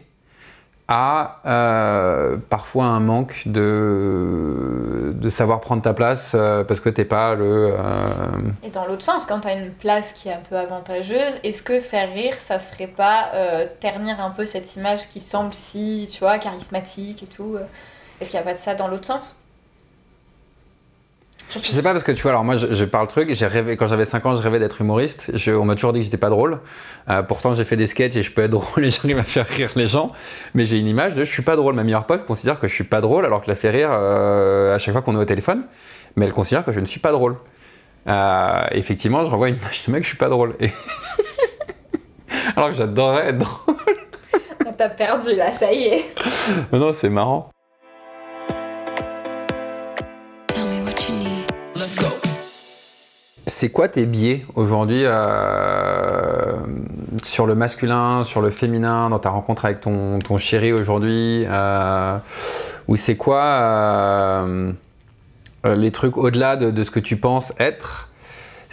à 0.88 1.42
euh, 1.46 2.38
parfois 2.50 2.86
un 2.86 3.00
manque 3.00 3.44
de, 3.48 5.14
savoir 5.30 5.60
prendre 5.60 5.82
ta 5.82 5.94
place 5.94 6.34
euh, 6.36 6.64
parce 6.64 6.80
que 6.80 6.90
t'es 6.90 7.06
pas 7.06 7.34
le. 7.36 7.74
euh, 7.74 7.78
Et 8.64 8.70
dans 8.70 8.86
l'autre 8.86 9.04
sens, 9.04 9.26
quand 9.26 9.40
t'as 9.40 9.58
une 9.58 9.72
place 9.72 10.14
qui 10.14 10.30
est 10.30 10.34
un 10.34 10.42
peu 10.48 10.56
avantageuse, 10.56 11.40
est-ce 11.44 11.64
que 11.64 11.80
faire 11.80 12.14
rire, 12.14 12.36
ça 12.40 12.60
serait 12.60 12.88
pas 12.88 13.32
ternir 13.80 14.22
un 14.22 14.30
peu 14.30 14.46
cette 14.46 14.76
image 14.76 15.08
qui 15.10 15.20
semble 15.20 15.54
si, 15.54 16.08
tu 16.12 16.20
vois, 16.20 16.38
charismatique 16.38 17.24
et 17.24 17.28
tout 17.28 17.58
Est-ce 18.22 18.30
qu'il 18.30 18.40
n'y 18.40 18.44
a 18.44 18.46
pas 18.46 18.54
de 18.54 18.62
ça 18.62 18.76
dans 18.76 18.88
l'autre 18.88 19.06
sens? 19.06 19.42
Je 21.54 21.60
sais 21.60 21.82
pas 21.84 21.92
parce 21.92 22.04
que 22.04 22.12
tu 22.12 22.22
vois, 22.24 22.32
alors 22.32 22.44
moi 22.44 22.56
je, 22.56 22.68
je 22.74 22.86
parle 22.86 23.08
truc, 23.08 23.34
j'ai 23.34 23.46
rêvé, 23.46 23.78
quand 23.78 23.86
j'avais 23.88 24.04
5 24.06 24.26
ans, 24.26 24.36
je 24.36 24.42
rêvais 24.42 24.60
d'être 24.60 24.82
humoriste. 24.82 25.32
Je- 25.36 25.52
on 25.52 25.64
m'a 25.66 25.76
toujours 25.76 25.94
dit 25.94 26.00
que 26.00 26.04
j'étais 26.06 26.18
pas 26.18 26.30
drôle. 26.30 26.60
Euh, 27.10 27.22
pourtant, 27.24 27.54
j'ai 27.54 27.64
fait 27.64 27.76
des 27.78 27.88
sketchs 27.88 28.16
et 28.16 28.24
je 28.24 28.32
peux 28.32 28.42
être 28.44 28.52
drôle 28.60 28.84
et 28.86 28.90
j'arrive 28.90 29.20
à 29.20 29.24
faire 29.24 29.46
rire 29.48 29.70
les 29.76 29.88
gens. 29.88 30.12
Mais 30.54 30.66
j'ai 30.66 30.80
une 30.80 30.88
image 30.88 31.16
de 31.16 31.24
je 31.24 31.32
suis 31.32 31.44
pas 31.44 31.56
drôle. 31.56 31.76
Ma 31.76 31.84
meilleure 31.84 32.06
pote 32.06 32.26
considère 32.26 32.60
que 32.60 32.68
je 32.68 32.74
suis 32.74 32.84
pas 32.84 33.00
drôle 33.00 33.26
alors 33.26 33.40
que 33.40 33.46
je 33.46 33.52
la 33.52 33.56
fait 33.56 33.70
rire 33.70 33.90
euh, 33.92 34.76
à 34.76 34.80
chaque 34.80 34.94
fois 34.94 35.02
qu'on 35.02 35.16
est 35.16 35.20
au 35.22 35.26
téléphone. 35.26 35.66
Mais 36.16 36.26
elle 36.26 36.34
considère 36.34 36.66
que 36.66 36.72
je 36.74 36.80
ne 36.80 36.86
suis 36.86 37.00
pas 37.00 37.12
drôle. 37.12 37.38
Euh, 38.08 38.66
effectivement, 38.72 39.24
je 39.24 39.30
renvoie 39.30 39.50
une 39.50 39.56
image 39.56 39.84
de 39.86 39.92
mec, 39.92 40.04
je 40.04 40.10
suis 40.10 40.18
pas 40.18 40.30
drôle. 40.30 40.56
Et- 40.60 40.72
alors 42.56 42.70
que 42.70 42.76
j'adorerais 42.76 43.30
être 43.30 43.38
drôle. 43.40 43.76
On 44.66 44.74
t'a 44.74 44.90
perdu 44.90 45.36
là, 45.36 45.54
ça 45.54 45.72
y 45.72 45.84
est. 45.84 46.06
Non, 46.74 46.92
c'est 46.94 47.10
marrant. 47.10 47.50
C'est 53.58 53.70
quoi 53.70 53.88
tes 53.88 54.06
biais 54.06 54.46
aujourd'hui 54.56 55.04
euh, 55.06 56.58
sur 57.24 57.46
le 57.46 57.56
masculin, 57.56 58.26
sur 58.26 58.42
le 58.42 58.50
féminin, 58.50 59.10
dans 59.10 59.20
ta 59.20 59.30
rencontre 59.30 59.64
avec 59.64 59.80
ton, 59.80 60.20
chéri 60.40 60.74
aujourd'hui 60.74 61.46
euh, 61.48 62.18
Ou 62.90 62.98
c'est 62.98 63.16
quoi 63.16 63.42
euh, 63.44 64.74
les 65.64 65.92
trucs 65.92 66.18
au-delà 66.18 66.58
de, 66.58 66.84
ce 66.84 66.92
que 66.92 67.00
tu 67.00 67.16
penses 67.16 67.54
être? 67.58 68.10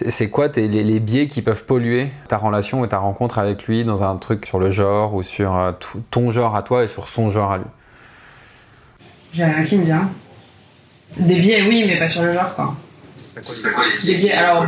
C'est- 0.09 0.31
quoi 0.31 0.49
tes- 0.49 0.67
les, 0.67 0.83
les 0.83 0.99
biais 0.99 1.29
qui 1.29 1.43
peuvent 1.43 1.65
polluer 1.65 2.11
ta 2.27 2.37
relation 2.37 2.85
et 2.85 2.89
ta 2.89 2.99
rencontre 2.99 3.39
avec 3.39 3.69
lui 3.69 3.85
dans 3.85 4.03
un 4.03 4.17
truc 4.17 4.47
sur 4.47 4.59
le 4.59 4.71
genre 4.71 5.15
ou 5.15 5.23
sur 5.23 5.77
ton 6.11 6.33
genre 6.33 6.57
à 6.57 6.65
toi 6.65 6.83
et 6.83 6.89
sur 6.89 7.07
son 7.07 7.31
genre 7.31 7.53
à 7.53 7.59
lui? 7.59 7.67
J'ai 9.33 9.45
rien 9.45 9.63
qui 9.63 9.79
me 9.79 9.85
vient. 9.85 10.11
Des 11.19 11.39
biais, 11.39 11.69
oui, 11.69 11.85
mais 11.87 12.01
pas 12.01 12.09
sur 12.09 12.25
le 12.25 12.33
genre, 12.33 12.53
quoi. 12.57 12.75
Des 14.05 14.15
biais, 14.15 14.33
alors, 14.33 14.67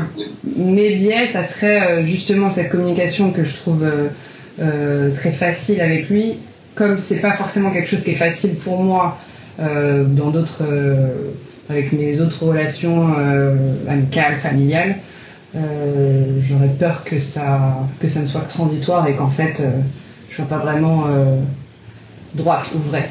mes 0.57 0.95
biais, 0.95 1.27
ça 1.27 1.45
serait 1.45 1.87
euh, 1.87 2.05
justement 2.05 2.49
cette 2.49 2.71
communication 2.71 3.31
que 3.31 3.45
je 3.45 3.55
trouve 3.57 3.85
euh, 3.85 4.09
euh, 4.61 5.15
très 5.15 5.33
facile 5.33 5.81
avec 5.81 6.09
lui. 6.09 6.39
Comme 6.75 6.97
c'est 6.97 7.21
pas 7.21 7.33
forcément 7.33 7.71
quelque 7.71 7.89
chose 7.89 8.03
qui 8.03 8.13
est 8.13 8.17
facile 8.17 8.55
pour 8.55 8.83
moi 8.83 9.19
euh, 9.61 10.05
dans 10.05 10.31
d'autres, 10.31 10.63
euh, 10.63 11.31
avec 11.69 11.93
mes 11.93 12.21
autres 12.21 12.45
relations 12.45 13.15
euh, 13.19 13.55
amicales, 13.89 14.37
familiales, 14.39 14.97
euh, 15.55 16.41
j'aurais 16.43 16.69
peur 16.69 17.05
que 17.05 17.19
ça, 17.19 17.79
que 18.01 18.09
ça 18.09 18.21
ne 18.21 18.27
soit 18.27 18.41
que 18.41 18.51
transitoire 18.51 19.07
et 19.07 19.15
qu'en 19.15 19.31
fait, 19.31 19.61
euh, 19.61 19.71
je 20.31 20.37
sois 20.37 20.47
pas 20.47 20.59
vraiment 20.59 21.05
euh, 21.07 21.37
droite 22.35 22.67
ou 22.75 22.79
vraie. 22.79 23.09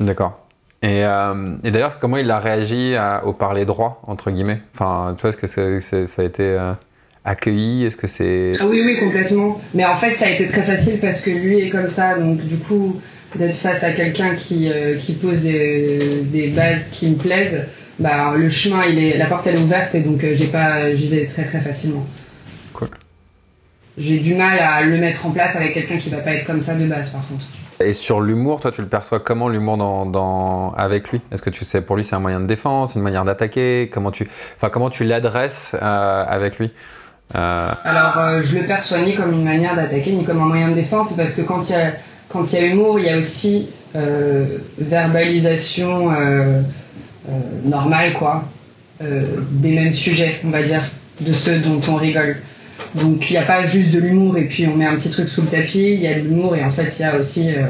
D'accord. 0.00 0.39
Et, 0.82 1.04
euh, 1.04 1.56
et 1.62 1.70
d'ailleurs, 1.70 1.98
comment 1.98 2.16
il 2.16 2.30
a 2.30 2.38
réagi 2.38 2.94
à- 2.96 3.24
au 3.26 3.32
parler 3.34 3.64
droit, 3.66 4.02
entre 4.06 4.30
guillemets? 4.30 4.60
Enfin, 4.74 5.14
tu 5.16 5.20
vois, 5.22 5.30
est-ce 5.30 5.36
que 5.36 6.06
ça 6.06 6.22
a 6.22 6.24
été 6.24 6.42
euh, 6.42 6.72
accueilli? 7.24 7.84
Est-ce 7.84 7.96
que 7.96 8.06
c'est. 8.06 8.52
Ah 8.58 8.64
oui, 8.70 8.82
oui, 8.84 8.98
complètement. 8.98 9.60
Mais 9.74 9.84
en 9.84 9.96
fait, 9.96 10.14
ça 10.14 10.26
a 10.26 10.30
été 10.30 10.46
très 10.46 10.62
facile 10.62 10.98
parce 10.98 11.20
que 11.20 11.30
lui 11.30 11.60
est 11.60 11.68
comme 11.70 11.88
ça. 11.88 12.16
Donc, 12.18 12.38
du 12.46 12.56
coup, 12.56 12.98
d'être 13.34 13.54
face 13.54 13.84
à 13.84 13.92
quelqu'un 13.92 14.34
qui, 14.34 14.70
euh, 14.72 14.96
qui 14.96 15.12
pose 15.12 15.42
des, 15.42 16.22
des 16.24 16.48
bases 16.48 16.88
qui 16.88 17.10
me 17.10 17.16
plaisent, 17.16 17.66
bah, 17.98 18.32
le 18.34 18.48
chemin, 18.48 18.82
il 18.88 18.98
est, 18.98 19.18
la 19.18 19.26
porte, 19.26 19.46
elle 19.46 19.56
est 19.56 19.62
ouverte 19.62 19.94
et 19.94 20.00
donc 20.00 20.24
euh, 20.24 20.34
j'ai 20.34 20.46
pas, 20.46 20.94
j'y 20.94 21.08
vais 21.08 21.26
très 21.26 21.44
très 21.44 21.60
facilement. 21.60 22.06
Cool. 22.72 22.88
J'ai 23.98 24.18
du 24.18 24.34
mal 24.34 24.58
à 24.58 24.80
le 24.80 24.96
mettre 24.96 25.26
en 25.26 25.30
place 25.30 25.54
avec 25.56 25.74
quelqu'un 25.74 25.98
qui 25.98 26.08
va 26.08 26.18
pas 26.18 26.32
être 26.32 26.46
comme 26.46 26.62
ça 26.62 26.74
de 26.74 26.86
base, 26.86 27.10
par 27.10 27.26
contre. 27.28 27.44
Et 27.82 27.94
sur 27.94 28.20
l'humour, 28.20 28.60
toi, 28.60 28.72
tu 28.72 28.82
le 28.82 28.88
perçois 28.88 29.20
comment 29.20 29.48
l'humour 29.48 29.78
dans, 30.06 30.74
avec 30.76 31.10
lui? 31.10 31.22
Est-ce 31.32 31.40
que 31.40 31.48
tu 31.48 31.64
sais, 31.64 31.80
pour 31.80 31.96
lui, 31.96 32.04
c'est 32.04 32.14
un 32.14 32.20
moyen 32.20 32.40
de 32.40 32.46
défense, 32.46 32.94
une 32.94 33.00
manière 33.00 33.24
d'attaquer? 33.24 33.88
Comment 33.92 34.10
tu, 34.10 34.28
comment 34.70 34.90
tu 34.90 35.04
l'adresses 35.04 35.74
euh, 35.80 36.24
avec 36.28 36.58
lui? 36.58 36.70
Euh, 37.34 37.70
Alors, 37.84 38.18
euh, 38.18 38.42
je 38.42 38.58
le 38.58 38.66
perçois 38.66 39.00
ni 39.00 39.14
comme 39.14 39.32
une 39.32 39.44
manière 39.44 39.74
d'attaquer, 39.76 40.12
ni 40.12 40.24
comme 40.24 40.42
un 40.42 40.46
moyen 40.46 40.68
de 40.68 40.74
défense, 40.74 41.14
parce 41.14 41.34
que 41.34 41.40
quand 41.42 41.70
il 41.70 41.72
y 41.72 41.76
a, 41.76 41.92
quand 42.28 42.52
il 42.52 42.60
y 42.60 42.62
a 42.62 42.66
humour, 42.66 42.98
il 42.98 43.06
y 43.06 43.08
a 43.08 43.16
aussi 43.16 43.70
verbalisation 44.78 46.10
normale, 47.64 48.12
quoi, 48.14 48.44
des 49.00 49.72
mêmes 49.72 49.92
sujets, 49.92 50.38
on 50.44 50.50
va 50.50 50.62
dire, 50.62 50.82
de 51.20 51.32
ceux 51.32 51.58
dont 51.60 51.80
on 51.88 51.96
rigole. 51.96 52.36
Donc, 52.94 53.30
il 53.30 53.34
n'y 53.34 53.38
a 53.38 53.44
pas 53.44 53.64
juste 53.64 53.92
de 53.92 54.00
l'humour 54.00 54.36
et 54.36 54.46
puis 54.46 54.66
on 54.66 54.76
met 54.76 54.86
un 54.86 54.96
petit 54.96 55.10
truc 55.10 55.28
sous 55.28 55.42
le 55.42 55.48
tapis, 55.48 55.94
il 55.94 56.00
y 56.00 56.08
a 56.08 56.14
de 56.14 56.20
l'humour 56.20 56.56
et 56.56 56.64
en 56.64 56.70
fait, 56.70 56.98
il 56.98 57.02
y 57.02 57.04
a 57.04 57.16
aussi. 57.16 57.54
euh, 57.54 57.66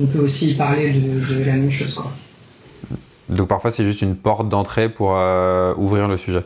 on 0.00 0.06
peut 0.06 0.20
aussi 0.20 0.54
parler 0.54 0.90
de, 0.92 1.38
de 1.38 1.44
la 1.44 1.52
même 1.52 1.70
chose, 1.70 1.94
quoi. 1.94 2.12
Donc 3.28 3.48
parfois, 3.48 3.70
c'est 3.70 3.84
juste 3.84 4.00
une 4.00 4.16
porte 4.16 4.48
d'entrée 4.48 4.88
pour 4.88 5.16
euh, 5.16 5.74
ouvrir 5.76 6.08
le 6.08 6.16
sujet. 6.16 6.44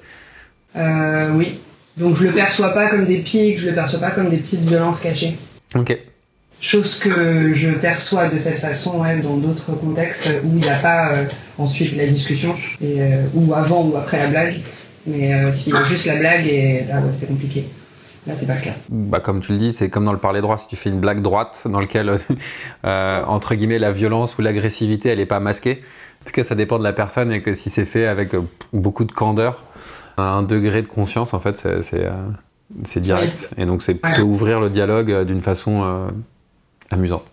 Euh, 0.76 1.30
oui. 1.34 1.58
Donc, 1.96 2.16
je 2.16 2.24
le 2.24 2.32
perçois 2.32 2.70
pas 2.70 2.88
comme 2.88 3.04
des 3.04 3.18
pics, 3.18 3.58
je 3.58 3.68
le 3.68 3.74
perçois 3.74 4.00
pas 4.00 4.10
comme 4.10 4.30
des 4.30 4.38
petites 4.38 4.62
violences 4.62 5.00
cachées. 5.00 5.36
Ok. 5.74 5.98
Chose 6.60 6.98
que 6.98 7.52
je 7.52 7.70
perçois 7.70 8.28
de 8.28 8.38
cette 8.38 8.58
façon 8.58 9.00
ouais, 9.00 9.18
dans 9.20 9.36
d'autres 9.36 9.72
contextes 9.72 10.30
où 10.44 10.50
il 10.56 10.62
n'y 10.62 10.68
a 10.68 10.78
pas 10.78 11.12
ensuite 11.58 11.96
la 11.96 12.06
discussion, 12.06 12.54
et, 12.80 13.00
ou 13.34 13.52
avant 13.52 13.84
ou 13.84 13.96
après 13.96 14.18
la 14.18 14.28
blague. 14.28 14.54
Mais 15.06 15.34
euh, 15.34 15.52
s'il 15.52 15.74
y 15.74 15.76
a 15.76 15.84
juste 15.84 16.06
la 16.06 16.16
blague, 16.16 16.46
et 16.46 16.84
là 16.88 17.00
ouais, 17.00 17.10
c'est 17.14 17.26
compliqué. 17.26 17.64
Là 18.26 18.36
c'est 18.36 18.46
pas 18.46 18.54
le 18.54 18.60
cas. 18.60 18.74
Bah, 18.88 19.20
comme 19.20 19.40
tu 19.40 19.52
le 19.52 19.58
dis, 19.58 19.72
c'est 19.72 19.90
comme 19.90 20.04
dans 20.04 20.12
le 20.12 20.18
parler 20.18 20.40
droit. 20.40 20.56
Si 20.56 20.66
tu 20.68 20.76
fais 20.76 20.90
une 20.90 21.00
blague 21.00 21.22
droite 21.22 21.66
dans 21.68 21.80
laquelle, 21.80 22.16
euh, 22.84 23.22
entre 23.24 23.54
guillemets, 23.54 23.78
la 23.78 23.92
violence 23.92 24.38
ou 24.38 24.42
l'agressivité, 24.42 25.08
elle 25.08 25.18
n'est 25.18 25.26
pas 25.26 25.40
masquée. 25.40 25.82
En 26.22 26.26
tout 26.26 26.32
cas, 26.32 26.44
ça 26.44 26.54
dépend 26.54 26.78
de 26.78 26.84
la 26.84 26.92
personne 26.92 27.32
et 27.32 27.42
que 27.42 27.52
si 27.52 27.68
c'est 27.68 27.84
fait 27.84 28.06
avec 28.06 28.34
euh, 28.34 28.42
beaucoup 28.72 29.04
de 29.04 29.12
candeur, 29.12 29.64
un 30.18 30.42
degré 30.42 30.82
de 30.82 30.86
conscience, 30.86 31.34
en 31.34 31.40
fait, 31.40 31.56
c'est 31.56 31.82
c'est, 31.82 32.06
c'est 32.84 33.00
direct. 33.00 33.48
Et 33.56 33.66
donc, 33.66 33.82
c'est 33.82 33.94
plutôt 33.94 34.22
ouvrir 34.22 34.60
le 34.60 34.70
dialogue 34.70 35.24
d'une 35.24 35.40
façon 35.40 35.82
euh, 35.82 36.08
amusante. 36.90 37.24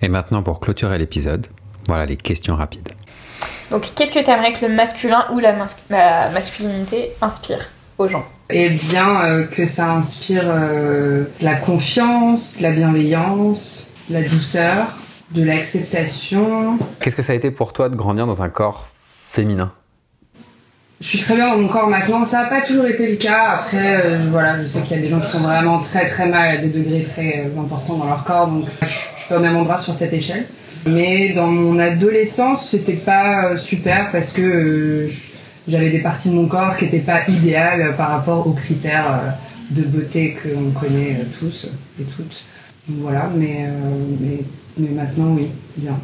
Et 0.00 0.08
maintenant, 0.08 0.42
pour 0.42 0.60
clôturer 0.60 0.96
l'épisode, 0.98 1.46
voilà 1.88 2.06
les 2.06 2.16
questions 2.16 2.54
rapides. 2.54 2.88
Donc, 3.70 3.86
qu'est-ce 3.94 4.12
que 4.12 4.18
tu 4.18 4.30
aimerais 4.30 4.52
que 4.52 4.66
le 4.66 4.72
masculin 4.74 5.26
ou 5.32 5.38
la, 5.38 5.52
mas- 5.52 5.76
la 5.90 6.28
masculinité 6.30 7.12
inspire 7.22 7.68
aux 7.98 8.08
gens? 8.08 8.24
Et 8.50 8.68
bien 8.70 9.22
euh, 9.24 9.44
que 9.46 9.64
ça 9.64 9.92
inspire 9.92 10.42
euh, 10.44 11.24
de 11.40 11.44
la 11.44 11.54
confiance, 11.54 12.58
de 12.58 12.64
la 12.64 12.72
bienveillance, 12.72 13.88
de 14.08 14.14
la 14.14 14.22
douceur, 14.22 14.96
de 15.30 15.44
l'acceptation. 15.44 16.78
Qu'est-ce 17.00 17.14
que 17.14 17.22
ça 17.22 17.32
a 17.32 17.36
été 17.36 17.52
pour 17.52 17.72
toi 17.72 17.88
de 17.88 17.94
grandir 17.94 18.26
dans 18.26 18.42
un 18.42 18.48
corps 18.48 18.88
féminin? 19.30 19.72
Je 21.00 21.06
suis 21.06 21.18
très 21.18 21.36
bien 21.36 21.48
dans 21.48 21.56
mon 21.56 21.68
corps 21.68 21.86
maintenant. 21.86 22.26
Ça 22.26 22.42
n'a 22.42 22.48
pas 22.48 22.60
toujours 22.62 22.86
été 22.86 23.08
le 23.08 23.16
cas. 23.16 23.60
Après, 23.60 24.04
euh, 24.04 24.18
voilà, 24.30 24.60
je 24.60 24.66
sais 24.66 24.80
qu'il 24.82 24.96
y 24.96 25.00
a 25.00 25.02
des 25.02 25.08
gens 25.08 25.20
qui 25.20 25.30
sont 25.30 25.40
vraiment 25.40 25.80
très 25.80 26.06
très 26.08 26.26
mal 26.26 26.58
à 26.58 26.60
des 26.60 26.68
degrés 26.68 27.04
très 27.04 27.46
euh, 27.46 27.60
importants 27.60 27.96
dans 27.98 28.06
leur 28.06 28.24
corps, 28.24 28.48
donc 28.48 28.64
je, 28.82 28.86
je 28.86 28.92
suis 28.92 29.28
pas 29.28 29.36
au 29.36 29.40
même 29.40 29.56
endroit 29.56 29.78
sur 29.78 29.94
cette 29.94 30.12
échelle. 30.12 30.44
Mais 30.86 31.32
dans 31.34 31.48
mon 31.48 31.78
adolescence, 31.78 32.70
c'était 32.70 32.94
pas 32.94 33.50
euh, 33.50 33.56
super 33.56 34.10
parce 34.10 34.32
que 34.32 34.40
euh, 34.40 35.08
j'avais 35.68 35.90
des 35.90 35.98
parties 35.98 36.30
de 36.30 36.34
mon 36.34 36.46
corps 36.46 36.76
qui 36.76 36.84
n'étaient 36.84 36.98
pas 36.98 37.28
idéales 37.28 37.94
par 37.96 38.10
rapport 38.10 38.46
aux 38.46 38.52
critères 38.52 39.06
euh, 39.12 39.30
de 39.70 39.82
beauté 39.82 40.36
que 40.42 40.48
l'on 40.48 40.70
connaît 40.70 41.20
tous 41.38 41.70
et 42.00 42.04
toutes. 42.04 42.44
Voilà, 42.88 43.30
mais, 43.34 43.68
mais, 44.20 44.40
mais 44.78 44.88
maintenant, 44.88 45.32
oui, 45.36 45.48
bien. 45.76 45.94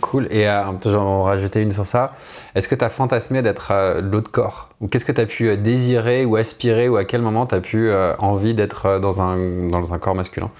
Cool. 0.00 0.28
Et 0.30 0.48
euh, 0.48 0.62
j'en 0.84 1.22
rajouter 1.24 1.60
une 1.60 1.72
sur 1.72 1.86
ça. 1.86 2.14
Est-ce 2.54 2.68
que 2.68 2.74
tu 2.74 2.84
as 2.84 2.88
fantasmé 2.88 3.42
d'être 3.42 3.70
euh, 3.72 4.00
l'autre 4.00 4.30
corps? 4.30 4.70
Ou 4.80 4.88
qu'est-ce 4.88 5.04
que 5.04 5.12
tu 5.12 5.20
as 5.20 5.26
pu 5.26 5.48
euh, 5.48 5.56
désirer 5.56 6.24
ou 6.24 6.36
aspirer 6.36 6.88
Ou 6.88 6.96
à 6.96 7.04
quel 7.04 7.20
moment 7.20 7.46
tu 7.46 7.54
as 7.54 7.60
pu 7.60 7.90
envie 8.18 8.54
d'être 8.54 8.98
dans 9.00 9.20
un, 9.20 9.68
dans 9.68 9.92
un 9.92 9.98
corps 9.98 10.14
masculin? 10.14 10.50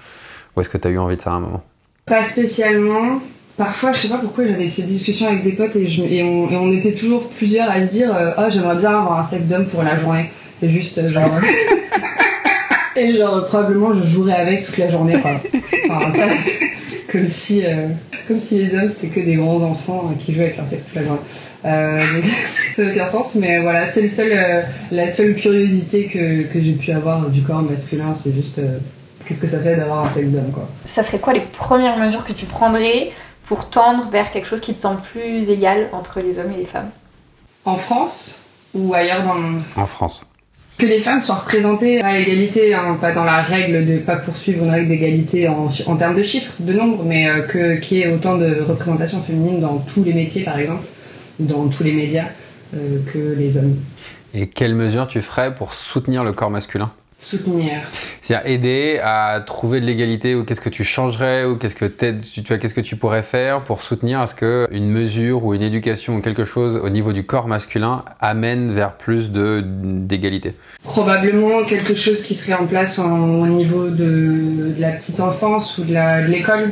Ou 0.55 0.61
est-ce 0.61 0.69
que 0.69 0.77
tu 0.77 0.87
as 0.87 0.91
eu 0.91 0.97
envie 0.97 1.15
de 1.15 1.21
ça 1.21 1.31
à 1.31 1.33
un 1.35 1.39
moment? 1.39 1.63
Pas 2.05 2.23
spécialement. 2.23 3.21
Parfois, 3.59 3.91
je 3.91 3.99
sais 3.99 4.07
pas 4.07 4.17
pourquoi 4.17 4.47
j'avais 4.47 4.69
ces 4.71 4.83
discussions 4.83 5.27
avec 5.27 5.43
des 5.43 5.51
potes 5.51 5.75
et, 5.75 6.23
on, 6.23 6.71
était 6.71 6.93
toujours 6.93 7.29
plusieurs 7.29 7.69
à 7.69 7.85
se 7.85 7.91
dire 7.91 8.15
euh, 8.15 8.31
Oh, 8.39 8.45
j'aimerais 8.49 8.77
bien 8.77 8.89
avoir 8.89 9.19
un 9.19 9.25
sexe 9.25 9.47
d'homme 9.47 9.67
pour 9.67 9.83
la 9.83 9.95
journée. 9.95 10.31
Et 10.63 10.69
juste, 10.69 10.97
euh, 10.97 11.07
genre. 11.07 11.29
et 12.95 13.13
genre, 13.13 13.45
probablement, 13.45 13.93
je 13.93 14.07
jouerais 14.07 14.33
avec 14.33 14.65
toute 14.65 14.77
la 14.77 14.89
journée. 14.89 15.17
Enfin, 15.17 16.11
ça. 16.11 16.25
Comme 17.11 17.27
si, 17.27 17.65
euh, 17.65 17.87
comme 18.29 18.39
si 18.39 18.59
les 18.59 18.75
hommes 18.77 18.89
c'était 18.89 19.07
que 19.07 19.19
des 19.19 19.33
grands 19.33 19.63
enfants 19.63 20.11
euh, 20.11 20.15
qui 20.19 20.33
jouaient 20.33 20.45
avec 20.45 20.57
leur 20.57 20.67
sexe 20.67 20.85
toute 20.85 20.95
la 20.95 21.03
journée. 21.03 21.19
Euh, 21.65 21.99
ça 22.75 22.83
n'a 22.83 22.91
aucun 22.91 23.09
sens, 23.09 23.35
mais 23.35 23.59
voilà, 23.59 23.87
c'est 23.87 24.03
le 24.03 24.07
seul, 24.07 24.31
euh, 24.31 24.61
la 24.91 25.07
seule 25.09 25.35
curiosité 25.35 26.05
que, 26.05 26.43
que 26.43 26.61
j'ai 26.61 26.73
pu 26.73 26.91
avoir 26.91 27.27
du 27.29 27.41
corps 27.41 27.63
masculin, 27.63 28.13
c'est 28.15 28.31
juste 28.31 28.59
euh, 28.59 28.77
qu'est-ce 29.25 29.41
que 29.41 29.47
ça 29.47 29.59
fait 29.59 29.75
d'avoir 29.75 30.05
un 30.05 30.11
sexe 30.11 30.29
d'homme, 30.29 30.51
quoi. 30.53 30.69
Ça 30.85 31.01
serait 31.01 31.17
quoi 31.17 31.33
les 31.33 31.39
premières 31.39 31.97
mesures 31.97 32.23
que 32.23 32.33
tu 32.33 32.45
prendrais 32.45 33.09
pour 33.49 33.71
tendre 33.71 34.07
vers 34.11 34.29
quelque 34.31 34.47
chose 34.47 34.61
qui 34.61 34.75
te 34.75 34.79
semble 34.79 35.01
plus 35.01 35.49
égal 35.49 35.89
entre 35.91 36.21
les 36.21 36.37
hommes 36.37 36.51
et 36.55 36.59
les 36.59 36.65
femmes 36.65 36.91
En 37.65 37.77
France 37.77 38.45
ou 38.75 38.93
ailleurs 38.93 39.23
dans 39.23 39.33
le 39.33 39.41
monde? 39.41 39.61
En 39.75 39.87
France. 39.87 40.23
Que 40.77 40.85
les 40.85 40.99
femmes 40.99 41.19
soient 41.19 41.37
représentées 41.37 41.99
à 42.03 42.19
égalité, 42.19 42.75
hein, 42.75 42.95
pas 43.01 43.11
dans 43.11 43.23
la 43.23 43.41
règle 43.41 43.87
de 43.87 43.97
pas 43.97 44.17
poursuivre 44.17 44.63
une 44.63 44.69
règle 44.69 44.89
d'égalité 44.89 45.47
en, 45.47 45.67
en 45.87 45.95
termes 45.97 46.15
de 46.15 46.21
chiffres, 46.21 46.53
de 46.59 46.73
nombre, 46.73 47.03
mais 47.03 47.27
euh, 47.27 47.41
que 47.41 47.79
qu'il 47.79 47.97
y 47.97 48.01
ait 48.03 48.13
autant 48.13 48.37
de 48.37 48.61
représentation 48.61 49.23
féminine 49.23 49.59
dans 49.59 49.79
tous 49.79 50.03
les 50.03 50.13
métiers, 50.13 50.43
par 50.43 50.59
exemple, 50.59 50.85
ou 51.39 51.45
dans 51.45 51.67
tous 51.69 51.83
les 51.83 51.93
médias, 51.93 52.27
euh, 52.75 52.99
que 53.11 53.35
les 53.35 53.57
hommes. 53.57 53.77
Et 54.35 54.47
quelles 54.47 54.75
mesures 54.75 55.07
tu 55.07 55.21
ferais 55.21 55.55
pour 55.55 55.73
soutenir 55.73 56.23
le 56.23 56.33
corps 56.33 56.51
masculin? 56.51 56.91
Soutenir. 57.21 57.81
C'est-à-dire 58.21 58.49
aider 58.49 58.99
à 59.03 59.43
trouver 59.45 59.81
de 59.81 59.85
l'égalité 59.85 60.35
ou 60.35 60.45
qu'est-ce 60.45 60.61
que 60.61 60.69
tu 60.69 60.83
changerais 60.85 61.43
ou 61.45 61.57
qu'est-ce 61.57 61.75
que 61.75 61.85
tu, 61.85 62.43
qu'est-ce 62.43 62.73
que 62.73 62.79
tu 62.81 62.95
pourrais 62.95 63.23
faire 63.23 63.61
pour 63.63 63.81
soutenir 63.81 64.21
à 64.21 64.27
ce 64.27 64.33
que 64.35 64.67
une 64.71 64.89
mesure 64.89 65.43
ou 65.43 65.53
une 65.53 65.61
éducation 65.61 66.15
ou 66.15 66.21
quelque 66.21 66.45
chose 66.45 66.79
au 66.81 66.89
niveau 66.89 67.11
du 67.11 67.25
corps 67.25 67.47
masculin 67.49 68.05
amène 68.21 68.71
vers 68.71 68.93
plus 68.95 69.31
de 69.31 69.61
d'égalité? 69.65 70.53
Probablement 70.83 71.65
quelque 71.65 71.93
chose 71.93 72.23
qui 72.23 72.35
serait 72.35 72.53
en 72.53 72.67
place 72.67 72.99
en- 72.99 73.41
au 73.41 73.47
niveau 73.47 73.89
de, 73.89 74.73
de 74.75 74.75
la 74.79 74.91
petite 74.91 75.19
enfance 75.19 75.77
ou 75.77 75.83
de 75.83 76.25
l'école, 76.27 76.71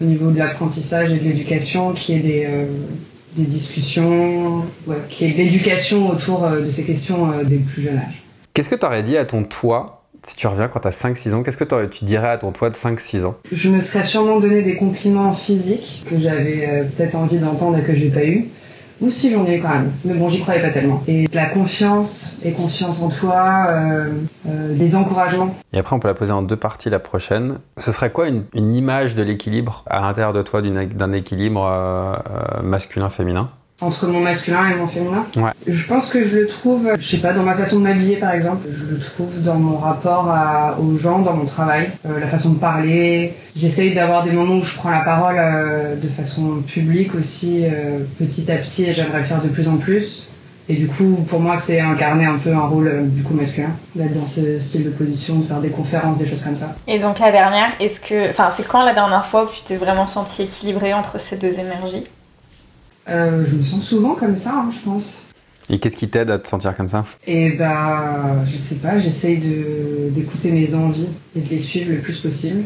au 0.00 0.04
niveau 0.04 0.30
de 0.30 0.38
l'apprentissage 0.38 1.12
et 1.12 1.16
de 1.18 1.24
l'éducation, 1.24 1.92
qui 1.92 2.14
est 2.14 2.18
des, 2.18 2.46
euh, 2.50 2.66
des 3.36 3.44
discussions, 3.46 4.64
ouais, 4.86 4.96
qui 5.08 5.26
est 5.26 5.30
de 5.32 5.36
l'éducation 5.38 6.10
autour 6.10 6.44
euh, 6.44 6.60
de 6.62 6.70
ces 6.70 6.84
questions 6.84 7.30
euh, 7.32 7.44
des 7.44 7.58
plus 7.58 7.82
jeunes 7.82 7.98
âges. 7.98 8.22
Qu'est-ce 8.56 8.70
que 8.70 8.74
tu 8.74 8.86
aurais 8.86 9.02
dit 9.02 9.18
à 9.18 9.26
ton 9.26 9.42
toi 9.42 10.00
si 10.26 10.34
tu 10.34 10.46
reviens 10.46 10.66
quand 10.68 10.80
tu 10.80 10.88
as 10.88 10.90
5-6 10.90 11.34
ans 11.34 11.42
Qu'est-ce 11.42 11.58
que 11.58 11.86
tu 11.88 12.06
dirais 12.06 12.30
à 12.30 12.38
ton 12.38 12.52
toi 12.52 12.70
de 12.70 12.74
5-6 12.74 13.26
ans? 13.26 13.34
Je 13.52 13.68
me 13.68 13.82
serais 13.82 14.02
sûrement 14.02 14.40
donné 14.40 14.62
des 14.62 14.76
compliments 14.76 15.34
physiques 15.34 16.06
que 16.08 16.18
j'avais 16.18 16.66
euh, 16.66 16.84
peut-être 16.84 17.16
envie 17.16 17.36
d'entendre 17.36 17.76
et 17.76 17.82
que 17.82 17.94
j'ai 17.94 18.08
pas 18.08 18.24
eu. 18.24 18.48
Ou 19.02 19.10
si 19.10 19.30
j'en 19.30 19.44
ai 19.44 19.58
eu 19.58 19.60
quand 19.60 19.68
même. 19.68 19.92
Mais 20.06 20.14
bon, 20.14 20.30
j'y 20.30 20.40
croyais 20.40 20.62
pas 20.62 20.70
tellement. 20.70 21.02
Et 21.06 21.28
de 21.28 21.36
la 21.36 21.50
confiance, 21.50 22.38
et 22.42 22.52
confiance 22.52 23.02
en 23.02 23.10
toi, 23.10 23.66
euh, 23.68 24.10
euh, 24.48 24.74
des 24.74 24.96
encouragements. 24.96 25.54
Et 25.74 25.78
après, 25.78 25.94
on 25.94 25.98
peut 25.98 26.08
la 26.08 26.14
poser 26.14 26.32
en 26.32 26.40
deux 26.40 26.56
parties 26.56 26.88
la 26.88 26.98
prochaine. 26.98 27.58
Ce 27.76 27.92
serait 27.92 28.10
quoi 28.10 28.26
une, 28.26 28.44
une 28.54 28.74
image 28.74 29.16
de 29.16 29.22
l'équilibre 29.22 29.84
à 29.86 30.00
l'intérieur 30.00 30.32
de 30.32 30.40
toi 30.40 30.62
d'un 30.62 31.12
équilibre 31.12 31.66
euh, 31.66 32.14
euh, 32.14 32.62
masculin-féminin 32.62 33.50
entre 33.80 34.06
mon 34.06 34.20
masculin 34.20 34.70
et 34.70 34.74
mon 34.74 34.86
féminin. 34.86 35.26
Ouais. 35.36 35.50
Je 35.66 35.86
pense 35.86 36.08
que 36.08 36.24
je 36.24 36.38
le 36.38 36.46
trouve, 36.46 36.88
je 36.98 37.06
sais 37.06 37.18
pas, 37.20 37.32
dans 37.34 37.42
ma 37.42 37.54
façon 37.54 37.78
de 37.78 37.82
m'habiller 37.84 38.16
par 38.16 38.32
exemple. 38.32 38.66
Je 38.72 38.84
le 38.84 38.98
trouve 38.98 39.42
dans 39.42 39.56
mon 39.56 39.76
rapport 39.76 40.30
à- 40.30 40.78
aux 40.80 40.96
gens, 40.96 41.18
dans 41.18 41.34
mon 41.34 41.44
travail, 41.44 41.90
euh, 42.06 42.18
la 42.18 42.26
façon 42.26 42.50
de 42.50 42.58
parler. 42.58 43.34
J'essaye 43.54 43.94
d'avoir 43.94 44.24
des 44.24 44.30
moments 44.32 44.56
où 44.56 44.64
je 44.64 44.74
prends 44.76 44.90
la 44.90 45.00
parole 45.00 45.36
euh, 45.38 45.94
de 45.96 46.08
façon 46.08 46.62
publique 46.66 47.14
aussi, 47.14 47.64
euh, 47.64 47.98
petit 48.18 48.50
à 48.50 48.56
petit, 48.56 48.84
et 48.84 48.92
j'aimerais 48.94 49.18
le 49.20 49.24
faire 49.26 49.42
de 49.42 49.48
plus 49.48 49.68
en 49.68 49.76
plus. 49.76 50.28
Et 50.68 50.74
du 50.74 50.88
coup, 50.88 51.24
pour 51.28 51.38
moi, 51.38 51.58
c'est 51.58 51.78
incarner 51.78 52.24
un 52.24 52.38
peu 52.38 52.52
un 52.52 52.66
rôle 52.66 52.88
euh, 52.88 53.02
du 53.04 53.22
coup 53.22 53.34
masculin, 53.34 53.70
d'être 53.94 54.14
dans 54.14 54.24
ce 54.24 54.58
style 54.58 54.84
de 54.84 54.90
position, 54.90 55.36
de 55.38 55.44
faire 55.46 55.60
des 55.60 55.68
conférences, 55.70 56.18
des 56.18 56.26
choses 56.26 56.42
comme 56.42 56.56
ça. 56.56 56.74
Et 56.88 56.98
donc 56.98 57.18
la 57.20 57.30
dernière, 57.30 57.68
est-ce 57.78 58.00
que, 58.00 58.30
enfin, 58.30 58.48
c'est 58.52 58.66
quand 58.66 58.84
la 58.84 58.92
dernière 58.94 59.26
fois 59.26 59.44
où 59.44 59.46
tu 59.48 59.60
t'es 59.64 59.76
vraiment 59.76 60.06
senti 60.08 60.42
équilibré 60.42 60.92
entre 60.92 61.20
ces 61.20 61.36
deux 61.36 61.52
énergies? 61.60 62.02
Euh, 63.08 63.44
je 63.46 63.54
me 63.56 63.64
sens 63.64 63.82
souvent 63.84 64.14
comme 64.14 64.36
ça, 64.36 64.52
hein, 64.54 64.70
je 64.72 64.78
pense. 64.80 65.22
Et 65.68 65.78
qu'est-ce 65.78 65.96
qui 65.96 66.08
t'aide 66.08 66.30
à 66.30 66.38
te 66.38 66.46
sentir 66.46 66.76
comme 66.76 66.88
ça? 66.88 67.04
Et 67.26 67.50
bah, 67.50 68.44
je 68.46 68.56
sais 68.56 68.76
pas, 68.76 68.98
j'essaye 68.98 69.38
de- 69.38 70.10
d'écouter 70.10 70.52
mes 70.52 70.74
envies 70.74 71.08
et 71.34 71.40
de 71.40 71.48
les 71.48 71.60
suivre 71.60 71.92
le 71.92 71.98
plus 71.98 72.18
possible 72.18 72.64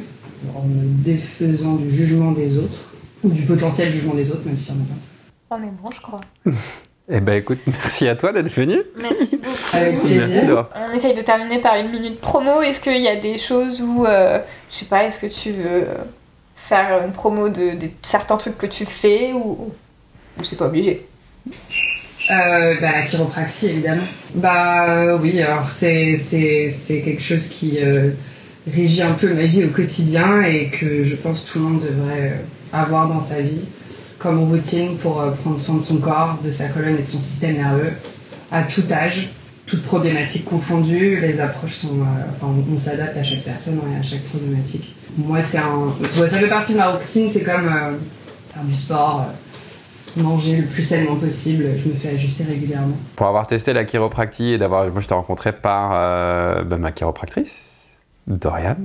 en 0.54 0.62
me 0.62 0.84
défaisant 1.04 1.76
du 1.76 1.90
jugement 1.90 2.32
des 2.32 2.58
autres 2.58 2.94
ou 3.22 3.28
du 3.30 3.42
potentiel 3.42 3.90
jugement 3.90 4.14
des 4.14 4.30
autres, 4.32 4.44
même 4.46 4.56
s'il 4.56 4.74
y 4.74 4.78
en 4.78 4.82
a 4.82 4.84
pas. 4.86 5.56
On 5.56 5.62
est 5.62 5.72
bon, 5.82 5.90
je 5.94 6.00
crois. 6.00 6.20
Eh 7.12 7.20
ben 7.20 7.32
écoute, 7.32 7.58
merci 7.66 8.06
à 8.06 8.14
toi 8.14 8.32
d'être 8.32 8.52
venu. 8.52 8.80
Merci 8.96 9.36
beaucoup. 9.36 9.48
Avec 9.72 9.94
Merci 10.04 10.28
plaisir. 10.28 10.68
On 10.76 10.94
essaye 10.96 11.12
de 11.12 11.22
terminer 11.22 11.58
par 11.58 11.74
une 11.74 11.90
minute 11.90 12.20
promo. 12.20 12.62
Est-ce 12.62 12.80
qu'il 12.80 13.00
y 13.00 13.08
a 13.08 13.16
des 13.16 13.36
choses 13.36 13.82
où, 13.82 14.06
euh, 14.06 14.38
je 14.70 14.76
sais 14.76 14.84
pas, 14.84 15.02
est-ce 15.02 15.18
que 15.18 15.26
tu 15.26 15.50
veux 15.50 15.86
faire 16.54 17.02
une 17.04 17.10
promo 17.10 17.48
de, 17.48 17.74
de 17.76 17.88
certains 18.02 18.36
trucs 18.36 18.56
que 18.56 18.66
tu 18.66 18.86
fais 18.86 19.32
ou, 19.32 19.72
ou 20.40 20.44
c'est 20.44 20.56
pas 20.56 20.66
obligé 20.66 21.06
Euh, 22.30 22.74
bah, 22.80 22.92
la 22.92 23.02
chiropraxie, 23.02 23.66
évidemment. 23.66 24.04
Bah 24.34 24.88
euh, 24.88 25.18
oui, 25.20 25.40
alors 25.42 25.70
c'est, 25.70 26.16
quelque 26.86 27.22
chose 27.22 27.46
qui 27.46 27.78
euh, 27.78 28.10
régit 28.72 29.02
un 29.02 29.14
peu 29.14 29.32
ma 29.34 29.44
vie 29.44 29.64
au 29.64 29.68
quotidien 29.68 30.42
et 30.42 30.70
que 30.70 31.02
je 31.02 31.16
pense 31.16 31.44
tout 31.44 31.58
le 31.58 31.64
monde 31.64 31.80
devrait 31.80 32.32
euh, 32.32 32.72
avoir 32.72 33.08
dans 33.08 33.18
sa 33.18 33.40
vie 33.40 33.66
comme 34.18 34.50
routine 34.50 34.96
pour 34.98 35.14
prendre 35.42 35.58
soin 35.58 35.76
de 35.76 35.80
son 35.80 35.96
corps, 35.96 36.38
de 36.44 36.50
sa 36.50 36.68
colonne 36.68 36.96
et 36.98 37.02
de 37.02 37.08
son 37.08 37.18
système 37.18 37.56
nerveux 37.56 37.90
à 38.52 38.64
tout 38.64 38.84
âge, 38.92 39.30
toutes 39.66 39.82
problématiques 39.82 40.44
confondues. 40.44 41.18
Les 41.20 41.40
approches 41.40 41.76
sont, 41.76 41.96
enfin, 42.36 42.52
on, 42.70 42.76
s'adapte 42.76 43.16
à 43.16 43.22
chaque 43.22 43.44
personne 43.44 43.80
et 43.90 43.98
à 43.98 44.02
chaque 44.02 44.24
problématique. 44.24 44.94
Moi, 45.16 45.40
c'est 45.40 45.56
un, 45.56 45.94
ça 46.12 46.38
fait 46.38 46.48
partie 46.48 46.74
de 46.74 46.78
ma 46.78 46.90
routine. 46.90 47.30
C'est 47.32 47.42
comme 47.42 47.64
faire 48.52 48.64
du 48.64 48.76
sport. 48.76 49.24
Manger 50.16 50.56
le 50.56 50.66
plus 50.66 50.82
sainement 50.82 51.16
possible, 51.16 51.64
je 51.76 51.88
me 51.88 51.94
fais 51.94 52.10
ajuster 52.10 52.44
régulièrement. 52.44 52.96
Pour 53.16 53.26
avoir 53.26 53.46
testé 53.46 53.72
la 53.72 53.84
chiropractie 53.84 54.52
et 54.52 54.58
d'avoir. 54.58 54.86
Moi, 54.88 55.00
je 55.00 55.08
t'ai 55.08 55.14
rencontré 55.14 55.52
par 55.52 55.90
euh, 55.94 56.62
bah, 56.62 56.76
ma 56.76 56.92
chiropractrice, 56.92 57.98
Dorian. 58.26 58.76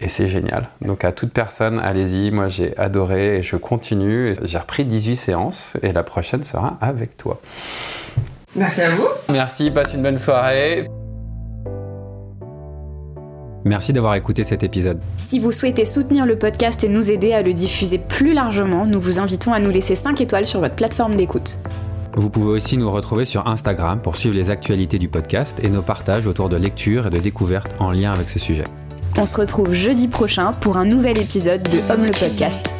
Et 0.00 0.08
c'est 0.08 0.28
génial. 0.28 0.68
Donc, 0.80 1.04
à 1.04 1.12
toute 1.12 1.32
personne, 1.32 1.78
allez-y. 1.78 2.30
Moi, 2.30 2.48
j'ai 2.48 2.76
adoré 2.78 3.38
et 3.38 3.42
je 3.42 3.56
continue. 3.56 4.34
J'ai 4.42 4.58
repris 4.58 4.84
18 4.84 5.16
séances 5.16 5.76
et 5.82 5.92
la 5.92 6.02
prochaine 6.02 6.42
sera 6.42 6.78
avec 6.80 7.18
toi. 7.18 7.40
Merci 8.56 8.82
à 8.82 8.90
vous. 8.90 9.06
Merci, 9.28 9.70
passe 9.70 9.92
une 9.92 10.02
bonne 10.02 10.18
soirée. 10.18 10.88
Merci 13.64 13.92
d'avoir 13.92 14.14
écouté 14.14 14.44
cet 14.44 14.62
épisode. 14.62 14.98
Si 15.18 15.38
vous 15.38 15.52
souhaitez 15.52 15.84
soutenir 15.84 16.26
le 16.26 16.38
podcast 16.38 16.82
et 16.84 16.88
nous 16.88 17.10
aider 17.10 17.32
à 17.32 17.42
le 17.42 17.52
diffuser 17.52 17.98
plus 17.98 18.32
largement, 18.32 18.86
nous 18.86 19.00
vous 19.00 19.20
invitons 19.20 19.52
à 19.52 19.60
nous 19.60 19.70
laisser 19.70 19.94
5 19.94 20.20
étoiles 20.20 20.46
sur 20.46 20.60
votre 20.60 20.74
plateforme 20.74 21.14
d'écoute. 21.14 21.58
Vous 22.14 22.30
pouvez 22.30 22.50
aussi 22.50 22.76
nous 22.76 22.90
retrouver 22.90 23.24
sur 23.24 23.46
Instagram 23.46 24.00
pour 24.00 24.16
suivre 24.16 24.34
les 24.34 24.50
actualités 24.50 24.98
du 24.98 25.08
podcast 25.08 25.58
et 25.62 25.68
nos 25.68 25.82
partages 25.82 26.26
autour 26.26 26.48
de 26.48 26.56
lectures 26.56 27.06
et 27.06 27.10
de 27.10 27.18
découvertes 27.18 27.74
en 27.78 27.92
lien 27.92 28.12
avec 28.12 28.28
ce 28.28 28.38
sujet. 28.38 28.64
On 29.16 29.26
se 29.26 29.36
retrouve 29.36 29.72
jeudi 29.72 30.08
prochain 30.08 30.52
pour 30.52 30.76
un 30.76 30.84
nouvel 30.84 31.18
épisode 31.18 31.62
de 31.62 31.78
Homme 31.92 32.06
le 32.06 32.12
podcast. 32.12 32.72